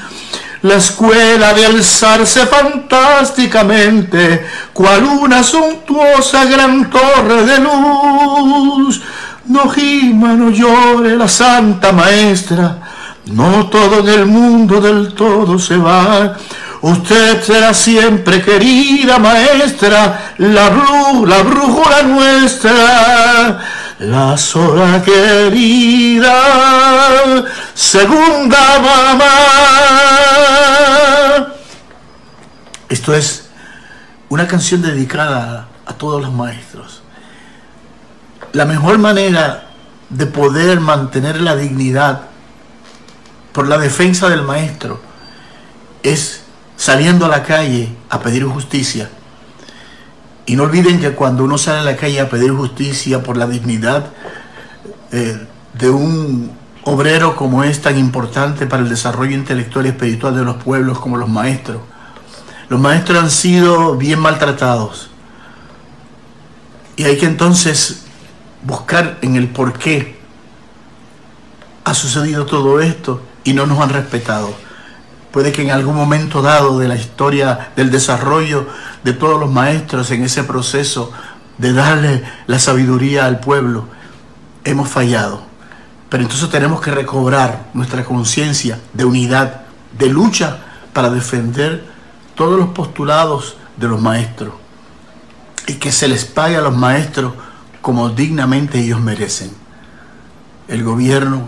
la 0.63 0.78
escuela 0.78 1.53
de 1.53 1.68
alzarse 1.68 2.47
fantásticamente, 2.47 4.43
cual 4.74 5.03
una 5.03 5.43
suntuosa 5.43 6.45
gran 6.45 6.89
torre 6.89 7.45
de 7.45 7.59
luz. 7.59 9.03
No 9.45 9.70
gima, 9.70 10.34
no 10.34 10.49
llore 10.49 11.15
la 11.15 11.28
santa 11.28 11.91
maestra, 11.91 12.80
no 13.28 13.68
todo 13.68 13.99
en 13.99 14.09
el 14.09 14.26
mundo 14.26 14.82
del 14.82 15.13
todo 15.13 15.59
se 15.59 15.78
va. 15.78 16.36
Usted 16.82 17.43
será 17.43 17.72
siempre 17.72 18.41
querida 18.41 19.20
maestra, 19.20 20.34
la, 20.39 20.72
la 21.24 21.43
brújula 21.43 22.01
nuestra, 22.01 23.59
la 24.00 24.38
sola 24.38 25.02
querida, 25.04 26.34
segunda 27.74 28.80
mamá. 28.80 29.26
Esto 32.89 33.16
es 33.16 33.50
una 34.30 34.48
canción 34.48 34.82
dedicada 34.82 35.68
a 35.86 35.93
todos 35.93 36.22
los 36.22 36.32
maestros. 36.32 37.02
La 38.54 38.66
mejor 38.66 38.98
manera 39.00 39.70
de 40.10 40.26
poder 40.26 40.80
mantener 40.80 41.41
la 41.41 41.56
dignidad 41.56 42.22
por 43.52 43.68
la 43.68 43.78
defensa 43.78 44.30
del 44.30 44.43
maestro 44.43 45.02
es 46.04 46.43
saliendo 46.78 47.26
a 47.26 47.30
la 47.30 47.43
calle 47.43 47.89
a 48.10 48.20
pedir 48.20 48.45
justicia. 48.45 49.10
Y 50.48 50.56
no 50.56 50.64
olviden 50.64 51.00
que 51.00 51.12
cuando 51.12 51.43
uno 51.43 51.58
sale 51.58 51.80
a 51.80 51.84
la 51.84 51.98
calle 51.98 52.22
a 52.22 52.30
pedir 52.30 52.52
justicia 52.52 53.22
por 53.22 53.36
la 53.36 53.45
dignidad 53.45 54.08
eh, 55.12 55.45
de 55.74 55.89
un 55.89 56.52
obrero 56.84 57.36
como 57.36 57.66
es 57.66 57.82
tan 57.82 58.00
importante 58.00 58.66
para 58.66 58.82
el 58.82 58.88
desarrollo 58.88 59.36
intelectual 59.36 59.86
y 59.86 59.89
espiritual 59.89 60.36
de 60.36 60.45
los 60.45 60.56
pueblos 60.56 61.00
como 61.00 61.18
los 61.18 61.28
maestros, 61.28 61.82
los 62.70 62.80
maestros 62.80 63.22
han 63.22 63.30
sido 63.30 63.98
bien 63.98 64.20
maltratados. 64.20 65.10
Y 66.95 67.04
hay 67.04 67.18
que 67.18 67.26
entonces 67.26 68.06
buscar 68.64 69.18
en 69.22 69.36
el 69.36 69.50
por 69.50 69.74
qué 69.74 70.18
ha 71.84 71.93
sucedido 71.93 72.45
todo 72.45 72.80
esto 72.80 73.22
y 73.43 73.54
no 73.54 73.66
nos 73.66 73.80
han 73.80 73.89
respetado. 73.89 74.66
Puede 75.38 75.51
que 75.51 75.61
en 75.61 75.69
algún 75.69 75.95
momento 75.95 76.41
dado 76.41 76.79
de 76.79 76.88
la 76.88 76.95
historia 76.95 77.69
del 77.75 77.91
desarrollo 77.91 78.65
de 79.03 79.13
todos 79.13 79.39
los 79.39 79.51
maestros 79.51 80.09
en 80.09 80.23
ese 80.23 80.43
proceso 80.43 81.11
de 81.59 81.73
darle 81.73 82.23
la 82.47 82.57
sabiduría 82.57 83.27
al 83.27 83.39
pueblo, 83.39 83.85
hemos 84.63 84.89
fallado. 84.89 85.43
Pero 86.09 86.23
entonces 86.23 86.49
tenemos 86.49 86.81
que 86.81 86.89
recobrar 86.89 87.67
nuestra 87.75 88.03
conciencia 88.03 88.79
de 88.93 89.05
unidad, 89.05 89.61
de 89.95 90.09
lucha 90.09 90.57
para 90.91 91.11
defender 91.11 91.85
todos 92.33 92.57
los 92.57 92.69
postulados 92.69 93.57
de 93.75 93.89
los 93.89 94.01
maestros 94.01 94.55
y 95.67 95.73
que 95.73 95.91
se 95.91 96.07
les 96.07 96.25
pague 96.25 96.57
a 96.57 96.61
los 96.61 96.75
maestros 96.75 97.33
como 97.83 98.09
dignamente 98.09 98.79
ellos 98.79 98.99
merecen. 98.99 99.51
El 100.67 100.83
gobierno 100.83 101.47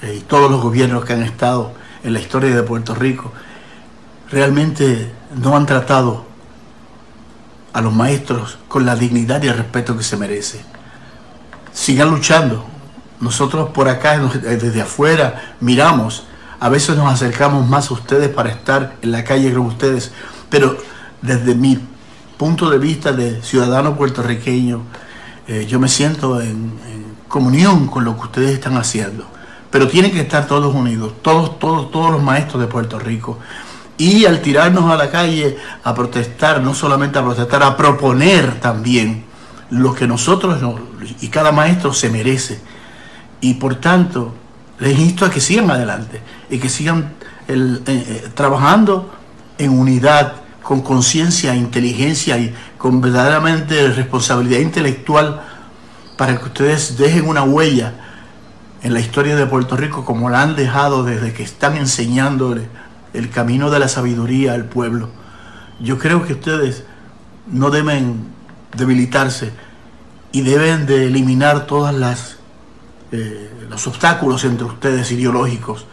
eh, 0.00 0.18
y 0.18 0.20
todos 0.20 0.48
los 0.48 0.62
gobiernos 0.62 1.04
que 1.04 1.14
han 1.14 1.24
estado 1.24 1.82
en 2.04 2.12
la 2.12 2.20
historia 2.20 2.54
de 2.54 2.62
Puerto 2.62 2.94
Rico 2.94 3.32
realmente 4.30 5.10
no 5.34 5.56
han 5.56 5.66
tratado 5.66 6.24
a 7.72 7.80
los 7.80 7.92
maestros 7.92 8.58
con 8.68 8.86
la 8.86 8.94
dignidad 8.94 9.42
y 9.42 9.48
el 9.48 9.56
respeto 9.56 9.96
que 9.96 10.04
se 10.04 10.16
merece. 10.16 10.64
Sigan 11.72 12.10
luchando. 12.10 12.64
Nosotros 13.20 13.70
por 13.70 13.88
acá, 13.88 14.18
desde 14.18 14.82
afuera, 14.82 15.56
miramos. 15.60 16.24
A 16.60 16.68
veces 16.68 16.96
nos 16.96 17.12
acercamos 17.12 17.66
más 17.66 17.90
a 17.90 17.94
ustedes 17.94 18.28
para 18.28 18.50
estar 18.50 18.96
en 19.02 19.10
la 19.10 19.24
calle 19.24 19.52
con 19.52 19.66
ustedes. 19.66 20.12
Pero 20.50 20.76
desde 21.20 21.54
mi 21.54 21.80
punto 22.36 22.70
de 22.70 22.78
vista 22.78 23.12
de 23.12 23.42
ciudadano 23.42 23.96
puertorriqueño, 23.96 24.82
eh, 25.48 25.66
yo 25.68 25.80
me 25.80 25.88
siento 25.88 26.40
en, 26.40 26.78
en 26.86 27.16
comunión 27.28 27.88
con 27.88 28.04
lo 28.04 28.14
que 28.14 28.22
ustedes 28.22 28.50
están 28.52 28.76
haciendo 28.76 29.33
pero 29.74 29.88
tienen 29.88 30.12
que 30.12 30.20
estar 30.20 30.46
todos 30.46 30.72
unidos, 30.72 31.14
todos, 31.20 31.58
todos, 31.58 31.90
todos 31.90 32.12
los 32.12 32.22
maestros 32.22 32.60
de 32.60 32.68
Puerto 32.68 32.96
Rico. 32.96 33.40
Y 33.98 34.24
al 34.24 34.40
tirarnos 34.40 34.88
a 34.88 34.94
la 34.96 35.10
calle 35.10 35.56
a 35.82 35.92
protestar, 35.92 36.60
no 36.60 36.74
solamente 36.74 37.18
a 37.18 37.24
protestar, 37.24 37.64
a 37.64 37.76
proponer 37.76 38.60
también 38.60 39.24
lo 39.70 39.92
que 39.92 40.06
nosotros 40.06 40.62
y 41.20 41.26
cada 41.26 41.50
maestro 41.50 41.92
se 41.92 42.08
merece. 42.08 42.60
Y 43.40 43.54
por 43.54 43.74
tanto, 43.74 44.32
les 44.78 44.96
insto 44.96 45.24
a 45.24 45.30
que 45.30 45.40
sigan 45.40 45.68
adelante 45.68 46.20
y 46.48 46.58
que 46.58 46.68
sigan 46.68 47.14
eh, 47.48 47.80
eh, 47.84 48.28
trabajando 48.32 49.12
en 49.58 49.76
unidad, 49.76 50.34
con 50.62 50.82
conciencia, 50.82 51.52
inteligencia 51.56 52.38
y 52.38 52.54
con 52.78 53.00
verdaderamente 53.00 53.88
responsabilidad 53.88 54.60
intelectual 54.60 55.42
para 56.16 56.38
que 56.38 56.44
ustedes 56.44 56.96
dejen 56.96 57.26
una 57.26 57.42
huella 57.42 58.03
en 58.84 58.92
la 58.92 59.00
historia 59.00 59.34
de 59.34 59.46
Puerto 59.46 59.78
Rico 59.78 60.04
como 60.04 60.28
la 60.28 60.42
han 60.42 60.56
dejado 60.56 61.04
desde 61.04 61.32
que 61.32 61.42
están 61.42 61.76
enseñándole 61.78 62.68
el 63.14 63.30
camino 63.30 63.70
de 63.70 63.78
la 63.78 63.88
sabiduría 63.88 64.52
al 64.52 64.66
pueblo. 64.66 65.08
Yo 65.80 65.98
creo 65.98 66.24
que 66.26 66.34
ustedes 66.34 66.84
no 67.46 67.70
deben 67.70 68.26
debilitarse 68.76 69.52
y 70.32 70.42
deben 70.42 70.84
de 70.84 71.06
eliminar 71.06 71.66
todas 71.66 71.94
las 71.94 72.36
eh, 73.10 73.50
los 73.70 73.86
obstáculos 73.86 74.44
entre 74.44 74.66
ustedes 74.66 75.10
ideológicos. 75.10 75.86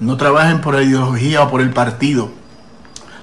No 0.00 0.16
trabajen 0.16 0.60
por 0.60 0.74
la 0.74 0.82
ideología 0.82 1.42
o 1.42 1.50
por 1.50 1.60
el 1.60 1.70
partido. 1.70 2.28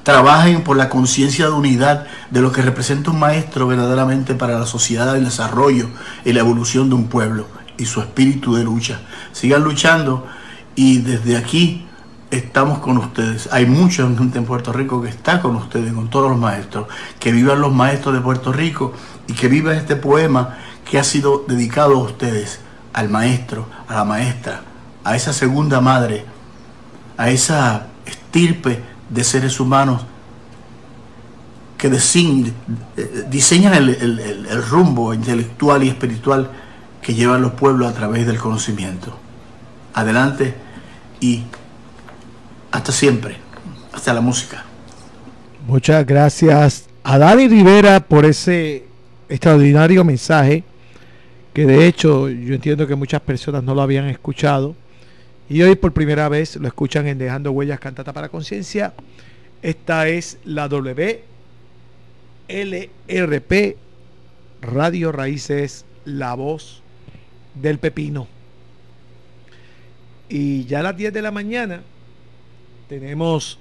Trabajen 0.03 0.63
por 0.63 0.77
la 0.77 0.87
conciencia 0.87 1.47
de 1.47 1.51
unidad 1.51 2.07
de 2.29 2.39
lo 2.39 2.53
que 2.53 2.61
representa 2.61 3.11
un 3.11 3.19
maestro 3.19 3.67
verdaderamente 3.67 4.33
para 4.33 4.57
la 4.57 4.65
sociedad, 4.65 5.17
el 5.17 5.25
desarrollo 5.25 5.89
y 6.23 6.31
la 6.31 6.39
evolución 6.39 6.87
de 6.87 6.95
un 6.95 7.09
pueblo 7.09 7.58
y 7.79 7.85
su 7.85 8.01
espíritu 8.01 8.55
de 8.55 8.63
lucha. 8.63 9.01
Sigan 9.31 9.63
luchando 9.63 10.27
y 10.75 10.99
desde 10.99 11.37
aquí 11.37 11.87
estamos 12.29 12.79
con 12.79 12.97
ustedes. 12.97 13.49
Hay 13.51 13.65
mucha 13.65 14.03
en 14.03 14.45
Puerto 14.45 14.71
Rico 14.71 15.01
que 15.01 15.09
está 15.09 15.41
con 15.41 15.55
ustedes, 15.55 15.93
con 15.93 16.09
todos 16.09 16.29
los 16.29 16.39
maestros. 16.39 16.87
Que 17.19 17.31
vivan 17.31 17.61
los 17.61 17.73
maestros 17.73 18.13
de 18.13 18.21
Puerto 18.21 18.51
Rico 18.51 18.93
y 19.27 19.33
que 19.33 19.47
viva 19.47 19.73
este 19.73 19.95
poema 19.95 20.57
que 20.89 20.99
ha 20.99 21.03
sido 21.03 21.45
dedicado 21.47 21.95
a 21.95 22.03
ustedes, 22.03 22.59
al 22.93 23.09
maestro, 23.09 23.67
a 23.87 23.95
la 23.95 24.03
maestra, 24.03 24.61
a 25.03 25.15
esa 25.15 25.33
segunda 25.33 25.81
madre, 25.81 26.25
a 27.17 27.29
esa 27.29 27.87
estirpe 28.05 28.83
de 29.09 29.23
seres 29.23 29.59
humanos 29.59 30.05
que 31.77 31.87
eh, 31.87 32.53
diseñan 33.29 33.73
el 33.73 34.63
rumbo 34.69 35.13
intelectual 35.13 35.83
y 35.83 35.89
espiritual 35.89 36.49
que 37.01 37.13
llevan 37.13 37.41
los 37.41 37.53
pueblos 37.53 37.89
a 37.89 37.93
través 37.93 38.27
del 38.27 38.37
conocimiento. 38.37 39.17
Adelante 39.93 40.53
y 41.19 41.43
hasta 42.71 42.91
siempre, 42.91 43.37
hasta 43.91 44.13
la 44.13 44.21
música. 44.21 44.65
Muchas 45.67 46.05
gracias 46.05 46.87
a 47.03 47.17
Dani 47.17 47.47
Rivera 47.47 47.99
por 47.99 48.25
ese 48.25 48.85
extraordinario 49.27 50.03
mensaje 50.03 50.63
que 51.53 51.65
de 51.65 51.87
hecho 51.87 52.29
yo 52.29 52.53
entiendo 52.53 52.87
que 52.87 52.95
muchas 52.95 53.21
personas 53.21 53.63
no 53.63 53.75
lo 53.75 53.81
habían 53.81 54.05
escuchado 54.05 54.75
Y 55.49 55.61
hoy 55.63 55.75
por 55.75 55.91
primera 55.93 56.29
vez 56.29 56.55
lo 56.57 56.67
escuchan 56.67 57.07
en 57.07 57.17
Dejando 57.17 57.51
Huellas 57.51 57.79
Cantata 57.79 58.13
para 58.13 58.29
Conciencia. 58.29 58.93
Esta 59.63 60.07
es 60.07 60.37
la 60.45 60.67
WLRP 60.67 61.23
Radio 64.61 65.11
Raíces, 65.11 65.85
la 66.05 66.35
voz 66.35 66.83
del 67.55 67.79
pepino. 67.79 68.27
Y 70.29 70.65
ya 70.65 70.79
a 70.79 70.83
las 70.83 70.97
10 70.97 71.13
de 71.13 71.21
la 71.21 71.31
mañana 71.31 71.81
tenemos 72.87 73.59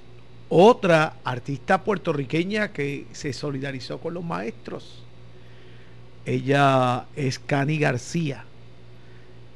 otra 0.49 1.17
artista 1.25 1.83
puertorriqueña 1.83 2.73
que 2.73 3.07
se 3.13 3.33
solidarizó 3.33 3.99
con 3.99 4.15
los 4.15 4.25
maestros. 4.25 5.03
Ella 6.25 7.07
es 7.17 7.39
Cani 7.39 7.79
García. 7.79 8.45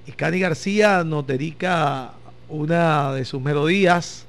Y 0.06 0.12
Cani 0.12 0.40
García 0.40 1.04
nos 1.04 1.26
dedica 1.26 2.12
una 2.48 3.12
de 3.12 3.24
sus 3.24 3.40
melodías 3.40 4.26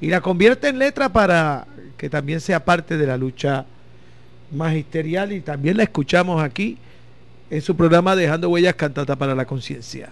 y 0.00 0.08
la 0.08 0.20
convierte 0.20 0.68
en 0.68 0.78
letra 0.78 1.10
para 1.10 1.66
que 1.96 2.10
también 2.10 2.40
sea 2.40 2.64
parte 2.64 2.96
de 2.96 3.06
la 3.06 3.16
lucha 3.16 3.64
magisterial 4.50 5.32
y 5.32 5.40
también 5.40 5.76
la 5.76 5.84
escuchamos 5.84 6.42
aquí 6.42 6.78
en 7.50 7.62
su 7.62 7.76
programa 7.76 8.16
Dejando 8.16 8.48
Huellas 8.48 8.74
Cantata 8.74 9.16
para 9.16 9.34
la 9.34 9.44
Conciencia. 9.44 10.10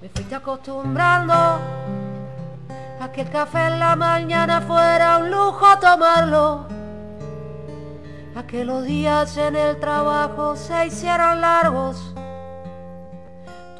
Me 0.00 0.08
fuiste 0.08 0.34
acostumbrando 0.34 1.34
a 1.34 3.12
que 3.12 3.22
el 3.22 3.30
café 3.30 3.66
en 3.66 3.78
la 3.78 3.96
mañana 3.96 4.60
fuera 4.60 5.18
un 5.18 5.30
lujo 5.30 5.66
tomarlo, 5.80 6.66
a 8.34 8.46
que 8.46 8.64
los 8.64 8.84
días 8.84 9.36
en 9.36 9.56
el 9.56 9.78
trabajo 9.80 10.56
se 10.56 10.86
hicieran 10.86 11.40
largos 11.40 12.14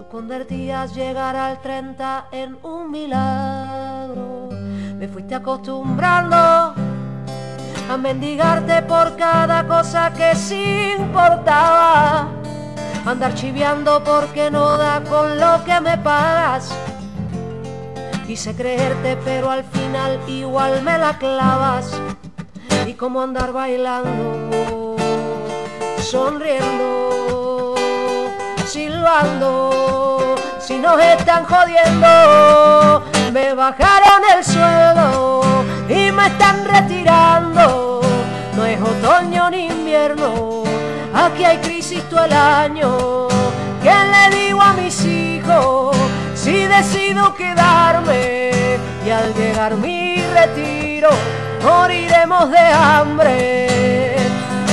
convertías 0.09 0.95
llegar 0.95 1.37
al 1.37 1.61
30 1.61 2.29
en 2.33 2.59
un 2.63 2.91
milagro. 2.91 4.49
Me 4.97 5.07
fuiste 5.07 5.35
acostumbrando 5.35 6.37
a 6.37 7.97
mendigarte 7.99 8.83
por 8.83 9.17
cada 9.17 9.67
cosa 9.67 10.13
que 10.13 10.35
sí 10.35 10.95
importaba. 10.99 12.38
Andar 13.09 13.35
chiviando 13.35 14.05
porque 14.05 14.51
no 14.51 14.77
da 14.77 15.03
con 15.03 15.41
lo 15.41 15.65
que 15.65 15.81
me 15.81 15.97
pagas. 15.99 16.71
Quise 18.27 18.55
creerte 18.55 19.17
pero 19.25 19.51
al 19.51 19.65
final 19.65 20.21
igual 20.29 20.83
me 20.83 20.99
la 20.99 21.17
clavas. 21.19 21.91
Y 22.87 22.93
como 22.95 23.23
andar 23.23 23.53
bailando, 23.53 24.97
sonriendo 26.03 27.09
silbando. 28.69 30.35
Si 30.61 30.79
nos 30.79 31.01
están 31.01 31.45
jodiendo, 31.45 33.03
me 33.33 33.55
bajaron 33.55 34.23
el 34.37 34.45
suelo 34.45 35.41
y 35.89 36.13
me 36.13 36.27
están 36.27 36.65
retirando. 36.67 38.03
No 38.55 38.67
es 38.67 38.81
otoño 38.81 39.51
ni 39.51 39.67
invierno, 39.67 40.65
aquí 41.27 41.45
hay 41.45 41.59
crisis 41.59 42.03
todo 42.09 42.25
el 42.25 42.33
año. 42.33 43.29
¿Qué 43.83 43.93
le 44.13 44.37
digo 44.37 44.61
a 44.61 44.73
mis 44.75 45.05
hijos 45.05 45.97
si 46.35 46.65
decido 46.65 47.35
quedarme? 47.35 48.79
Y 49.07 49.11
al 49.11 49.35
llegar 49.35 49.77
mi 49.77 50.23
retiro, 50.35 51.11
moriremos 51.63 52.51
de 52.51 52.59
hambre. 52.59 54.17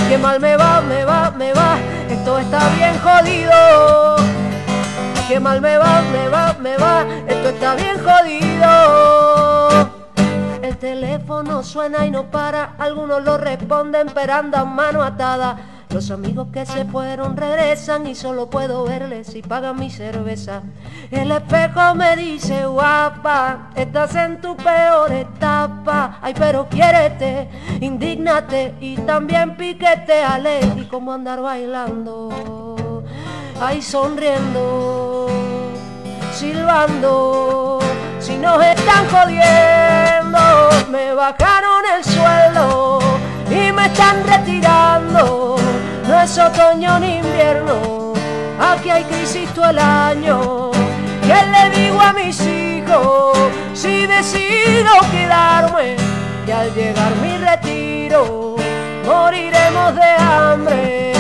Qué 0.10 0.18
mal 0.18 0.40
me 0.40 0.56
va, 0.58 0.82
me 0.82 1.04
va, 1.06 1.32
me 1.32 1.54
va 1.54 1.78
esto 2.26 2.40
está 2.40 2.70
bien 2.70 2.98
jodido. 3.00 4.16
Qué 5.28 5.40
mal 5.40 5.62
me 5.62 5.78
va, 5.78 6.02
me 6.02 6.28
va, 6.28 6.56
me 6.60 6.76
va, 6.76 7.06
esto 7.28 7.50
está 7.50 7.76
bien 7.76 7.98
jodido. 8.04 9.92
El 10.64 10.76
teléfono 10.78 11.62
suena 11.62 12.04
y 12.08 12.10
no 12.12 12.32
para, 12.32 12.74
algunos 12.80 13.24
lo 13.24 13.38
responden 13.38 14.08
pero 14.14 14.34
andan 14.34 14.76
mano 14.76 15.04
atada. 15.04 15.58
Los 15.96 16.12
amigos 16.12 16.50
que 16.52 16.66
se 16.66 16.84
fueron 16.84 17.38
regresan 17.38 18.06
y 18.06 18.16
solo 18.16 18.50
puedo 18.50 18.84
verles 18.84 19.28
si 19.28 19.42
pagan 19.42 19.80
mi 19.80 19.90
cerveza. 19.90 20.62
El 21.10 21.32
espejo 21.32 21.96
me 21.96 22.18
dice, 22.18 22.66
guapa, 22.66 23.70
estás 23.78 24.14
en 24.16 24.42
tu 24.42 24.58
peor 24.58 25.10
etapa. 25.14 26.20
Ay, 26.22 26.34
pero 26.38 26.68
quiérete, 26.68 27.48
indignate 27.80 28.76
y 28.82 28.98
también 28.98 29.56
piquete 29.56 30.22
ale 30.22 30.60
y 30.76 30.84
como 30.84 31.14
andar 31.14 31.40
bailando. 31.40 33.02
Ay, 33.62 33.82
sonriendo, 33.82 35.28
silbando. 36.34 37.80
Si 38.20 38.36
nos 38.36 38.62
están 38.62 39.08
jodiendo, 39.08 40.90
me 40.92 41.14
bajaron 41.14 41.84
el 41.98 42.04
sueldo 42.04 43.00
y 43.50 43.72
me 43.72 43.86
están 43.86 44.28
retirando 44.28 45.65
no 46.08 46.22
es 46.22 46.38
otoño 46.38 47.00
ni 47.00 47.18
invierno, 47.18 48.14
aquí 48.60 48.90
hay 48.90 49.04
crisis 49.04 49.50
todo 49.54 49.70
el 49.70 49.80
año. 49.80 50.72
¿Qué 51.22 51.34
le 51.34 51.82
digo 51.82 52.00
a 52.00 52.14
mis 52.14 52.40
hijos 52.42 53.38
si 53.74 54.06
decido 54.06 54.92
quedarme? 55.12 55.96
Y 56.48 56.52
al 56.52 56.74
llegar 56.76 57.16
mi 57.16 57.38
retiro, 57.38 58.56
moriremos 59.06 59.96
de 59.96 60.12
hambre. 60.20 61.14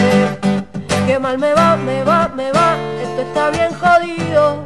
Qué 1.07 1.17
mal 1.19 1.38
me 1.39 1.53
va, 1.53 1.75
me 1.75 2.03
va, 2.03 2.27
me 2.27 2.51
va, 2.51 2.75
esto 3.01 3.21
está 3.21 3.49
bien 3.49 3.71
jodido. 3.73 4.63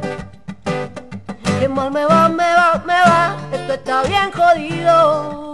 Qué 1.58 1.68
mal 1.68 1.90
me 1.90 2.04
va, 2.04 2.28
me 2.28 2.54
va, 2.54 2.82
me 2.84 3.00
va, 3.00 3.36
esto 3.52 3.72
está 3.72 4.02
bien 4.02 4.30
jodido. 4.32 5.49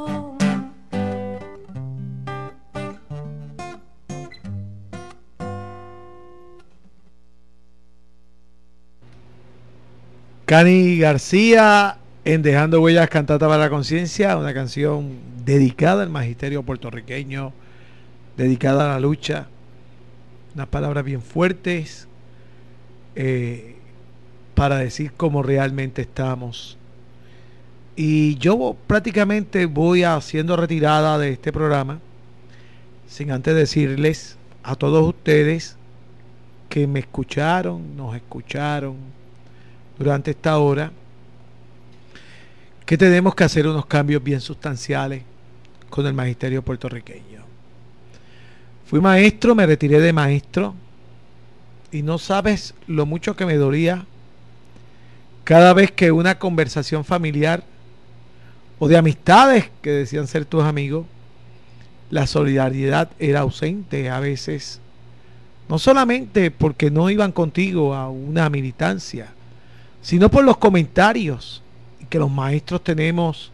Cani 10.46 10.96
García 10.96 11.96
en 12.24 12.42
Dejando 12.42 12.80
Huellas 12.80 13.10
Cantata 13.10 13.48
para 13.48 13.64
la 13.64 13.68
Conciencia, 13.68 14.36
una 14.36 14.54
canción 14.54 15.18
dedicada 15.44 16.04
al 16.04 16.08
magisterio 16.10 16.62
puertorriqueño, 16.62 17.52
dedicada 18.36 18.84
a 18.84 18.94
la 18.94 19.00
lucha, 19.00 19.48
unas 20.54 20.68
palabras 20.68 21.04
bien 21.04 21.20
fuertes 21.20 22.06
eh, 23.16 23.74
para 24.54 24.76
decir 24.76 25.10
cómo 25.16 25.42
realmente 25.42 26.02
estamos. 26.02 26.78
Y 27.96 28.36
yo 28.36 28.76
prácticamente 28.86 29.66
voy 29.66 30.04
haciendo 30.04 30.54
retirada 30.54 31.18
de 31.18 31.30
este 31.30 31.52
programa, 31.52 31.98
sin 33.08 33.32
antes 33.32 33.52
decirles 33.52 34.36
a 34.62 34.76
todos 34.76 35.08
ustedes 35.08 35.76
que 36.68 36.86
me 36.86 37.00
escucharon, 37.00 37.96
nos 37.96 38.14
escucharon, 38.14 39.15
durante 39.98 40.32
esta 40.32 40.58
hora 40.58 40.92
que 42.84 42.96
tenemos 42.96 43.34
que 43.34 43.44
hacer 43.44 43.66
unos 43.66 43.86
cambios 43.86 44.22
bien 44.22 44.40
sustanciales 44.40 45.22
con 45.90 46.06
el 46.06 46.14
magisterio 46.14 46.62
puertorriqueño. 46.62 47.44
Fui 48.86 49.00
maestro, 49.00 49.54
me 49.54 49.66
retiré 49.66 50.00
de 50.00 50.12
maestro 50.12 50.74
y 51.90 52.02
no 52.02 52.18
sabes 52.18 52.74
lo 52.86 53.06
mucho 53.06 53.34
que 53.34 53.46
me 53.46 53.56
dolía 53.56 54.06
cada 55.42 55.72
vez 55.74 55.92
que 55.92 56.10
una 56.12 56.38
conversación 56.38 57.04
familiar 57.04 57.64
o 58.78 58.88
de 58.88 58.96
amistades 58.96 59.70
que 59.80 59.90
decían 59.90 60.26
ser 60.26 60.44
tus 60.44 60.64
amigos, 60.64 61.06
la 62.10 62.26
solidaridad 62.26 63.10
era 63.18 63.40
ausente 63.40 64.10
a 64.10 64.20
veces, 64.20 64.80
no 65.68 65.78
solamente 65.78 66.50
porque 66.50 66.90
no 66.90 67.10
iban 67.10 67.32
contigo 67.32 67.94
a 67.94 68.08
una 68.08 68.50
militancia, 68.50 69.32
sino 70.06 70.30
por 70.30 70.44
los 70.44 70.58
comentarios 70.58 71.64
que 72.08 72.20
los 72.20 72.30
maestros 72.30 72.84
tenemos 72.84 73.50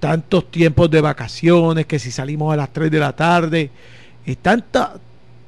tantos 0.00 0.50
tiempos 0.50 0.90
de 0.90 1.00
vacaciones, 1.00 1.86
que 1.86 2.00
si 2.00 2.10
salimos 2.10 2.52
a 2.52 2.56
las 2.56 2.72
3 2.72 2.90
de 2.90 2.98
la 2.98 3.14
tarde, 3.14 3.70
y 4.26 4.34
tanta, 4.34 4.94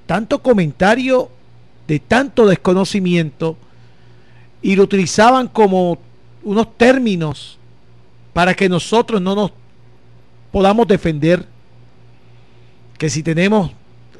tanto 0.07 0.41
comentario 0.41 1.29
de 1.89 1.99
tanto 1.99 2.47
desconocimiento, 2.47 3.57
y 4.63 4.77
lo 4.77 4.85
utilizaban 4.85 5.49
como 5.49 5.99
unos 6.45 6.79
términos 6.79 7.59
para 8.33 8.55
que 8.55 8.69
nosotros 8.69 9.21
no 9.21 9.35
nos 9.35 9.51
podamos 10.53 10.87
defender, 10.87 11.45
que 12.97 13.11
si 13.11 13.25
tenemos 13.25 13.73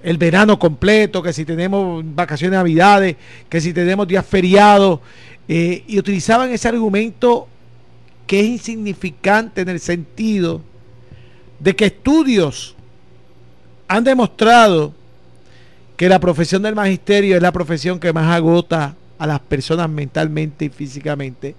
el 0.07 0.19
verano 0.19 0.57
completo, 0.57 1.21
que 1.21 1.33
si 1.33 1.45
tenemos 1.45 2.05
vacaciones 2.15 2.53
de 2.53 2.57
navidades, 2.59 3.17
que 3.49 3.61
si 3.61 3.73
tenemos 3.73 4.07
días 4.07 4.25
feriados, 4.25 5.01
eh, 5.49 5.83
y 5.85 5.99
utilizaban 5.99 6.49
ese 6.51 6.69
argumento 6.69 7.49
que 8.25 8.39
es 8.39 8.47
insignificante 8.47 9.63
en 9.63 9.69
el 9.69 9.81
sentido 9.81 10.63
de 11.59 11.75
que 11.75 11.87
estudios 11.87 12.77
han 13.89 14.05
demostrado 14.05 14.95
que 15.97 16.09
la 16.09 16.21
profesión 16.21 16.63
del 16.63 16.77
magisterio 16.77 17.35
es 17.35 17.43
la 17.43 17.51
profesión 17.51 17.99
que 17.99 18.13
más 18.13 18.33
agota 18.33 18.95
a 19.19 19.27
las 19.27 19.41
personas 19.41 19.91
mentalmente 19.91 20.67
y 20.67 20.69
físicamente, 20.69 21.57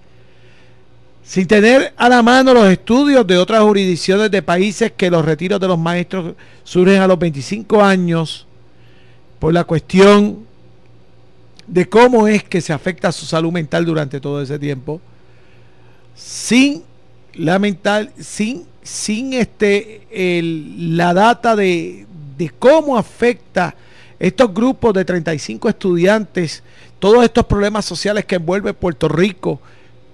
sin 1.28 1.46
tener 1.46 1.92
a 1.98 2.08
la 2.08 2.22
mano 2.22 2.54
los 2.54 2.66
estudios 2.68 3.26
de 3.26 3.36
otras 3.36 3.60
jurisdicciones 3.60 4.30
de 4.30 4.40
países 4.40 4.92
que 4.96 5.10
los 5.10 5.22
retiros 5.22 5.60
de 5.60 5.68
los 5.68 5.78
maestros 5.78 6.34
surgen 6.64 7.02
a 7.02 7.06
los 7.06 7.18
25 7.18 7.84
años 7.84 8.46
por 9.38 9.52
la 9.52 9.64
cuestión 9.64 10.46
de 11.66 11.86
cómo 11.86 12.26
es 12.26 12.44
que 12.44 12.62
se 12.62 12.72
afecta 12.72 13.12
su 13.12 13.26
salud 13.26 13.52
mental 13.52 13.84
durante 13.84 14.22
todo 14.22 14.40
ese 14.40 14.58
tiempo, 14.58 15.02
sin 16.14 16.82
lamentar, 17.34 18.10
sin, 18.18 18.64
sin 18.82 19.34
este, 19.34 20.00
la 20.78 21.12
data 21.12 21.54
de, 21.54 22.06
de 22.38 22.50
cómo 22.58 22.96
afecta 22.96 23.74
estos 24.18 24.54
grupos 24.54 24.94
de 24.94 25.04
35 25.04 25.68
estudiantes, 25.68 26.62
todos 26.98 27.22
estos 27.22 27.44
problemas 27.44 27.84
sociales 27.84 28.24
que 28.24 28.36
envuelve 28.36 28.72
Puerto 28.72 29.10
Rico, 29.10 29.60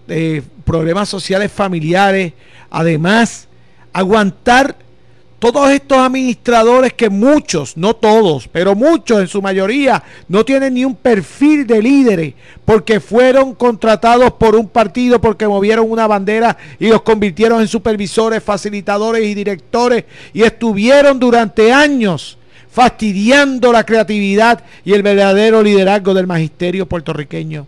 eh, 0.08 0.42
problemas 0.64 1.08
sociales 1.08 1.50
familiares, 1.52 2.32
además 2.70 3.48
aguantar 3.92 4.76
todos 5.38 5.70
estos 5.70 5.98
administradores 5.98 6.94
que 6.94 7.10
muchos, 7.10 7.76
no 7.76 7.94
todos, 7.94 8.48
pero 8.48 8.74
muchos 8.74 9.20
en 9.20 9.28
su 9.28 9.42
mayoría 9.42 10.02
no 10.26 10.42
tienen 10.42 10.72
ni 10.72 10.86
un 10.86 10.94
perfil 10.94 11.66
de 11.66 11.82
líderes 11.82 12.34
porque 12.64 12.98
fueron 12.98 13.54
contratados 13.54 14.32
por 14.32 14.56
un 14.56 14.68
partido 14.68 15.20
porque 15.20 15.46
movieron 15.46 15.90
una 15.90 16.06
bandera 16.06 16.56
y 16.78 16.88
los 16.88 17.02
convirtieron 17.02 17.60
en 17.60 17.68
supervisores, 17.68 18.42
facilitadores 18.42 19.26
y 19.26 19.34
directores 19.34 20.04
y 20.32 20.42
estuvieron 20.42 21.18
durante 21.18 21.72
años 21.72 22.38
fastidiando 22.70 23.70
la 23.70 23.84
creatividad 23.84 24.64
y 24.82 24.94
el 24.94 25.02
verdadero 25.02 25.62
liderazgo 25.62 26.14
del 26.14 26.26
magisterio 26.26 26.86
puertorriqueño. 26.86 27.66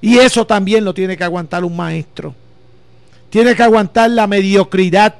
Y 0.00 0.18
eso 0.18 0.46
también 0.46 0.84
lo 0.84 0.94
tiene 0.94 1.16
que 1.16 1.24
aguantar 1.24 1.64
un 1.64 1.76
maestro. 1.76 2.34
Tiene 3.28 3.54
que 3.54 3.62
aguantar 3.62 4.10
la 4.10 4.26
mediocridad 4.26 5.14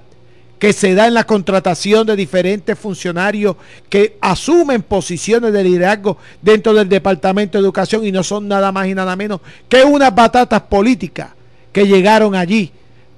que 0.60 0.72
se 0.74 0.94
da 0.94 1.06
en 1.06 1.14
la 1.14 1.24
contratación 1.24 2.06
de 2.06 2.14
diferentes 2.14 2.78
funcionarios 2.78 3.56
que 3.88 4.18
asumen 4.20 4.82
posiciones 4.82 5.54
de 5.54 5.64
liderazgo 5.64 6.18
dentro 6.42 6.74
del 6.74 6.86
Departamento 6.86 7.56
de 7.56 7.64
Educación 7.64 8.04
y 8.04 8.12
no 8.12 8.22
son 8.22 8.46
nada 8.46 8.70
más 8.70 8.86
y 8.86 8.94
nada 8.94 9.16
menos 9.16 9.40
que 9.70 9.82
unas 9.84 10.14
batatas 10.14 10.60
políticas 10.62 11.30
que 11.72 11.86
llegaron 11.86 12.34
allí 12.34 12.70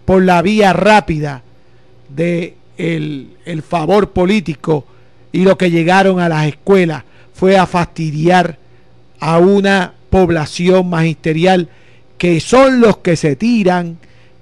por 0.04 0.22
la 0.22 0.40
vía 0.40 0.72
rápida 0.72 1.42
de 2.08 2.54
el, 2.78 3.30
el 3.44 3.62
favor 3.62 4.10
político 4.10 4.86
y 5.32 5.42
lo 5.42 5.58
que 5.58 5.70
llegaron 5.70 6.20
a 6.20 6.28
las 6.28 6.46
escuelas 6.46 7.02
fue 7.34 7.56
a 7.56 7.66
fastidiar 7.66 8.56
a 9.18 9.38
una 9.38 9.94
población 10.12 10.90
magisterial 10.90 11.70
que 12.18 12.38
son 12.38 12.82
los 12.82 12.98
que 12.98 13.16
se 13.16 13.34
tiran 13.34 13.96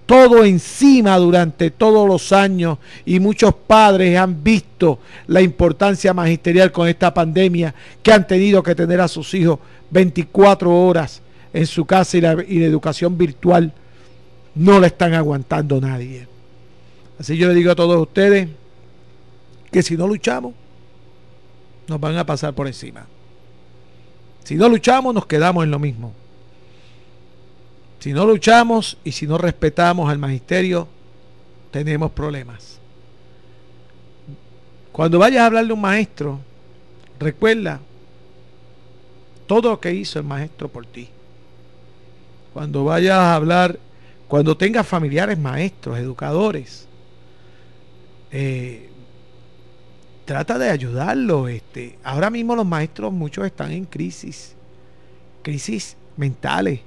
todo 0.04 0.44
encima 0.44 1.16
durante 1.16 1.70
todos 1.70 2.08
los 2.08 2.32
años 2.32 2.78
y 3.06 3.20
muchos 3.20 3.54
padres 3.54 4.18
han 4.18 4.42
visto 4.42 4.98
la 5.28 5.40
importancia 5.40 6.12
magisterial 6.12 6.72
con 6.72 6.88
esta 6.88 7.14
pandemia 7.14 7.72
que 8.02 8.12
han 8.12 8.26
tenido 8.26 8.64
que 8.64 8.74
tener 8.74 9.00
a 9.00 9.06
sus 9.06 9.32
hijos 9.34 9.60
24 9.92 10.76
horas 10.76 11.22
en 11.52 11.64
su 11.68 11.84
casa 11.84 12.18
y 12.18 12.20
la, 12.20 12.32
educación 12.32 13.16
virtual 13.16 13.72
no 14.56 14.80
la 14.80 14.88
están 14.88 15.14
aguantando 15.14 15.80
nadie. 15.80 16.26
Así 17.20 17.36
yo 17.36 17.46
le 17.46 17.54
digo 17.54 17.70
a 17.70 17.76
todos 17.76 18.02
ustedes 18.02 18.48
que 19.70 19.84
si 19.84 19.96
no 19.96 20.08
luchamos, 20.08 20.52
nos 21.86 22.00
van 22.00 22.16
a 22.16 22.26
pasar 22.26 22.54
por 22.54 22.66
encima. 22.66 23.06
Si 24.50 24.56
no 24.56 24.68
luchamos, 24.68 25.14
nos 25.14 25.26
quedamos 25.26 25.62
en 25.62 25.70
lo 25.70 25.78
mismo. 25.78 26.12
Si 28.00 28.12
no 28.12 28.26
luchamos 28.26 28.98
y 29.04 29.12
si 29.12 29.28
no 29.28 29.38
respetamos 29.38 30.10
al 30.10 30.18
magisterio, 30.18 30.88
tenemos 31.70 32.10
problemas. 32.10 32.80
Cuando 34.90 35.20
vayas 35.20 35.42
a 35.42 35.46
hablarle 35.46 35.70
a 35.70 35.74
un 35.74 35.80
maestro, 35.80 36.40
recuerda 37.20 37.78
todo 39.46 39.70
lo 39.70 39.78
que 39.78 39.94
hizo 39.94 40.18
el 40.18 40.24
maestro 40.24 40.68
por 40.68 40.84
ti. 40.84 41.08
Cuando 42.52 42.82
vayas 42.82 43.18
a 43.18 43.36
hablar, 43.36 43.78
cuando 44.26 44.56
tengas 44.56 44.84
familiares 44.84 45.38
maestros, 45.38 45.96
educadores, 45.96 46.88
eh, 48.32 48.89
trata 50.30 50.60
de 50.60 50.70
ayudarlos. 50.70 51.50
Este. 51.50 51.98
Ahora 52.04 52.30
mismo 52.30 52.54
los 52.54 52.64
maestros, 52.64 53.12
muchos 53.12 53.44
están 53.44 53.72
en 53.72 53.84
crisis, 53.84 54.54
crisis 55.42 55.96
mentales 56.16 56.78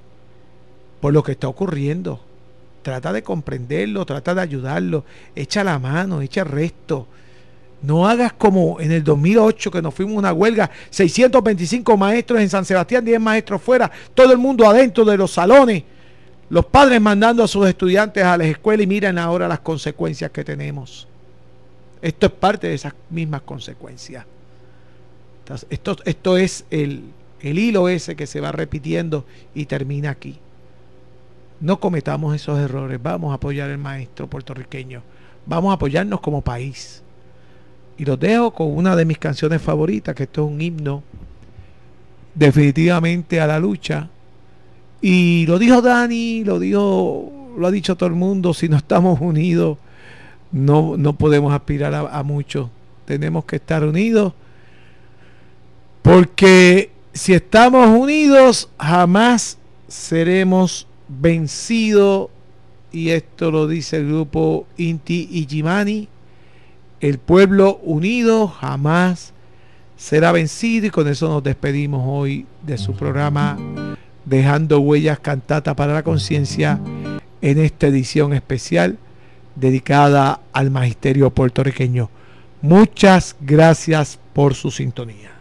por 1.01 1.11
lo 1.11 1.21
que 1.23 1.33
está 1.33 1.49
ocurriendo. 1.49 2.21
Trata 2.83 3.11
de 3.11 3.21
comprenderlo, 3.21 4.05
trata 4.05 4.33
de 4.33 4.39
ayudarlo, 4.39 5.03
echa 5.35 5.61
la 5.61 5.77
mano, 5.77 6.21
echa 6.21 6.43
el 6.43 6.47
resto. 6.47 7.05
No 7.81 8.07
hagas 8.07 8.31
como 8.31 8.79
en 8.79 8.93
el 8.93 9.03
2008 9.03 9.71
que 9.71 9.81
nos 9.81 9.93
fuimos 9.93 10.15
a 10.15 10.19
una 10.19 10.31
huelga, 10.31 10.71
625 10.89 11.97
maestros 11.97 12.39
en 12.39 12.49
San 12.49 12.63
Sebastián, 12.63 13.03
10 13.03 13.19
maestros 13.19 13.61
fuera, 13.61 13.91
todo 14.13 14.31
el 14.31 14.37
mundo 14.37 14.65
adentro 14.65 15.03
de 15.03 15.17
los 15.17 15.31
salones, 15.31 15.83
los 16.49 16.65
padres 16.67 17.01
mandando 17.01 17.43
a 17.43 17.49
sus 17.49 17.67
estudiantes 17.67 18.23
a 18.23 18.37
las 18.37 18.47
escuelas 18.47 18.85
y 18.85 18.87
miren 18.87 19.17
ahora 19.17 19.49
las 19.49 19.59
consecuencias 19.59 20.31
que 20.31 20.45
tenemos. 20.45 21.09
Esto 22.03 22.25
es 22.25 22.33
parte 22.33 22.67
de 22.67 22.73
esas 22.73 22.93
mismas 23.09 23.43
consecuencias. 23.43 24.25
Esto, 25.69 25.95
esto 26.03 26.37
es 26.37 26.65
el, 26.69 27.03
el 27.41 27.57
hilo 27.57 27.87
ese 27.87 28.17
que 28.17 28.27
se 28.27 28.41
va 28.41 28.51
repitiendo 28.51 29.25
y 29.55 29.67
termina 29.67 30.09
aquí. 30.09 30.37
No 31.61 31.79
cometamos 31.79 32.35
esos 32.35 32.59
errores. 32.59 33.01
Vamos 33.01 33.31
a 33.31 33.35
apoyar 33.35 33.69
al 33.69 33.77
maestro 33.77 34.27
puertorriqueño. 34.27 35.01
Vamos 35.45 35.71
a 35.71 35.75
apoyarnos 35.75 36.19
como 36.19 36.41
país. 36.41 37.01
Y 37.97 38.03
los 38.03 38.19
dejo 38.19 38.51
con 38.51 38.75
una 38.75 38.97
de 38.97 39.05
mis 39.05 39.17
canciones 39.17 39.61
favoritas, 39.61 40.13
que 40.13 40.23
esto 40.23 40.45
es 40.45 40.51
un 40.51 40.59
himno 40.59 41.03
definitivamente 42.35 43.39
a 43.39 43.47
la 43.47 43.59
lucha. 43.59 44.09
Y 45.01 45.45
lo 45.47 45.57
dijo 45.57 45.81
Dani, 45.81 46.43
lo 46.43 46.59
dijo, 46.59 47.53
lo 47.57 47.65
ha 47.65 47.71
dicho 47.71 47.95
todo 47.95 48.07
el 48.07 48.15
mundo, 48.15 48.53
si 48.53 48.67
no 48.67 48.75
estamos 48.75 49.21
unidos, 49.21 49.77
no, 50.53 50.95
no 50.97 51.13
podemos 51.13 51.51
aspirar 51.51 51.93
a, 51.93 52.23
mucho. 52.23 52.69
Tenemos 53.05 53.43
que 53.43 53.57
estar 53.57 53.83
unidos. 53.83 54.33
Porque 56.01 56.91
si 57.11 57.33
estamos 57.33 57.87
unidos, 57.87 58.69
jamás 58.79 59.57
seremos 59.87 60.87
vencido, 61.09 62.29
y 62.91 63.09
esto 63.09 63.51
lo 63.51 63.67
dice 63.67 63.97
el 63.97 64.07
grupo 64.07 64.67
Inti 64.77 65.27
Ijimani, 65.31 66.07
el 67.01 67.17
pueblo 67.17 67.79
unido 67.83 68.47
jamás 68.47 69.33
será 69.97 70.31
vencido 70.31 70.87
y 70.87 70.89
con 70.89 71.07
eso 71.07 71.27
nos 71.27 71.43
despedimos 71.43 72.03
hoy 72.05 72.45
de 72.61 72.77
su 72.77 72.93
programa 72.93 73.57
Dejando 74.25 74.79
Huellas 74.79 75.19
Cantata 75.19 75.75
para 75.75 75.93
la 75.93 76.03
Conciencia 76.03 76.79
en 77.41 77.59
esta 77.59 77.87
edición 77.87 78.33
especial 78.33 78.97
dedicada 79.55 80.41
al 80.53 80.71
magisterio 80.71 81.29
puertorriqueño. 81.29 82.09
Muchas 82.61 83.35
gracias 83.41 84.19
por 84.33 84.55
su 84.55 84.71
sintonía. 84.71 85.32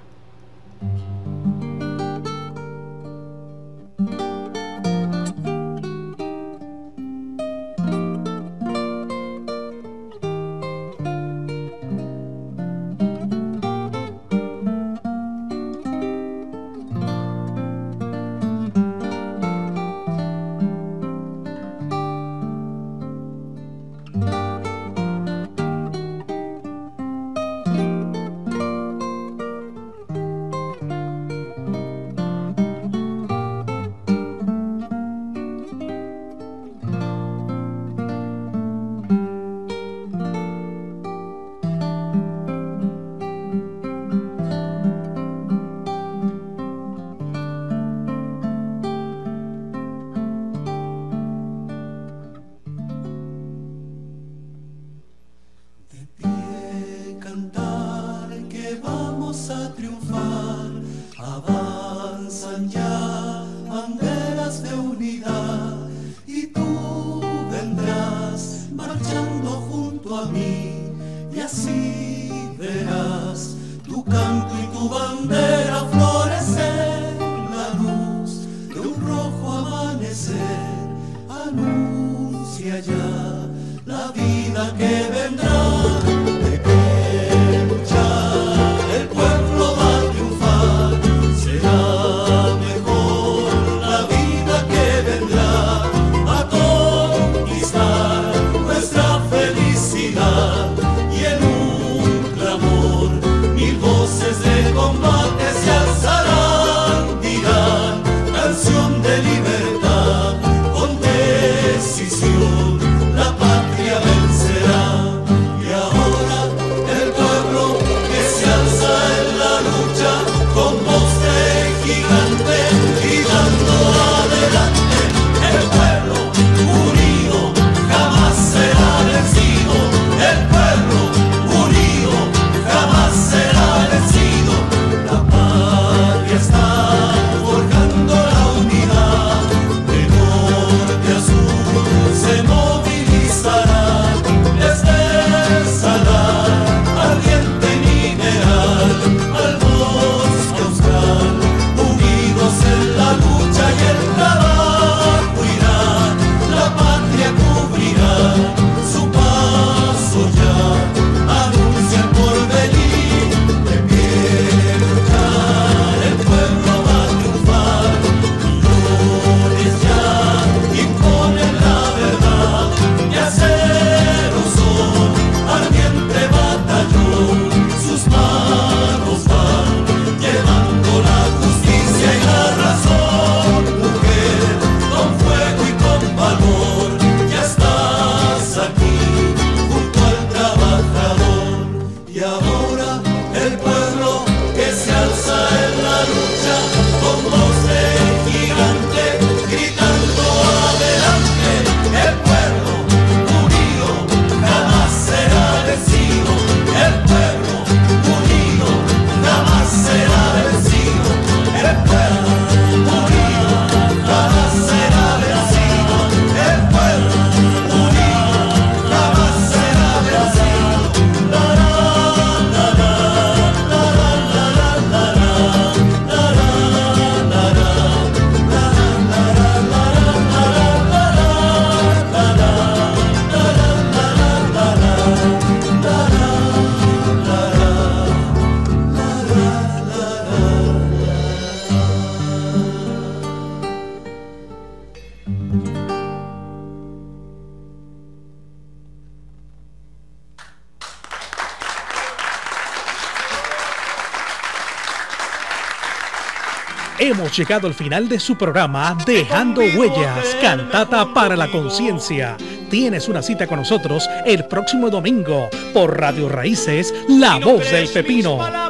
Hemos 257.33 257.39
llegado 257.39 257.66
al 257.66 257.72
final 257.72 258.11
de 258.11 258.20
su 258.20 258.37
programa 258.37 258.95
Dejando 259.07 259.62
Huellas, 259.62 260.37
Cantata 260.43 261.14
para 261.14 261.35
la 261.35 261.51
Conciencia. 261.51 262.37
Tienes 262.68 263.09
una 263.09 263.22
cita 263.22 263.47
con 263.47 263.61
nosotros 263.61 264.07
el 264.26 264.45
próximo 264.45 264.91
domingo 264.91 265.49
por 265.72 265.99
Radio 265.99 266.28
Raíces, 266.28 266.93
La 267.09 267.39
Voz 267.39 267.70
del 267.70 267.89
Pepino. 267.89 268.62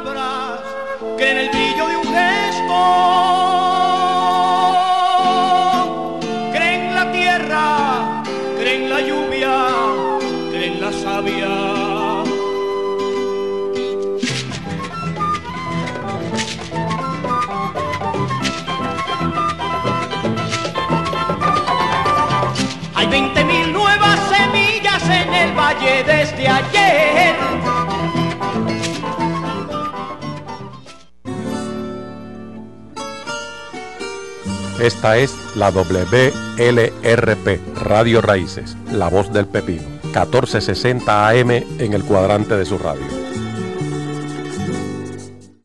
Esta 34.83 35.15
es 35.15 35.33
la 35.55 35.71
WLRP, 35.71 37.61
Radio 37.85 38.19
Raíces, 38.19 38.75
La 38.91 39.07
Voz 39.07 39.31
del 39.31 39.45
Pepino, 39.45 39.87
1460 40.03 41.29
AM 41.29 41.51
en 41.51 41.93
el 41.93 42.03
cuadrante 42.03 42.57
de 42.57 42.65
su 42.65 42.77
radio. 42.77 43.22